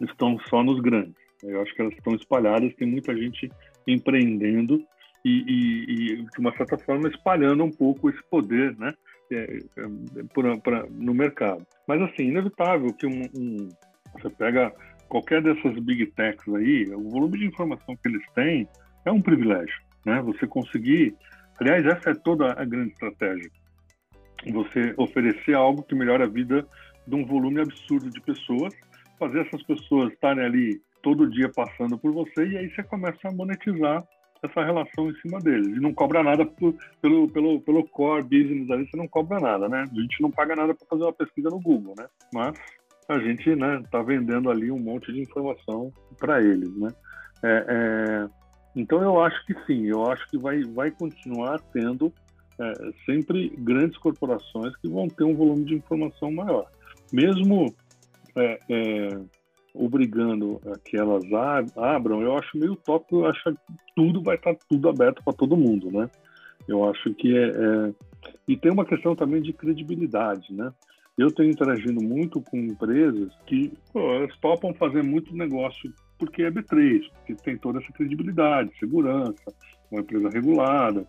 estão 0.00 0.38
só 0.48 0.62
nos 0.62 0.80
grandes. 0.80 1.14
Eu 1.42 1.62
acho 1.62 1.74
que 1.74 1.80
elas 1.80 1.94
estão 1.94 2.14
espalhadas, 2.14 2.74
tem 2.74 2.88
muita 2.88 3.16
gente 3.16 3.50
empreendendo 3.86 4.82
e, 5.24 5.44
e, 5.46 6.12
e 6.12 6.16
de 6.16 6.38
uma 6.38 6.56
certa 6.56 6.76
forma, 6.78 7.08
espalhando 7.08 7.64
um 7.64 7.70
pouco 7.70 8.10
esse 8.10 8.22
poder, 8.28 8.76
né? 8.76 8.92
É, 9.30 9.58
é, 9.76 10.58
pra, 10.62 10.86
no 10.90 11.12
mercado. 11.12 11.64
Mas, 11.86 12.00
assim, 12.02 12.24
inevitável 12.24 12.92
que 12.94 13.06
um, 13.06 13.22
um, 13.36 13.68
você 14.14 14.30
pega 14.30 14.72
qualquer 15.08 15.42
dessas 15.42 15.78
big 15.80 16.06
techs 16.12 16.54
aí, 16.54 16.86
o 16.94 17.10
volume 17.10 17.38
de 17.38 17.46
informação 17.46 17.94
que 17.96 18.08
eles 18.08 18.24
têm 18.34 18.66
é 19.04 19.12
um 19.12 19.20
privilégio 19.20 19.87
né? 20.04 20.20
Você 20.22 20.46
conseguir, 20.46 21.14
aliás, 21.60 21.84
essa 21.86 22.10
é 22.10 22.14
toda 22.14 22.52
a 22.52 22.64
grande 22.64 22.92
estratégia. 22.92 23.50
Você 24.52 24.94
oferecer 24.96 25.54
algo 25.54 25.82
que 25.82 25.94
melhora 25.94 26.24
a 26.24 26.28
vida 26.28 26.66
de 27.06 27.14
um 27.14 27.24
volume 27.24 27.60
absurdo 27.60 28.10
de 28.10 28.20
pessoas, 28.20 28.74
fazer 29.18 29.40
essas 29.46 29.62
pessoas 29.64 30.12
estarem 30.12 30.44
ali 30.44 30.80
todo 31.02 31.30
dia 31.30 31.50
passando 31.54 31.98
por 31.98 32.12
você 32.12 32.46
e 32.46 32.58
aí 32.58 32.70
você 32.70 32.82
começa 32.82 33.28
a 33.28 33.32
monetizar 33.32 34.04
essa 34.42 34.64
relação 34.64 35.10
em 35.10 35.14
cima 35.20 35.40
deles. 35.40 35.76
E 35.76 35.80
não 35.80 35.92
cobra 35.92 36.22
nada 36.22 36.46
por, 36.46 36.74
pelo, 37.00 37.28
pelo, 37.28 37.60
pelo 37.60 37.88
core 37.88 38.22
business 38.22 38.70
ali, 38.70 38.88
você 38.88 38.96
não 38.96 39.08
cobra 39.08 39.40
nada, 39.40 39.68
né? 39.68 39.84
A 39.90 40.00
gente 40.00 40.20
não 40.20 40.30
paga 40.30 40.54
nada 40.54 40.74
para 40.74 40.86
fazer 40.86 41.02
uma 41.02 41.12
pesquisa 41.12 41.50
no 41.50 41.60
Google, 41.60 41.94
né? 41.98 42.06
Mas 42.32 42.56
a 43.08 43.18
gente 43.18 43.54
né, 43.56 43.82
tá 43.90 44.02
vendendo 44.02 44.50
ali 44.50 44.70
um 44.70 44.78
monte 44.78 45.12
de 45.12 45.22
informação 45.22 45.92
para 46.18 46.40
eles, 46.40 46.76
né? 46.76 46.90
É, 47.42 47.64
é, 47.68 48.28
então 48.74 49.02
eu 49.02 49.20
acho 49.20 49.44
que 49.46 49.54
sim, 49.66 49.86
eu 49.86 50.10
acho 50.10 50.28
que 50.30 50.38
vai, 50.38 50.62
vai 50.62 50.90
continuar 50.90 51.60
tendo 51.72 52.12
é, 52.60 52.72
sempre 53.06 53.48
grandes 53.58 53.96
corporações 53.98 54.76
que 54.76 54.88
vão 54.88 55.08
ter 55.08 55.24
um 55.24 55.34
volume 55.34 55.64
de 55.64 55.74
informação 55.74 56.30
maior. 56.32 56.66
Mesmo 57.12 57.74
é, 58.36 58.58
é, 58.68 59.18
obrigando 59.74 60.60
que 60.84 60.96
elas 60.96 61.24
abram, 61.76 62.20
eu 62.22 62.36
acho 62.36 62.58
meio 62.58 62.76
tópico, 62.76 63.20
eu 63.20 63.26
acho 63.26 63.42
que 63.44 63.58
tudo 63.94 64.22
vai 64.22 64.36
estar 64.36 64.54
tudo 64.68 64.88
aberto 64.88 65.22
para 65.22 65.32
todo 65.32 65.56
mundo, 65.56 65.90
né? 65.90 66.10
Eu 66.66 66.88
acho 66.88 67.14
que 67.14 67.36
é, 67.36 67.48
é, 67.48 67.94
E 68.46 68.56
tem 68.56 68.70
uma 68.70 68.84
questão 68.84 69.14
também 69.14 69.40
de 69.40 69.52
credibilidade, 69.52 70.52
né? 70.52 70.72
Eu 71.16 71.32
tenho 71.32 71.50
interagindo 71.50 72.02
muito 72.02 72.40
com 72.40 72.58
empresas 72.58 73.32
que 73.46 73.72
pô, 73.92 74.00
elas 74.14 74.36
topam 74.38 74.72
fazer 74.74 75.02
muito 75.02 75.34
negócio 75.34 75.92
porque 76.18 76.42
é 76.42 76.50
B3, 76.50 77.02
porque 77.12 77.34
tem 77.36 77.56
toda 77.56 77.78
essa 77.78 77.92
credibilidade, 77.92 78.76
segurança, 78.78 79.54
uma 79.90 80.00
empresa 80.00 80.28
regulada. 80.28 81.06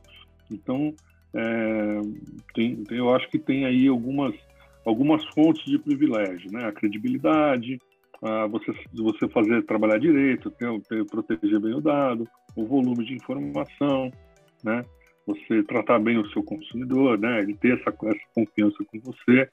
Então, 0.52 0.94
é, 1.34 2.02
tem, 2.54 2.84
eu 2.92 3.14
acho 3.14 3.30
que 3.30 3.40
tem 3.40 3.66
aí 3.66 3.88
algumas, 3.88 4.34
algumas 4.86 5.26
fontes 5.34 5.66
de 5.66 5.80
privilégio, 5.80 6.52
né? 6.52 6.66
A 6.66 6.72
credibilidade, 6.72 7.80
a 8.22 8.48
você, 8.48 8.74
você 8.94 9.28
fazer 9.30 9.64
trabalhar 9.64 10.00
direito, 10.00 10.52
ter, 10.52 10.68
ter, 10.82 11.06
proteger 11.06 11.60
bem 11.60 11.74
o 11.74 11.82
dado, 11.82 12.28
o 12.56 12.66
volume 12.66 13.06
de 13.06 13.16
informação, 13.16 14.12
né? 14.64 14.84
Você 15.26 15.62
tratar 15.64 16.00
bem 16.00 16.18
o 16.18 16.30
seu 16.32 16.44
consumidor, 16.44 17.18
né? 17.20 17.42
Ele 17.42 17.56
ter 17.56 17.80
essa, 17.80 17.90
essa 17.90 18.26
confiança 18.34 18.84
com 18.86 19.00
você, 19.00 19.48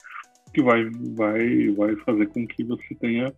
que 0.53 0.61
vai, 0.61 0.89
vai, 1.15 1.69
vai 1.69 1.95
fazer 1.97 2.27
com 2.27 2.47
que 2.47 2.63
você 2.63 2.95
tenha 2.95 3.31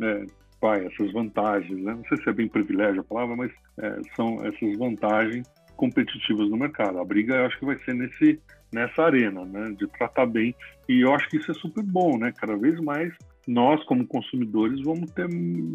é, 0.00 0.24
pai, 0.64 0.86
essas 0.86 1.12
vantagens, 1.12 1.78
né? 1.84 1.92
não 1.92 2.04
sei 2.04 2.16
se 2.16 2.30
é 2.30 2.32
bem 2.32 2.48
privilégio 2.48 3.02
a 3.02 3.04
palavra, 3.04 3.36
mas 3.36 3.52
é, 3.82 4.00
são 4.16 4.42
essas 4.46 4.78
vantagens 4.78 5.46
competitivas 5.76 6.48
no 6.48 6.56
mercado. 6.56 6.98
A 6.98 7.04
briga, 7.04 7.34
eu 7.34 7.44
acho 7.44 7.58
que 7.58 7.66
vai 7.66 7.76
ser 7.84 7.94
nesse 7.94 8.40
nessa 8.72 9.04
arena, 9.04 9.44
né, 9.44 9.72
de 9.78 9.86
tratar 9.86 10.26
bem. 10.26 10.52
E 10.88 11.00
eu 11.02 11.14
acho 11.14 11.28
que 11.28 11.36
isso 11.36 11.50
é 11.50 11.54
super 11.54 11.84
bom, 11.84 12.18
né? 12.18 12.32
Cada 12.36 12.56
vez 12.56 12.78
mais 12.80 13.14
nós, 13.46 13.82
como 13.84 14.06
consumidores, 14.06 14.80
vamos 14.82 15.10
ter, 15.12 15.28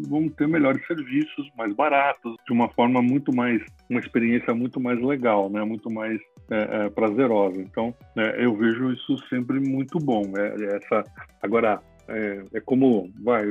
vamos 0.06 0.34
ter 0.34 0.46
melhores 0.46 0.84
serviços, 0.86 1.48
mais 1.56 1.74
baratos, 1.74 2.34
de 2.46 2.52
uma 2.52 2.68
forma 2.70 3.00
muito 3.00 3.34
mais, 3.34 3.62
uma 3.88 4.00
experiência 4.00 4.52
muito 4.54 4.78
mais 4.80 5.00
legal, 5.00 5.48
né? 5.48 5.64
Muito 5.64 5.90
mais 5.90 6.20
é, 6.50 6.84
é, 6.84 6.90
prazerosa. 6.90 7.60
Então, 7.60 7.94
é, 8.16 8.44
eu 8.44 8.54
vejo 8.54 8.92
isso 8.92 9.16
sempre 9.28 9.60
muito 9.60 9.98
bom. 9.98 10.24
É, 10.36 10.76
essa, 10.76 11.04
agora, 11.42 11.80
é, 12.10 12.44
é 12.54 12.60
como, 12.60 13.10
vai, 13.22 13.44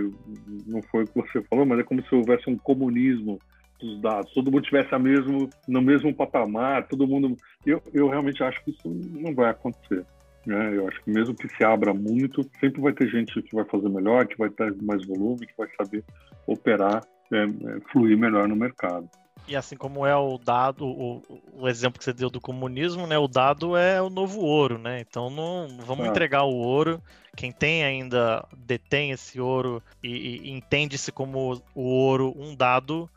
não 0.67 0.81
foi 0.83 1.03
o 1.03 1.07
que 1.07 1.15
você 1.15 1.41
falou, 1.43 1.65
mas 1.65 1.79
é 1.79 1.83
como 1.83 2.03
se 2.03 2.13
houvesse 2.13 2.49
um 2.49 2.57
comunismo 2.57 3.39
dos 3.79 4.01
dados, 4.01 4.33
todo 4.33 4.51
mundo 4.51 4.63
tivesse 4.63 4.93
a 4.93 4.99
mesmo, 4.99 5.49
no 5.67 5.81
mesmo 5.81 6.13
patamar, 6.13 6.87
todo 6.87 7.07
mundo. 7.07 7.35
Eu, 7.65 7.81
eu 7.93 8.09
realmente 8.09 8.43
acho 8.43 8.63
que 8.63 8.71
isso 8.71 8.89
não 8.89 9.33
vai 9.33 9.49
acontecer. 9.51 10.05
Né? 10.45 10.75
Eu 10.75 10.87
acho 10.87 11.01
que 11.03 11.11
mesmo 11.11 11.35
que 11.35 11.47
se 11.47 11.63
abra 11.63 11.93
muito, 11.93 12.43
sempre 12.59 12.81
vai 12.81 12.93
ter 12.93 13.07
gente 13.07 13.41
que 13.41 13.55
vai 13.55 13.65
fazer 13.65 13.89
melhor, 13.89 14.27
que 14.27 14.37
vai 14.37 14.49
ter 14.49 14.75
mais 14.81 15.05
volume, 15.05 15.45
que 15.45 15.57
vai 15.57 15.67
saber 15.77 16.03
operar, 16.45 17.01
é, 17.31 17.43
é, 17.43 17.79
fluir 17.91 18.17
melhor 18.17 18.47
no 18.47 18.55
mercado. 18.55 19.07
E 19.49 19.55
assim 19.55 19.75
como 19.75 20.05
é 20.05 20.15
o 20.15 20.37
dado, 20.37 20.85
o, 20.85 21.23
o, 21.55 21.67
exemplo 21.67 21.97
que 21.97 22.05
você 22.05 22.13
deu 22.13 22.29
do 22.29 22.39
comunismo, 22.39 23.07
né? 23.07 23.17
O 23.17 23.27
dado 23.27 23.75
é 23.75 23.99
o 23.99 24.07
novo 24.07 24.41
ouro, 24.41 24.77
né? 24.77 25.01
Então 25.01 25.31
não 25.31 25.67
vamos 25.79 26.05
ah. 26.05 26.09
entregar 26.09 26.43
o 26.43 26.53
ouro. 26.53 27.01
Quem 27.35 27.51
tem 27.51 27.83
ainda 27.83 28.45
detém 28.55 29.09
esse 29.09 29.41
ouro 29.41 29.81
e, 30.03 30.41
e 30.43 30.51
entende-se 30.51 31.11
como 31.11 31.59
o 31.73 31.81
ouro 31.81 32.31
um 32.37 32.55
dado 32.55 33.09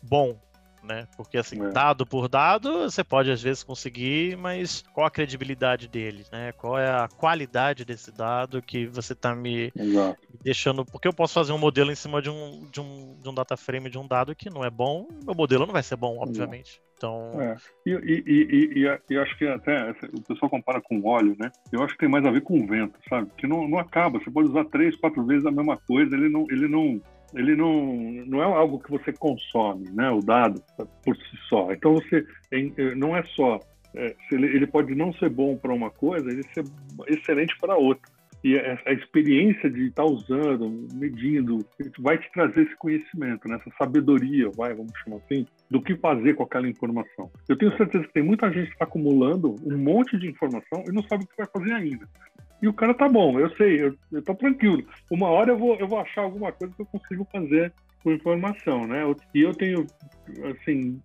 bom, 0.00 0.38
né? 0.82 1.06
Porque 1.16 1.38
assim, 1.38 1.62
é. 1.62 1.70
dado 1.70 2.06
por 2.06 2.28
dado, 2.28 2.82
você 2.82 3.04
pode 3.04 3.30
às 3.30 3.42
vezes 3.42 3.62
conseguir, 3.62 4.36
mas 4.36 4.82
qual 4.92 5.06
a 5.06 5.10
credibilidade 5.10 5.88
dele, 5.88 6.24
né? 6.32 6.52
Qual 6.52 6.78
é 6.78 6.88
a 6.88 7.08
qualidade 7.08 7.84
desse 7.84 8.10
dado 8.10 8.62
que 8.62 8.86
você 8.86 9.12
está 9.12 9.34
me, 9.34 9.72
me, 9.74 10.14
deixando? 10.42 10.84
Porque 10.84 11.08
eu 11.08 11.12
posso 11.12 11.34
fazer 11.34 11.52
um 11.52 11.58
modelo 11.58 11.90
em 11.90 11.96
cima 11.96 12.20
de 12.20 12.30
um, 12.30 12.66
de 12.70 12.80
um, 12.80 13.16
de 13.20 13.28
um 13.28 13.34
data 13.34 13.56
frame 13.56 13.90
de 13.90 13.98
um 13.98 14.06
dado 14.06 14.34
que 14.34 14.50
não 14.50 14.64
é 14.64 14.70
bom, 14.70 15.08
meu 15.24 15.34
modelo 15.34 15.66
não 15.66 15.72
vai 15.72 15.82
ser 15.82 15.96
bom, 15.96 16.18
obviamente. 16.18 16.80
Então... 17.00 17.40
É. 17.40 17.56
E, 17.86 17.90
e, 17.92 18.24
e, 18.26 18.84
e, 18.84 19.14
e 19.14 19.18
acho 19.18 19.36
que 19.38 19.46
até 19.46 19.92
o 20.12 20.20
pessoal 20.20 20.50
compara 20.50 20.82
com 20.82 21.02
óleo, 21.02 21.34
né? 21.38 21.50
Eu 21.72 21.82
acho 21.82 21.94
que 21.94 22.00
tem 22.00 22.08
mais 22.10 22.26
a 22.26 22.30
ver 22.30 22.42
com 22.42 22.60
o 22.60 22.66
vento, 22.66 22.98
sabe? 23.08 23.30
Que 23.38 23.46
não, 23.46 23.66
não 23.66 23.78
acaba. 23.78 24.18
Você 24.18 24.30
pode 24.30 24.50
usar 24.50 24.66
três, 24.66 24.94
quatro 24.96 25.24
vezes 25.24 25.46
a 25.46 25.50
mesma 25.50 25.78
coisa, 25.78 26.14
ele 26.14 26.28
não, 26.28 26.46
ele 26.50 26.68
não, 26.68 27.00
ele 27.34 27.54
não, 27.56 27.94
não 28.26 28.42
é 28.42 28.44
algo 28.44 28.80
que 28.80 28.90
você 28.90 29.12
consome, 29.12 29.88
né? 29.90 30.10
O 30.10 30.20
dado 30.20 30.62
por 31.04 31.16
si 31.16 31.36
só. 31.48 31.72
Então 31.72 31.94
você 31.94 32.26
é, 32.50 32.94
não 32.94 33.16
é 33.16 33.22
só 33.22 33.60
é, 33.94 34.14
ele 34.30 34.66
pode 34.66 34.94
não 34.94 35.12
ser 35.14 35.28
bom 35.28 35.56
para 35.56 35.72
uma 35.72 35.90
coisa, 35.90 36.30
ele 36.30 36.44
ser 36.54 36.64
excelente 37.08 37.56
para 37.58 37.76
outra. 37.76 38.09
E 38.42 38.56
a 38.58 38.92
experiência 38.92 39.68
de 39.68 39.88
estar 39.88 40.04
usando, 40.04 40.88
medindo, 40.94 41.58
vai 41.98 42.16
te 42.16 42.30
trazer 42.32 42.62
esse 42.62 42.76
conhecimento, 42.76 43.46
né? 43.46 43.56
essa 43.56 43.70
sabedoria, 43.76 44.48
vai, 44.56 44.72
vamos 44.72 44.92
chamar 45.04 45.18
assim, 45.18 45.46
do 45.70 45.82
que 45.82 45.94
fazer 45.96 46.34
com 46.34 46.44
aquela 46.44 46.68
informação. 46.68 47.30
Eu 47.48 47.56
tenho 47.56 47.76
certeza 47.76 48.04
que 48.04 48.12
tem 48.14 48.22
muita 48.22 48.50
gente 48.50 48.68
que 48.68 48.72
está 48.72 48.84
acumulando 48.84 49.56
um 49.62 49.76
monte 49.76 50.18
de 50.18 50.28
informação 50.28 50.84
e 50.88 50.92
não 50.92 51.02
sabe 51.02 51.24
o 51.24 51.26
que 51.26 51.36
vai 51.36 51.46
fazer 51.52 51.72
ainda. 51.74 52.08
E 52.62 52.68
o 52.68 52.72
cara 52.72 52.94
tá 52.94 53.08
bom, 53.08 53.38
eu 53.38 53.50
sei, 53.56 53.82
eu, 53.82 53.94
eu 54.12 54.22
tô 54.22 54.34
tranquilo. 54.34 54.84
Uma 55.10 55.28
hora 55.28 55.52
eu 55.52 55.58
vou, 55.58 55.76
eu 55.76 55.88
vou 55.88 55.98
achar 55.98 56.22
alguma 56.22 56.50
coisa 56.52 56.74
que 56.74 56.82
eu 56.82 56.86
consigo 56.86 57.26
fazer 57.30 57.72
com 58.02 58.12
informação, 58.12 58.86
né? 58.86 59.02
E 59.34 59.40
eu 59.40 59.54
tenho, 59.54 59.86
assim, 60.50 61.00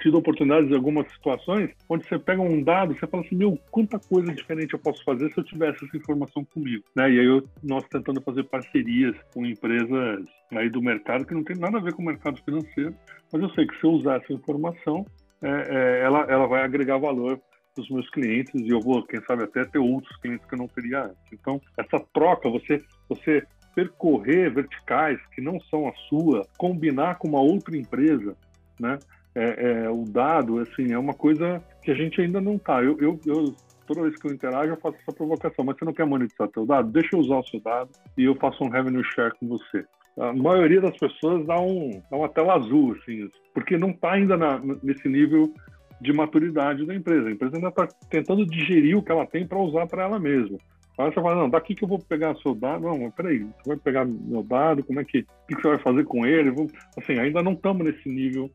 tido 0.00 0.18
oportunidades 0.18 0.70
em 0.70 0.74
algumas 0.74 1.10
situações 1.12 1.70
onde 1.88 2.06
você 2.06 2.18
pega 2.18 2.40
um 2.40 2.62
dado, 2.62 2.94
você 2.94 3.06
fala 3.06 3.24
assim, 3.24 3.36
meu, 3.36 3.58
quanta 3.70 3.98
coisa 3.98 4.32
diferente 4.32 4.74
eu 4.74 4.78
posso 4.78 5.02
fazer 5.04 5.30
se 5.32 5.38
eu 5.38 5.44
tivesse 5.44 5.84
essa 5.84 5.96
informação 5.96 6.44
comigo, 6.44 6.84
né? 6.96 7.10
E 7.10 7.20
aí 7.20 7.26
eu, 7.26 7.42
nós 7.62 7.84
tentando 7.88 8.20
fazer 8.22 8.44
parcerias 8.44 9.16
com 9.32 9.46
empresas 9.46 10.24
aí 10.52 10.68
do 10.68 10.82
mercado 10.82 11.24
que 11.24 11.34
não 11.34 11.44
tem 11.44 11.56
nada 11.56 11.78
a 11.78 11.80
ver 11.80 11.92
com 11.92 12.02
o 12.02 12.06
mercado 12.06 12.42
financeiro, 12.42 12.94
mas 13.32 13.42
eu 13.42 13.50
sei 13.50 13.66
que 13.66 13.78
se 13.78 13.84
eu 13.84 13.90
usar 13.90 14.16
essa 14.16 14.32
informação, 14.32 15.04
é, 15.42 15.48
é, 15.48 16.00
ela, 16.04 16.20
ela 16.28 16.46
vai 16.46 16.62
agregar 16.62 16.98
valor 16.98 17.40
para 17.74 17.82
os 17.82 17.90
meus 17.90 18.08
clientes 18.10 18.52
e 18.54 18.68
eu 18.68 18.80
vou, 18.80 19.02
quem 19.06 19.22
sabe, 19.24 19.44
até 19.44 19.64
ter 19.64 19.78
outros 19.78 20.14
clientes 20.18 20.46
que 20.46 20.54
eu 20.54 20.58
não 20.58 20.68
teria 20.68 21.04
antes. 21.04 21.32
Então, 21.32 21.60
essa 21.76 22.00
troca, 22.12 22.48
você, 22.48 22.82
você 23.08 23.42
percorrer 23.74 24.52
verticais 24.52 25.18
que 25.34 25.40
não 25.40 25.60
são 25.60 25.88
a 25.88 25.92
sua, 26.08 26.46
combinar 26.58 27.16
com 27.16 27.28
uma 27.28 27.40
outra 27.40 27.76
empresa, 27.76 28.36
né? 28.78 28.98
É, 29.34 29.84
é, 29.84 29.90
o 29.90 30.04
dado, 30.04 30.58
assim, 30.58 30.92
é 30.92 30.98
uma 30.98 31.14
coisa 31.14 31.62
que 31.82 31.90
a 31.90 31.94
gente 31.94 32.20
ainda 32.20 32.40
não 32.40 32.56
está. 32.56 32.82
Eu, 32.82 32.98
eu, 33.00 33.20
eu, 33.26 33.54
toda 33.86 34.02
vez 34.02 34.16
que 34.16 34.26
eu 34.26 34.32
interajo, 34.32 34.72
eu 34.72 34.80
faço 34.80 34.96
essa 35.00 35.12
provocação, 35.12 35.64
mas 35.64 35.76
você 35.78 35.84
não 35.84 35.92
quer 35.92 36.06
monetizar 36.06 36.48
seu 36.52 36.66
dado? 36.66 36.90
Deixa 36.90 37.14
eu 37.14 37.20
usar 37.20 37.38
o 37.38 37.46
seu 37.46 37.60
dado 37.60 37.90
e 38.16 38.24
eu 38.24 38.34
faço 38.34 38.64
um 38.64 38.68
revenue 38.68 39.04
share 39.04 39.34
com 39.38 39.48
você. 39.48 39.84
A 40.18 40.32
maioria 40.32 40.80
das 40.80 40.96
pessoas 40.98 41.46
dá, 41.46 41.58
um, 41.60 42.02
dá 42.10 42.16
uma 42.16 42.28
tela 42.28 42.54
azul, 42.54 42.96
assim, 43.00 43.28
porque 43.54 43.78
não 43.78 43.90
está 43.90 44.12
ainda 44.12 44.36
na, 44.36 44.60
nesse 44.82 45.08
nível 45.08 45.52
de 46.00 46.12
maturidade 46.12 46.84
da 46.84 46.94
empresa. 46.94 47.28
A 47.28 47.32
empresa 47.32 47.56
ainda 47.56 47.68
está 47.68 47.86
tentando 48.08 48.44
digerir 48.44 48.96
o 48.96 49.02
que 49.02 49.12
ela 49.12 49.26
tem 49.26 49.46
para 49.46 49.58
usar 49.58 49.86
para 49.86 50.02
ela 50.02 50.18
mesma. 50.18 50.58
Aí 50.98 51.10
você 51.10 51.14
fala, 51.14 51.36
não, 51.36 51.48
daqui 51.48 51.74
que 51.74 51.84
eu 51.84 51.88
vou 51.88 51.98
pegar 51.98 52.36
seu 52.36 52.54
dado. 52.54 52.82
Não, 52.82 53.10
peraí, 53.10 53.38
você 53.38 53.68
vai 53.68 53.76
pegar 53.76 54.04
meu 54.04 54.42
dado, 54.42 54.84
como 54.84 55.00
é 55.00 55.04
que, 55.04 55.22
que 55.22 55.54
você 55.54 55.68
vai 55.68 55.78
fazer 55.78 56.04
com 56.04 56.26
ele? 56.26 56.52
Assim, 56.98 57.18
ainda 57.18 57.42
não 57.42 57.52
estamos 57.52 57.86
nesse 57.86 58.08
nível 58.08 58.50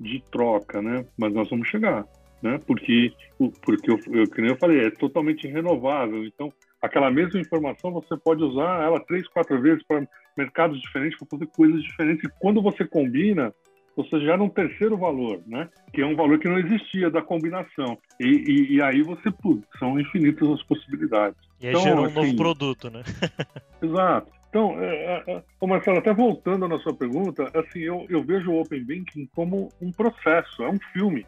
de 0.00 0.22
troca, 0.30 0.80
né? 0.80 1.04
Mas 1.16 1.32
nós 1.32 1.48
vamos 1.50 1.68
chegar, 1.68 2.04
né? 2.42 2.58
Porque, 2.66 3.12
porque 3.62 3.90
eu, 3.90 4.00
eu, 4.12 4.28
como 4.28 4.46
eu 4.46 4.56
falei, 4.56 4.86
é 4.86 4.90
totalmente 4.90 5.46
renovável. 5.46 6.24
Então, 6.24 6.52
aquela 6.80 7.10
mesma 7.10 7.38
informação 7.38 7.92
você 7.92 8.16
pode 8.16 8.42
usar 8.42 8.82
ela 8.82 8.98
três, 9.00 9.28
quatro 9.28 9.60
vezes 9.60 9.84
para 9.86 10.06
mercados 10.36 10.80
diferentes, 10.80 11.18
para 11.18 11.28
fazer 11.28 11.46
coisas 11.48 11.82
diferentes. 11.82 12.24
E 12.24 12.32
quando 12.40 12.62
você 12.62 12.86
combina, 12.86 13.52
você 13.94 14.18
gera 14.20 14.42
um 14.42 14.48
terceiro 14.48 14.96
valor, 14.96 15.42
né? 15.46 15.68
Que 15.92 16.00
é 16.00 16.06
um 16.06 16.16
valor 16.16 16.38
que 16.38 16.48
não 16.48 16.58
existia 16.58 17.10
da 17.10 17.20
combinação. 17.20 17.98
E, 18.18 18.24
e, 18.24 18.76
e 18.76 18.82
aí 18.82 19.02
você, 19.02 19.30
putz, 19.30 19.66
são 19.78 20.00
infinitas 20.00 20.48
as 20.48 20.62
possibilidades. 20.62 21.38
E 21.60 21.66
aí 21.66 21.72
então, 21.72 21.82
gerou 21.82 22.02
um 22.02 22.06
assim, 22.06 22.14
novo 22.14 22.36
produto, 22.36 22.90
né? 22.90 23.02
exato. 23.82 24.39
Então, 24.50 24.76
é, 24.82 25.22
é, 25.28 25.42
é 25.62 25.66
Marcelo, 25.66 25.98
até 25.98 26.12
voltando 26.12 26.66
na 26.66 26.78
sua 26.80 26.92
pergunta, 26.92 27.50
assim, 27.54 27.78
eu, 27.78 28.04
eu 28.10 28.22
vejo 28.22 28.50
o 28.50 28.60
Open 28.60 28.84
Banking 28.84 29.28
como 29.32 29.70
um 29.80 29.92
processo, 29.92 30.64
é 30.64 30.68
um 30.68 30.78
filme. 30.92 31.24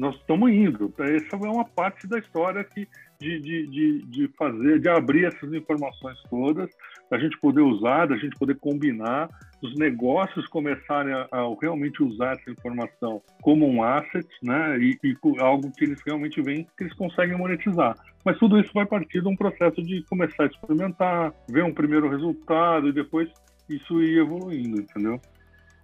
Nós 0.00 0.16
estamos 0.16 0.50
indo. 0.50 0.90
Essa 0.98 1.36
é 1.36 1.50
uma 1.50 1.66
parte 1.66 2.06
da 2.08 2.18
história 2.18 2.64
que, 2.64 2.88
de, 3.20 3.38
de, 3.38 3.66
de, 3.66 4.02
de 4.06 4.28
fazer, 4.28 4.80
de 4.80 4.88
abrir 4.88 5.26
essas 5.26 5.52
informações 5.52 6.16
todas, 6.30 6.70
da 7.10 7.18
gente 7.18 7.38
poder 7.38 7.60
usar, 7.60 8.06
da 8.06 8.16
gente 8.16 8.34
poder 8.38 8.56
combinar, 8.58 9.28
os 9.62 9.74
negócios 9.76 10.46
começarem 10.48 11.12
a, 11.12 11.28
a 11.30 11.54
realmente 11.60 12.02
usar 12.02 12.32
essa 12.32 12.50
informação 12.50 13.20
como 13.42 13.68
um 13.68 13.82
asset, 13.82 14.26
né? 14.42 14.78
E, 14.78 14.98
e, 15.04 15.16
algo 15.38 15.70
que 15.70 15.84
eles 15.84 16.00
realmente 16.06 16.40
veem 16.40 16.66
que 16.78 16.84
eles 16.84 16.94
conseguem 16.94 17.36
monetizar. 17.36 17.94
Mas 18.24 18.38
tudo 18.38 18.58
isso 18.58 18.70
vai 18.72 18.86
partir 18.86 19.20
de 19.20 19.28
um 19.28 19.36
processo 19.36 19.82
de 19.82 20.02
começar 20.08 20.44
a 20.44 20.46
experimentar, 20.46 21.34
ver 21.46 21.62
um 21.62 21.74
primeiro 21.74 22.08
resultado 22.08 22.88
e 22.88 22.92
depois 22.92 23.28
isso 23.68 24.02
ir 24.02 24.18
evoluindo, 24.18 24.80
entendeu? 24.80 25.20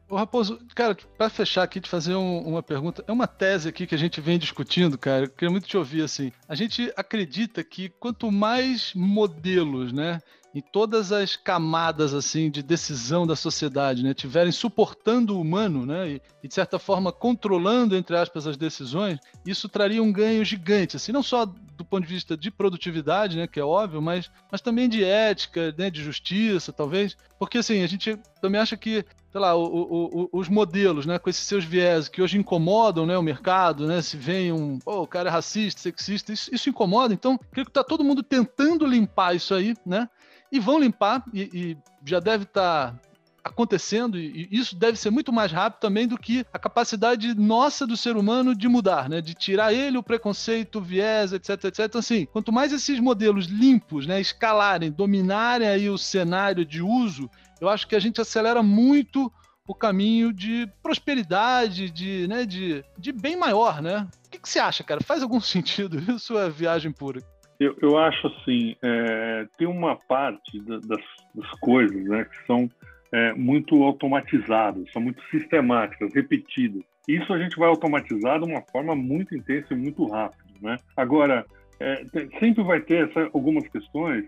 Ô 0.09 0.15
Raposo, 0.15 0.61
cara, 0.73 0.97
para 1.19 1.29
fechar 1.29 1.65
aqui, 1.65 1.81
te 1.81 1.89
fazer 1.89 2.15
um, 2.15 2.39
uma 2.47 2.63
pergunta. 2.63 3.05
É 3.09 3.13
uma 3.13 3.27
tese 3.27 3.69
aqui 3.69 3.89
que 3.89 3.95
a 3.95 3.99
gente 3.99 4.21
vem 4.21 4.39
discutindo, 4.39 4.97
cara. 4.97 5.25
Eu 5.25 5.31
queria 5.31 5.51
muito 5.51 5.67
te 5.67 5.77
ouvir 5.77 6.03
assim. 6.03 6.31
A 6.49 6.55
gente 6.55 6.93
acredita 6.97 7.65
que 7.65 7.89
quanto 7.89 8.31
mais 8.31 8.93
modelos, 8.95 9.93
né, 9.93 10.21
em 10.55 10.63
todas 10.63 11.13
as 11.13 11.37
camadas 11.37 12.15
assim 12.15 12.51
de 12.51 12.63
decisão 12.63 13.27
da 13.27 13.37
sociedade, 13.37 14.03
né, 14.03 14.15
tiverem 14.15 14.51
suportando 14.51 15.37
o 15.37 15.41
humano, 15.41 15.85
né, 15.85 16.13
e, 16.13 16.23
e, 16.43 16.49
de 16.49 16.55
certa 16.55 16.79
forma 16.79 17.13
controlando 17.13 17.95
entre 17.95 18.17
aspas 18.17 18.47
as 18.47 18.57
decisões, 18.57 19.19
isso 19.45 19.69
traria 19.69 20.03
um 20.03 20.11
ganho 20.11 20.43
gigante, 20.45 20.97
assim, 20.97 21.13
não 21.13 21.23
só 21.23 21.45
do 21.45 21.85
ponto 21.85 22.07
de 22.07 22.15
vista 22.15 22.39
de 22.39 22.51
produtividade, 22.51 23.37
né, 23.37 23.47
que 23.47 23.61
é 23.61 23.65
óbvio, 23.65 24.01
mas, 24.01 24.31
mas 24.51 24.63
também 24.63 24.89
de 24.89 25.05
ética, 25.05 25.75
né, 25.77 25.91
de 25.91 26.03
justiça, 26.03 26.73
talvez, 26.73 27.19
porque 27.39 27.59
assim 27.59 27.83
a 27.83 27.87
gente 27.87 28.19
também 28.41 28.59
acha 28.59 28.79
que 28.79 29.05
sei 29.37 29.41
lá, 29.43 29.55
o, 29.55 29.66
o, 29.66 30.22
o, 30.22 30.28
os 30.32 30.49
modelos, 30.49 31.05
né, 31.05 31.18
com 31.18 31.28
esses 31.28 31.47
seus 31.47 31.62
viés 31.62 32.09
que 32.09 32.22
hoje 32.22 32.39
incomodam, 32.39 33.05
né, 33.05 33.18
o 33.18 33.22
mercado, 33.22 33.87
né, 33.87 34.01
se 34.01 34.16
vem 34.16 34.51
um, 34.51 34.78
oh, 34.87 35.03
o 35.03 35.07
cara 35.07 35.28
é 35.28 35.32
racista, 35.32 35.82
sexista, 35.82 36.32
isso, 36.32 36.55
isso 36.55 36.70
incomoda. 36.70 37.12
Então, 37.12 37.39
creio 37.53 37.66
que 37.66 37.70
está 37.70 37.84
todo 37.84 38.03
mundo 38.03 38.22
tentando 38.22 38.87
limpar 38.87 39.37
isso 39.37 39.55
aí, 39.55 39.74
né, 39.84 40.09
e 40.51 40.59
vão 40.59 40.78
limpar, 40.78 41.22
e, 41.34 41.43
e 41.53 41.78
já 42.03 42.18
deve 42.18 42.45
estar 42.45 42.93
tá 42.93 43.01
acontecendo, 43.45 44.18
e 44.18 44.49
isso 44.51 44.74
deve 44.74 44.99
ser 44.99 45.11
muito 45.11 45.30
mais 45.30 45.53
rápido 45.53 45.80
também 45.80 46.09
do 46.09 46.16
que 46.16 46.47
a 46.51 46.59
capacidade 46.59 47.34
nossa 47.34 47.87
do 47.87 47.95
ser 47.95 48.16
humano 48.16 48.55
de 48.55 48.66
mudar, 48.68 49.09
né? 49.09 49.20
De 49.20 49.34
tirar 49.34 49.72
ele 49.72 49.97
o 49.97 50.03
preconceito, 50.03 50.78
o 50.78 50.82
viés, 50.82 51.32
etc, 51.32 51.51
etc. 51.64 51.80
Então, 51.80 51.99
assim, 51.99 52.26
quanto 52.26 52.51
mais 52.51 52.72
esses 52.72 52.99
modelos 52.99 53.47
limpos, 53.47 54.07
né, 54.07 54.20
escalarem, 54.20 54.91
dominarem 54.91 55.68
aí 55.68 55.89
o 55.89 55.99
cenário 55.99 56.64
de 56.64 56.82
uso, 56.82 57.30
eu 57.61 57.69
acho 57.69 57.87
que 57.87 57.97
a 57.97 58.01
gente 58.01 58.21
acelera 58.21 58.63
muito 58.63 59.33
o 59.67 59.75
caminho 59.75 60.33
de 60.33 60.69
prosperidade, 60.83 61.91
de, 61.91 62.29
né, 62.29 62.45
de, 62.45 62.85
de 62.97 63.13
bem 63.13 63.37
maior, 63.37 63.83
né? 63.83 64.07
O 64.27 64.31
que, 64.31 64.39
que 64.39 64.49
você 64.49 64.59
acha, 64.59 64.85
cara? 64.85 65.01
Faz 65.03 65.23
algum 65.23 65.41
sentido 65.41 65.99
isso 66.13 66.39
é 66.39 66.49
viagem 66.49 66.93
pura? 66.93 67.21
Eu, 67.59 67.75
eu 67.81 67.99
acho 67.99 68.27
assim, 68.27 68.77
é, 68.83 69.47
tem 69.57 69.67
uma 69.67 69.97
parte 69.97 70.61
das, 70.61 70.87
das, 70.87 71.51
coisas 71.61 72.05
né, 72.05 72.25
que 72.25 72.47
são 72.47 72.71
é, 73.11 73.33
muito 73.33 73.83
automatizadas, 73.83 74.91
são 74.93 75.01
muito 75.01 75.23
sistemáticas, 75.31 76.13
repetidas. 76.15 76.83
Isso 77.09 77.33
a 77.33 77.39
gente 77.39 77.57
vai 77.57 77.69
automatizar 77.69 78.41
de 78.41 78.45
uma 78.45 78.63
forma 78.71 78.95
muito 78.95 79.35
intensa 79.35 79.69
e 79.73 79.77
muito 79.77 80.07
rápida. 80.07 80.45
Né? 80.61 80.77
Agora, 80.97 81.47
é, 81.81 82.05
sempre 82.39 82.63
vai 82.63 82.81
ter 82.81 83.09
essa, 83.09 83.31
algumas 83.33 83.67
questões 83.69 84.27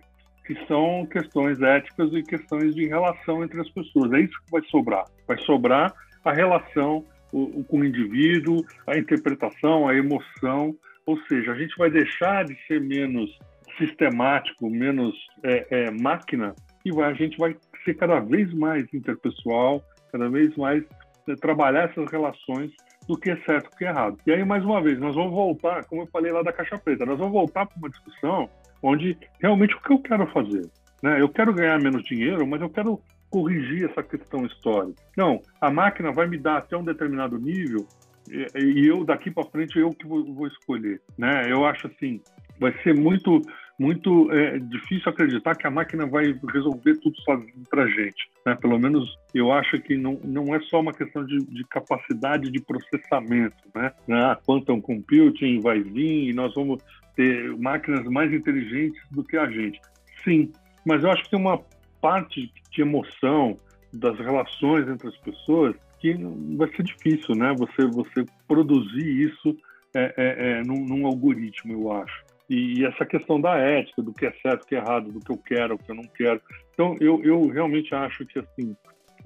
que 0.49 0.67
são 0.67 1.07
questões 1.07 1.61
éticas 1.61 2.13
e 2.13 2.23
questões 2.25 2.75
de 2.75 2.89
relação 2.89 3.45
entre 3.45 3.61
as 3.61 3.71
pessoas. 3.71 4.13
É 4.13 4.21
isso 4.21 4.43
que 4.45 4.51
vai 4.51 4.63
sobrar. 4.65 5.05
Vai 5.29 5.39
sobrar 5.45 5.95
a 6.25 6.33
relação 6.33 7.05
o, 7.31 7.63
com 7.65 7.81
o 7.81 7.85
indivíduo, 7.85 8.65
a 8.87 8.99
interpretação, 8.99 9.87
a 9.87 9.95
emoção 9.95 10.75
ou 11.09 11.19
seja, 11.23 11.53
a 11.53 11.55
gente 11.55 11.75
vai 11.79 11.91
deixar 11.91 12.45
de 12.45 12.55
ser 12.67 12.83
menos 12.83 13.31
sistemático, 13.79 14.69
menos 14.69 15.15
é, 15.43 15.67
é, 15.71 15.91
máquina, 15.91 16.55
e 16.85 16.93
vai, 16.93 17.11
a 17.11 17.15
gente 17.15 17.39
vai 17.39 17.57
ser 17.83 17.95
cada 17.95 18.21
vez 18.21 18.53
mais 18.53 18.85
interpessoal, 18.93 19.83
cada 20.13 20.29
vez 20.29 20.55
mais 20.55 20.85
é, 21.27 21.35
trabalhar 21.37 21.89
essas 21.89 22.11
relações 22.11 22.71
do 23.07 23.17
que 23.17 23.31
é 23.31 23.37
certo 23.39 23.71
e 23.71 23.75
o 23.75 23.79
que 23.79 23.85
é 23.87 23.89
errado. 23.89 24.19
E 24.27 24.33
aí, 24.33 24.45
mais 24.45 24.63
uma 24.63 24.83
vez, 24.83 25.01
nós 25.01 25.15
vamos 25.15 25.33
voltar, 25.33 25.83
como 25.87 26.03
eu 26.03 26.07
falei 26.09 26.31
lá 26.31 26.43
da 26.43 26.53
caixa 26.53 26.77
preta, 26.77 27.07
nós 27.07 27.17
vamos 27.17 27.33
voltar 27.33 27.65
para 27.65 27.79
uma 27.79 27.89
discussão 27.89 28.51
onde 28.83 29.17
realmente 29.41 29.75
o 29.75 29.81
que 29.81 29.93
eu 29.93 29.99
quero 29.99 30.27
fazer? 30.29 30.69
Né? 31.03 31.21
Eu 31.21 31.29
quero 31.29 31.53
ganhar 31.53 31.81
menos 31.81 32.03
dinheiro, 32.05 32.47
mas 32.47 32.61
eu 32.61 32.71
quero 32.71 33.01
corrigir 33.31 33.91
essa 33.91 34.03
questão 34.03 34.45
histórica. 34.47 35.01
Não, 35.17 35.41
a 35.61 35.71
máquina 35.71 36.13
vai 36.13 36.27
me 36.27 36.39
dar 36.39 36.59
até 36.59 36.77
um 36.77 36.85
determinado 36.85 37.39
nível 37.39 37.87
e, 38.31 38.87
eu 38.87 39.05
daqui 39.05 39.31
para 39.31 39.49
frente 39.49 39.79
eu 39.79 39.91
que 39.91 40.07
vou, 40.07 40.47
escolher, 40.47 41.01
né? 41.17 41.51
Eu 41.51 41.65
acho 41.65 41.87
assim, 41.87 42.21
vai 42.59 42.73
ser 42.83 42.95
muito 42.95 43.41
muito 43.79 44.31
é, 44.33 44.59
difícil 44.59 45.09
acreditar 45.11 45.55
que 45.55 45.67
a 45.67 45.71
máquina 45.71 46.05
vai 46.07 46.35
resolver 46.53 46.97
tudo 46.97 47.17
sozinho 47.21 47.65
para 47.71 47.87
gente, 47.87 48.29
né? 48.45 48.57
Pelo 48.61 48.79
menos 48.79 49.17
eu 49.33 49.53
acho 49.53 49.81
que 49.81 49.97
não, 49.97 50.19
não 50.25 50.55
é 50.55 50.61
só 50.63 50.81
uma 50.81 50.93
questão 50.93 51.25
de, 51.25 51.39
de 51.39 51.65
capacidade 51.65 52.51
de 52.51 52.61
processamento, 52.61 53.57
né? 53.75 53.93
A 54.09 54.37
quantum 54.37 54.81
computing 54.81 55.61
vai 55.61 55.81
vir 55.81 56.31
e 56.31 56.33
nós 56.33 56.53
vamos 56.55 56.83
ter 57.15 57.57
máquinas 57.59 58.05
mais 58.07 58.33
inteligentes 58.33 59.01
do 59.11 59.23
que 59.23 59.37
a 59.37 59.49
gente. 59.49 59.81
Sim, 60.25 60.51
mas 60.85 61.03
eu 61.05 61.11
acho 61.11 61.25
que 61.25 61.31
tem 61.31 61.39
uma 61.39 61.61
parte 62.01 62.53
de 62.71 62.81
emoção 62.83 63.57
das 63.93 64.19
relações 64.19 64.89
entre 64.89 65.09
as 65.09 65.17
pessoas 65.19 65.75
que 66.01 66.15
vai 66.57 66.69
ser 66.75 66.83
difícil, 66.83 67.35
né? 67.35 67.55
Você, 67.59 67.87
você 67.87 68.25
produzir 68.47 69.29
isso 69.29 69.57
é, 69.95 70.15
é, 70.17 70.51
é 70.51 70.63
num, 70.63 70.85
num, 70.85 71.07
algoritmo, 71.07 71.73
eu 71.73 71.93
acho. 71.93 72.25
E, 72.49 72.81
e, 72.81 72.85
essa 72.85 73.05
questão 73.05 73.41
da 73.41 73.57
ética, 73.57 74.03
do 74.03 74.13
que 74.13 74.27
é 74.27 74.33
certo, 74.43 74.61
do 74.61 74.67
que 74.67 74.75
é 74.75 74.79
errado, 74.79 75.13
do 75.13 75.21
que 75.21 75.31
eu 75.31 75.37
quero, 75.37 75.77
do 75.77 75.85
que 75.85 75.91
eu 75.91 75.95
não 75.95 76.09
quero. 76.17 76.41
Então, 76.73 76.97
eu, 77.01 77.23
eu 77.23 77.47
realmente 77.49 77.95
acho 77.95 78.25
que 78.27 78.39
assim 78.39 78.75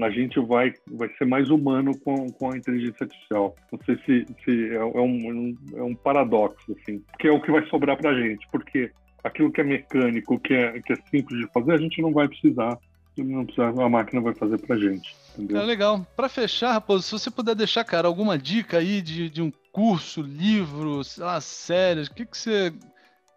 a 0.00 0.10
gente 0.10 0.40
vai, 0.40 0.72
vai 0.90 1.08
ser 1.16 1.26
mais 1.26 1.50
humano 1.50 1.92
com, 1.98 2.26
com 2.32 2.50
a 2.50 2.56
inteligência 2.56 3.04
artificial. 3.04 3.54
Não 3.70 3.78
sei 3.84 3.96
se, 4.06 4.26
se 4.42 4.70
é, 4.70 4.76
é, 4.76 4.82
um, 4.82 5.56
é 5.74 5.82
um 5.82 5.94
paradoxo, 5.94 6.74
assim, 6.80 7.04
que 7.18 7.28
é 7.28 7.30
o 7.30 7.40
que 7.40 7.50
vai 7.50 7.64
sobrar 7.66 7.96
para 7.98 8.10
a 8.10 8.20
gente, 8.20 8.48
porque 8.50 8.90
aquilo 9.22 9.52
que 9.52 9.60
é 9.60 9.64
mecânico, 9.64 10.40
que 10.40 10.54
é, 10.54 10.80
que 10.80 10.94
é 10.94 10.96
simples 11.10 11.40
de 11.40 11.52
fazer, 11.52 11.72
a 11.72 11.78
gente 11.78 12.00
não 12.00 12.12
vai 12.12 12.26
precisar 12.26 12.78
não 13.18 13.44
precisa, 13.44 13.66
a 13.66 13.88
máquina 13.88 14.22
vai 14.22 14.34
fazer 14.34 14.58
pra 14.58 14.78
gente. 14.78 15.14
Entendeu? 15.36 15.60
É 15.60 15.64
legal. 15.64 16.06
Para 16.16 16.28
fechar, 16.28 16.72
Raposo, 16.72 17.02
se 17.02 17.12
você 17.12 17.30
puder 17.30 17.54
deixar, 17.54 17.84
cara, 17.84 18.08
alguma 18.08 18.38
dica 18.38 18.78
aí 18.78 19.02
de, 19.02 19.28
de 19.28 19.42
um 19.42 19.52
curso, 19.70 20.22
livro, 20.22 21.04
sei 21.04 21.24
lá, 21.24 21.40
séries, 21.40 22.08
o 22.08 22.14
que, 22.14 22.24
que 22.24 22.36
você 22.36 22.72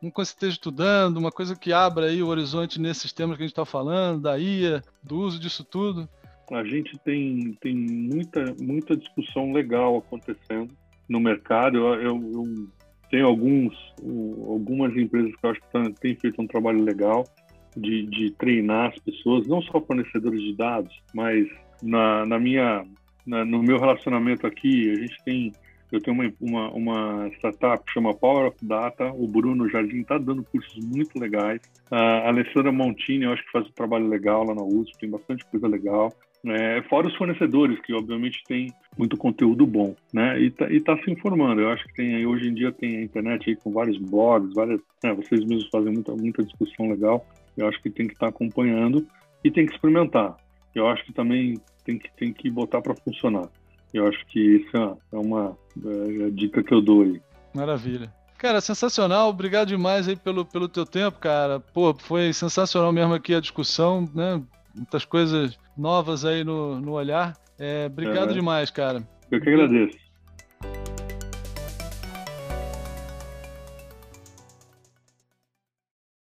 uma 0.05 0.11
coisa 0.11 0.31
que 0.31 0.35
esteja 0.35 0.53
estudando, 0.53 1.17
uma 1.17 1.31
coisa 1.31 1.55
que 1.55 1.73
abra 1.73 2.05
aí 2.05 2.21
o 2.21 2.27
horizonte 2.27 2.79
nesses 2.79 3.11
temas 3.11 3.37
que 3.37 3.43
a 3.43 3.45
gente 3.45 3.53
está 3.53 3.65
falando, 3.65 4.21
da 4.21 4.37
IA, 4.37 4.83
do 5.03 5.17
uso 5.17 5.39
disso 5.39 5.63
tudo? 5.63 6.07
A 6.51 6.63
gente 6.63 6.97
tem, 6.99 7.57
tem 7.59 7.75
muita, 7.75 8.55
muita 8.61 8.95
discussão 8.95 9.51
legal 9.51 9.97
acontecendo 9.97 10.71
no 11.09 11.19
mercado. 11.19 11.77
Eu, 11.77 12.01
eu, 12.01 12.31
eu 12.33 12.67
tenho 13.09 13.25
alguns, 13.25 13.75
algumas 14.47 14.95
empresas 14.95 15.35
que 15.35 15.45
eu 15.45 15.49
acho 15.49 15.61
que 15.61 15.93
têm 15.99 16.15
feito 16.15 16.39
um 16.39 16.47
trabalho 16.47 16.83
legal 16.83 17.23
de, 17.75 18.05
de 18.05 18.31
treinar 18.31 18.91
as 18.91 18.99
pessoas, 18.99 19.47
não 19.47 19.61
só 19.63 19.81
fornecedores 19.81 20.39
de 20.39 20.55
dados, 20.55 20.93
mas 21.13 21.47
na, 21.81 22.25
na 22.27 22.39
minha, 22.39 22.85
na, 23.25 23.43
no 23.43 23.63
meu 23.63 23.79
relacionamento 23.79 24.45
aqui, 24.45 24.91
a 24.91 24.95
gente 24.95 25.17
tem 25.25 25.51
eu 25.91 26.01
tenho 26.01 26.19
uma, 26.19 26.33
uma, 26.41 26.69
uma, 26.71 27.27
startup 27.37 27.83
que 27.85 27.93
chama 27.93 28.13
Power 28.13 28.47
of 28.47 28.57
Data. 28.61 29.11
O 29.13 29.27
Bruno 29.27 29.69
Jardim 29.69 30.01
está 30.01 30.17
dando 30.17 30.43
cursos 30.43 30.83
muito 30.85 31.17
legais. 31.19 31.61
A 31.91 32.27
Alessandra 32.27 32.71
Montini, 32.71 33.25
eu 33.25 33.33
acho 33.33 33.43
que 33.45 33.51
faz 33.51 33.67
um 33.67 33.71
trabalho 33.71 34.07
legal 34.07 34.43
lá 34.45 34.55
na 34.55 34.63
USP, 34.63 34.97
tem 34.99 35.09
bastante 35.09 35.45
coisa 35.45 35.67
legal. 35.67 36.11
É, 36.47 36.81
fora 36.83 37.07
os 37.07 37.15
fornecedores, 37.15 37.79
que 37.81 37.93
obviamente 37.93 38.43
tem 38.47 38.71
muito 38.95 39.17
conteúdo 39.17 39.65
bom, 39.65 39.95
né? 40.13 40.39
E 40.39 40.51
tá, 40.51 40.71
e 40.71 40.79
tá 40.79 40.95
se 40.97 41.09
informando. 41.09 41.61
Eu 41.61 41.69
acho 41.69 41.83
que 41.85 41.93
tem 41.95 42.25
hoje 42.25 42.47
em 42.47 42.53
dia 42.53 42.71
tem 42.71 42.97
a 42.97 43.01
internet 43.01 43.49
aí 43.49 43.55
com 43.55 43.71
vários 43.71 43.97
blogs, 43.97 44.53
várias. 44.53 44.79
Né, 45.03 45.13
vocês 45.13 45.43
mesmos 45.43 45.69
fazem 45.69 45.91
muita, 45.91 46.15
muita 46.15 46.43
discussão 46.43 46.89
legal. 46.89 47.25
Eu 47.57 47.67
acho 47.67 47.81
que 47.81 47.89
tem 47.89 48.05
que 48.05 48.13
estar 48.13 48.27
tá 48.27 48.29
acompanhando 48.29 49.07
e 49.43 49.49
tem 49.49 49.65
que 49.65 49.73
experimentar. 49.73 50.37
Eu 50.75 50.87
acho 50.87 51.03
que 51.05 51.13
também 51.13 51.55
tem 51.83 51.97
que, 51.97 52.11
tem 52.15 52.33
que 52.33 52.49
botar 52.49 52.81
para 52.81 52.93
funcionar. 52.95 53.49
Eu 53.95 54.07
acho 54.07 54.25
que 54.27 54.57
isso 54.57 54.75
é 55.13 55.17
uma 55.17 55.57
é 55.85 56.25
a 56.25 56.29
dica 56.29 56.61
que 56.61 56.73
eu 56.73 56.81
dou 56.81 57.03
aí. 57.03 57.21
Maravilha. 57.53 58.13
Cara, 58.37 58.59
sensacional. 58.59 59.29
Obrigado 59.29 59.69
demais 59.69 60.09
aí 60.09 60.17
pelo, 60.17 60.43
pelo 60.45 60.67
teu 60.67 60.85
tempo, 60.85 61.17
cara. 61.17 61.61
Pô, 61.61 61.95
foi 61.97 62.33
sensacional 62.33 62.91
mesmo 62.91 63.13
aqui 63.13 63.33
a 63.33 63.39
discussão, 63.39 64.09
né? 64.13 64.41
Muitas 64.75 65.05
coisas 65.05 65.57
novas 65.77 66.25
aí 66.25 66.43
no, 66.43 66.77
no 66.81 66.91
olhar. 66.91 67.37
É, 67.57 67.85
obrigado 67.89 68.31
é. 68.31 68.33
demais, 68.33 68.69
cara. 68.69 69.01
Eu 69.31 69.39
que 69.39 69.49
agradeço. 69.49 69.97